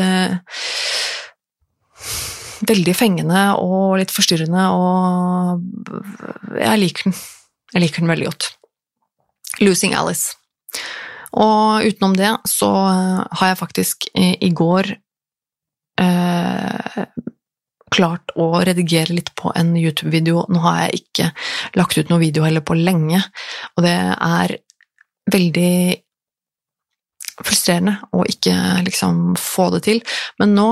veldig 2.68 2.94
fengende 2.98 3.42
og 3.62 3.98
litt 4.02 4.14
forstyrrende, 4.14 4.64
og 4.74 6.58
jeg 6.58 6.82
liker 6.82 7.10
den. 7.10 7.18
Jeg 7.74 7.84
liker 7.84 8.04
den 8.04 8.12
veldig 8.12 8.30
godt. 8.30 8.48
Losing 9.62 9.94
Alice. 9.98 10.38
Og 11.38 11.86
utenom 11.86 12.16
det 12.18 12.32
så 12.50 12.70
har 12.72 13.52
jeg 13.52 13.60
faktisk 13.60 14.08
i 14.16 14.50
går 14.56 14.90
eh, 16.02 17.02
klart 17.94 18.34
å 18.36 18.50
redigere 18.68 19.16
litt 19.16 19.32
på 19.40 19.52
en 19.56 19.76
YouTube-video. 19.78 20.46
Nå 20.52 20.64
har 20.66 20.82
jeg 20.86 21.02
ikke 21.02 21.30
lagt 21.80 21.98
ut 21.98 22.12
noen 22.12 22.26
video 22.26 22.46
heller 22.48 22.66
på 22.66 22.78
lenge, 22.78 23.22
og 23.76 23.86
det 23.86 23.96
er 23.96 24.58
veldig 25.32 25.72
frustrerende 27.38 27.98
å 28.18 28.24
ikke 28.28 28.56
liksom 28.88 29.36
få 29.40 29.70
det 29.76 29.84
til. 29.88 30.02
Men 30.42 30.56
nå 30.58 30.70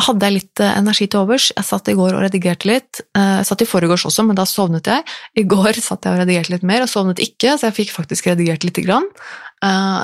hadde 0.00 0.28
jeg 0.28 0.38
litt 0.38 0.62
eh, 0.62 0.72
energi 0.78 1.06
til 1.10 1.22
overs. 1.22 1.50
Jeg 1.52 1.68
satt 1.68 1.90
i 1.92 1.94
går 1.96 2.16
og 2.16 2.24
redigerte 2.24 2.68
litt. 2.68 3.02
Eh, 3.16 3.38
jeg 3.42 3.48
satt 3.48 3.64
i 3.64 3.68
forgårs 3.68 4.06
også, 4.08 4.24
men 4.24 4.38
da 4.38 4.46
sovnet 4.48 4.88
jeg. 4.88 5.04
I 5.36 5.44
går 5.48 5.78
satt 5.84 6.06
jeg 6.06 6.16
og 6.16 6.22
redigerte 6.22 6.54
litt 6.54 6.66
mer, 6.66 6.84
og 6.84 6.90
sovnet 6.90 7.20
ikke, 7.22 7.56
så 7.58 7.68
jeg 7.68 7.78
fikk 7.82 7.94
faktisk 7.94 8.30
redigert 8.30 8.64
lite 8.64 8.84
grann. 8.86 9.08
Eh, 9.62 10.00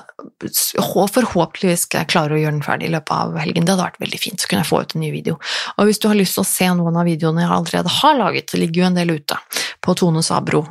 forhåpentligvis 1.16 1.86
skal 1.89 2.05
jeg 2.05 2.12
klare 2.12 2.36
å 2.36 2.41
gjøre 2.41 2.59
den 2.59 2.66
ferdig 2.66 2.91
i 2.91 2.95
løpet 2.95 3.14
av 3.16 3.39
helgen. 3.41 3.64
Det 3.64 3.74
hadde 3.74 3.86
vært 3.89 4.03
veldig 4.05 4.20
fint, 4.20 4.43
så 4.43 4.51
kunne 4.51 4.64
jeg 4.64 4.70
få 4.70 4.82
ut 4.82 4.97
en 4.97 5.05
ny 5.07 5.12
video. 5.14 5.39
Og 5.76 5.89
hvis 5.89 6.03
du 6.03 6.11
har 6.11 6.20
lyst 6.20 6.36
til 6.36 6.45
å 6.45 6.51
se 6.51 6.68
noen 6.78 7.01
av 7.01 7.09
videoene 7.09 7.47
jeg 7.47 7.55
allerede 7.57 7.95
har 8.01 8.20
laget, 8.20 8.53
det 8.53 8.61
ligger 8.61 8.84
jo 8.84 8.91
en 8.91 9.01
del 9.01 9.16
ute 9.16 9.41
på 9.84 9.97
Tone 9.99 10.24
Sabro. 10.26 10.66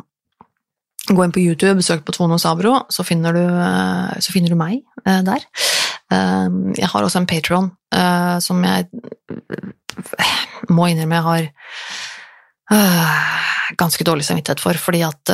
Gå 1.08 1.24
inn 1.24 1.32
på 1.32 1.40
YouTube, 1.40 1.82
søk 1.82 2.04
på 2.06 2.14
Tone 2.14 2.36
Sabro, 2.40 2.82
så 2.92 3.04
finner 3.08 3.34
du, 3.34 3.44
så 4.20 4.34
finner 4.34 4.52
du 4.52 4.60
meg 4.60 4.82
der. 5.06 5.46
Jeg 6.12 6.88
har 6.92 7.04
også 7.04 7.20
en 7.22 7.28
Patron 7.30 7.72
uh, 7.96 8.38
som 8.44 8.62
jeg 8.64 8.88
må 10.72 10.88
innrømme 10.88 11.18
jeg 11.18 11.26
har 11.26 11.48
uh, 12.72 13.26
ganske 13.78 14.06
dårlig 14.08 14.24
samvittighet 14.24 14.62
for, 14.64 14.78
fordi 14.80 15.02
at 15.04 15.32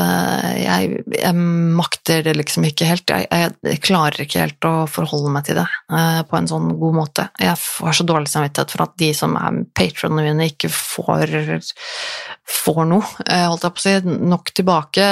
jeg, 0.57 1.03
jeg, 1.13 1.36
makter 1.78 2.24
det 2.26 2.32
liksom 2.39 2.65
ikke 2.65 2.88
helt. 2.89 3.11
Jeg, 3.13 3.28
jeg, 3.61 3.82
klarer 3.86 4.24
ikke 4.24 4.41
helt 4.41 4.65
å 4.65 4.71
forholde 4.89 5.30
meg 5.36 5.45
til 5.45 5.59
det 5.59 5.67
på 6.32 6.39
en 6.39 6.49
sånn 6.49 6.71
god 6.82 6.97
måte. 6.97 7.28
Jeg 7.38 7.53
har 7.53 7.93
så 7.93 8.05
dårlig 8.09 8.32
samvittighet 8.32 8.74
for 8.74 8.88
at 8.88 8.95
de 8.97 9.11
som 9.13 9.38
er 9.38 9.59
patronene 9.78 10.32
mine, 10.32 10.47
ikke 10.49 10.71
får, 10.74 11.36
får 12.55 12.82
noe, 12.89 13.05
holdt 13.30 13.67
jeg 13.67 13.76
på 13.78 13.84
å 13.84 13.86
si, 13.86 14.17
nok 14.34 14.49
tilbake. 14.57 15.11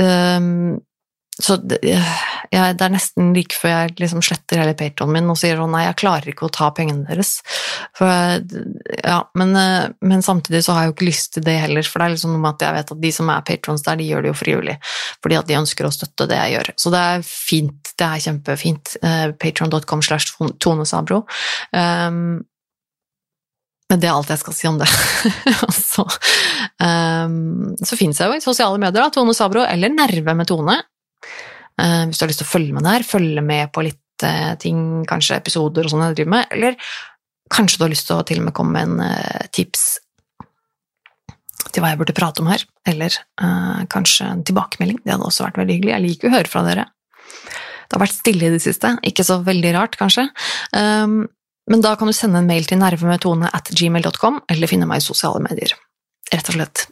Um, 0.00 0.80
så 1.40 1.56
det, 1.56 1.78
jeg, 1.82 2.74
det, 2.76 2.84
er 2.84 2.92
nesten 2.92 3.30
like 3.32 3.56
før 3.56 3.70
jeg 3.72 3.94
liksom 4.02 4.20
sletter 4.24 4.60
hele 4.60 4.74
patronen 4.76 5.16
min 5.16 5.32
og 5.32 5.38
sier 5.40 5.56
sånn 5.56 5.72
nei, 5.72 5.86
jeg 5.86 5.96
klarer 6.02 6.28
ikke 6.28 6.44
å 6.44 6.52
ta 6.52 6.68
pengene 6.76 7.06
deres. 7.08 7.38
For, 7.96 8.44
ja, 8.98 9.16
men, 9.40 9.54
eh, 9.56 9.86
men, 10.04 10.24
samtidig 10.24 10.60
så 10.66 10.76
har 10.76 10.84
jeg 10.84 10.92
jo 10.92 10.96
ikke 10.98 11.08
lyst 11.08 11.32
til 11.36 11.46
det 11.46 11.56
heller, 11.62 11.88
for 11.88 12.02
det 12.02 12.08
er 12.08 12.14
liksom 12.18 12.34
noe 12.36 12.44
med 12.44 12.52
at 12.52 12.66
jeg 12.66 12.76
vet 12.76 12.94
at 12.94 13.02
de 13.06 13.14
som 13.16 13.32
er 13.32 13.48
patrons 13.48 13.86
der, 13.88 13.98
de 13.98 14.10
gjør 14.10 14.26
det 14.26 14.32
jo 14.32 14.38
frivillig 14.42 14.76
fordi 15.22 15.38
at 15.38 15.48
de 15.48 15.58
ønsker 15.62 15.86
å 15.86 15.94
støtte 15.94 16.28
det 16.28 16.38
jeg 16.38 16.56
gjør. 16.56 16.72
Så 16.84 16.92
det 16.92 17.02
er 17.08 17.26
fint, 17.26 17.92
det 17.98 18.06
er 18.06 18.22
kjempefint. 18.26 18.94
Uh, 19.02 19.28
Patron.com 19.40 20.02
slash 20.04 20.34
Tone 20.60 20.86
Sabro. 20.88 21.22
Um, 21.72 22.42
det 23.92 24.08
er 24.08 24.14
alt 24.14 24.30
jeg 24.32 24.40
skal 24.40 24.56
si 24.56 24.68
om 24.70 24.78
det. 24.80 24.88
så 25.92 26.04
um, 26.04 27.74
så 27.84 27.98
fins 27.98 28.20
jeg 28.20 28.30
jo 28.30 28.38
i 28.38 28.44
sosiale 28.44 28.80
medier, 28.80 29.02
da, 29.02 29.12
Tone 29.14 29.34
Sabro, 29.36 29.64
eller 29.68 29.92
Nerve 29.94 30.36
med 30.38 30.48
Tone. 30.50 30.80
Uh, 31.82 32.04
hvis 32.06 32.20
du 32.20 32.24
har 32.24 32.30
lyst 32.30 32.42
til 32.44 32.48
å 32.48 32.52
følge 32.52 32.76
med 32.76 32.86
der, 32.86 33.06
følge 33.06 33.42
med 33.44 33.72
på 33.74 33.84
litt 33.86 34.26
uh, 34.26 34.54
ting, 34.62 35.02
kanskje 35.08 35.40
episoder 35.40 35.88
og 35.88 35.92
sånn 35.92 36.04
jeg 36.06 36.20
driver 36.20 36.34
med, 36.36 36.54
eller 36.54 36.78
kanskje 37.52 37.80
du 37.80 37.84
har 37.86 37.92
lyst 37.92 38.08
til 38.08 38.20
å 38.20 38.26
til 38.28 38.40
og 38.40 38.48
med 38.48 38.56
komme 38.56 38.76
med 38.76 38.92
en 38.92 39.12
uh, 39.12 39.50
tips 39.54 39.86
til 41.72 41.82
hva 41.82 41.92
jeg 41.92 42.00
burde 42.02 42.14
prate 42.16 42.42
om 42.42 42.48
her, 42.50 42.60
eller 42.90 43.14
kanskje 43.88 44.26
en 44.28 44.42
tilbakemelding. 44.44 44.98
Det 45.06 45.14
hadde 45.14 45.24
også 45.24 45.46
vært 45.46 45.60
veldig 45.60 45.76
hyggelig. 45.78 45.92
Jeg 45.94 46.04
liker 46.04 46.28
å 46.28 46.32
høre 46.34 46.50
fra 46.50 46.62
dere. 46.66 46.84
Det 47.92 47.96
har 47.96 48.02
vært 48.02 48.16
stille 48.18 48.48
i 48.48 48.50
det 48.52 48.60
siste, 48.60 48.90
ikke 49.08 49.24
så 49.24 49.38
veldig 49.46 49.70
rart, 49.78 49.96
kanskje. 50.00 50.26
Um, 50.76 51.22
men 51.70 51.84
da 51.84 51.94
kan 51.96 52.10
du 52.10 52.14
sende 52.16 52.42
en 52.42 52.50
mail 52.50 52.66
til 52.68 52.80
nervemetone 52.82 53.50
at 53.54 53.70
gmail.com, 53.72 54.42
eller 54.52 54.70
finne 54.70 54.88
meg 54.90 55.00
i 55.00 55.06
sosiale 55.06 55.40
medier. 55.44 55.72
Rett 56.32 56.50
og 56.50 56.58
slett. 56.58 56.86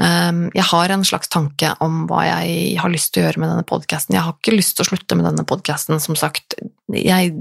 Ehm, 0.00 0.46
jeg 0.56 0.64
har 0.70 0.92
en 0.92 1.04
slags 1.04 1.28
tanke 1.32 1.74
om 1.84 2.04
hva 2.08 2.24
jeg 2.24 2.78
har 2.80 2.92
lyst 2.92 3.12
til 3.12 3.22
å 3.22 3.26
gjøre 3.26 3.42
med 3.42 3.52
denne 3.52 3.66
podkasten. 3.68 4.16
Jeg 4.16 4.24
har 4.24 4.36
ikke 4.38 4.54
lyst 4.56 4.78
til 4.78 4.86
å 4.86 4.92
slutte 4.92 5.18
med 5.18 5.28
denne 5.28 5.44
podkasten, 5.48 6.00
som 6.00 6.16
sagt. 6.18 6.56
Jeg, 6.92 7.32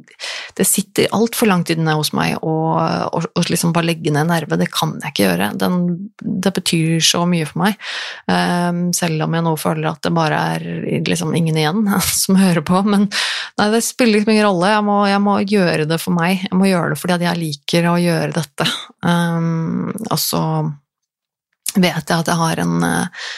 det 0.56 0.66
sitter 0.68 1.12
altfor 1.16 1.49
langt 1.49 1.72
inne 1.74 1.95
hos 1.97 2.14
meg 2.16 2.38
å 2.45 3.22
liksom 3.49 3.74
bare 3.76 3.89
legge 3.89 4.14
ned 4.14 4.30
nerve. 4.30 4.60
Det 4.60 4.70
kan 4.72 4.93
jeg 4.99 5.14
ikke 5.14 5.26
gjøre. 5.26 5.49
Den, 5.60 5.80
det 6.22 6.54
betyr 6.56 7.02
så 7.04 7.24
mye 7.28 7.47
for 7.49 7.64
meg. 7.64 7.80
Um, 8.28 8.84
selv 8.95 9.26
om 9.26 9.36
jeg 9.36 9.47
nå 9.47 9.56
føler 9.60 9.89
at 9.91 10.04
det 10.06 10.14
bare 10.16 10.43
er 10.56 10.68
liksom 11.08 11.36
ingen 11.38 11.60
igjen 11.60 11.84
som 12.24 12.39
hører 12.39 12.64
på. 12.68 12.84
Men 12.88 13.08
nei, 13.08 13.72
det 13.74 13.84
spiller 13.88 14.20
liksom 14.20 14.36
ingen 14.36 14.47
rolle. 14.49 14.76
Jeg 14.76 14.88
må, 14.88 14.99
jeg 15.10 15.24
må, 15.24 15.39
gjøre 15.52 15.89
det 15.89 15.99
for 16.04 16.16
meg. 16.16 16.45
Jeg 16.47 16.56
må 16.60 16.70
gjøre 16.70 16.93
det 16.93 17.02
fordi 17.02 17.28
jeg 17.28 17.41
liker 17.41 17.91
å 17.91 17.97
gjøre 17.99 18.32
dette. 18.38 18.70
Um, 19.04 19.91
og 20.08 20.20
så 20.22 20.43
vet 21.76 22.09
jeg 22.09 22.24
at 22.24 22.32
jeg 22.32 22.39
har 22.39 22.61
en, 22.63 22.84
eh, 22.84 23.30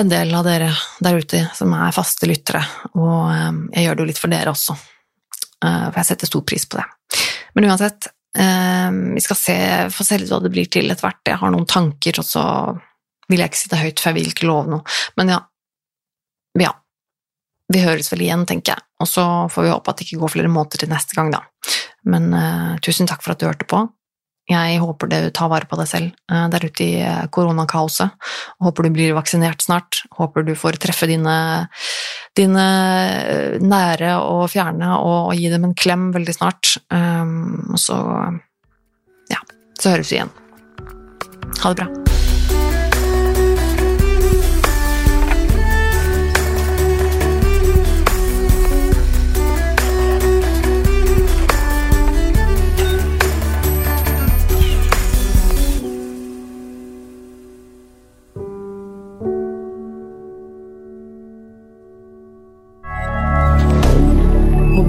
en 0.00 0.10
del 0.10 0.34
av 0.34 0.44
dere 0.46 0.72
der 1.04 1.20
ute 1.20 1.44
som 1.54 1.74
er 1.76 1.94
faste 1.94 2.28
lyttere, 2.30 2.64
og 2.94 3.30
eh, 3.30 3.62
jeg 3.76 3.86
gjør 3.86 3.96
det 3.96 4.04
jo 4.04 4.10
litt 4.10 4.22
for 4.22 4.34
dere 4.34 4.54
også, 4.54 4.76
eh, 5.64 5.86
for 5.88 6.00
jeg 6.00 6.10
setter 6.10 6.30
stor 6.30 6.44
pris 6.48 6.66
på 6.66 6.80
det. 6.80 6.86
Men 7.54 7.70
uansett, 7.70 8.10
vi 8.34 9.20
skal 9.22 9.36
se, 9.38 9.54
få 9.94 10.02
se 10.02 10.16
litt 10.18 10.30
hva 10.32 10.40
det 10.42 10.50
blir 10.50 10.66
til 10.66 10.90
etter 10.90 11.06
hvert. 11.06 11.20
Jeg 11.30 11.38
har 11.38 11.52
noen 11.54 11.68
tanker, 11.70 12.16
og 12.18 12.26
så 12.26 12.42
vil 13.30 13.38
jeg 13.38 13.52
ikke 13.52 13.60
sitte 13.60 13.78
høyt, 13.78 14.00
for 14.00 14.10
jeg 14.10 14.16
vil 14.16 14.32
ikke 14.32 14.48
love 14.48 14.72
noe. 14.72 14.96
Men 15.14 15.30
ja, 15.30 15.36
ja. 16.58 16.72
Vi 17.70 17.84
høres 17.84 18.10
vel 18.10 18.24
igjen, 18.26 18.42
tenker 18.48 18.74
jeg, 18.74 18.84
og 19.00 19.08
så 19.08 19.24
får 19.54 19.64
vi 19.64 19.70
håpe 19.70 19.92
at 19.92 20.00
det 20.00 20.08
ikke 20.08 20.18
går 20.24 20.34
flere 20.34 20.50
måneder 20.50 20.82
til 20.82 20.90
neste 20.90 21.14
gang, 21.14 21.30
da. 21.32 21.44
Men 22.10 22.26
uh, 22.34 22.74
tusen 22.84 23.08
takk 23.08 23.22
for 23.24 23.32
at 23.32 23.40
du 23.40 23.46
hørte 23.46 23.68
på. 23.70 23.86
Jeg 24.50 24.80
håper 24.82 25.08
du 25.08 25.18
tar 25.32 25.48
vare 25.48 25.68
på 25.68 25.78
deg 25.80 25.88
selv 25.88 26.10
eh, 26.28 26.46
der 26.52 26.66
ute 26.68 26.84
i 26.84 26.98
eh, 27.00 27.24
koronakaoset. 27.32 28.12
Håper 28.60 28.84
du 28.84 28.92
blir 28.92 29.16
vaksinert 29.16 29.64
snart. 29.64 30.02
Håper 30.18 30.44
du 30.44 30.52
får 30.58 30.76
treffe 30.82 31.08
dine, 31.08 31.36
dine 32.36 32.66
eh, 33.24 33.56
nære 33.64 34.18
og 34.20 34.44
fjerne 34.52 34.98
og, 35.00 35.32
gi 35.38 35.48
dem 35.52 35.70
en 35.70 35.76
klem 35.76 36.10
veldig 36.14 36.36
snart. 36.36 36.76
Um, 36.92 37.72
så 37.80 37.96
ja, 39.32 39.40
så 39.80 39.96
høres 39.96 40.12
vi 40.12 40.20
igjen. 40.20 40.34
Ha 41.62 41.72
det 41.72 41.80
bra. 41.80 42.13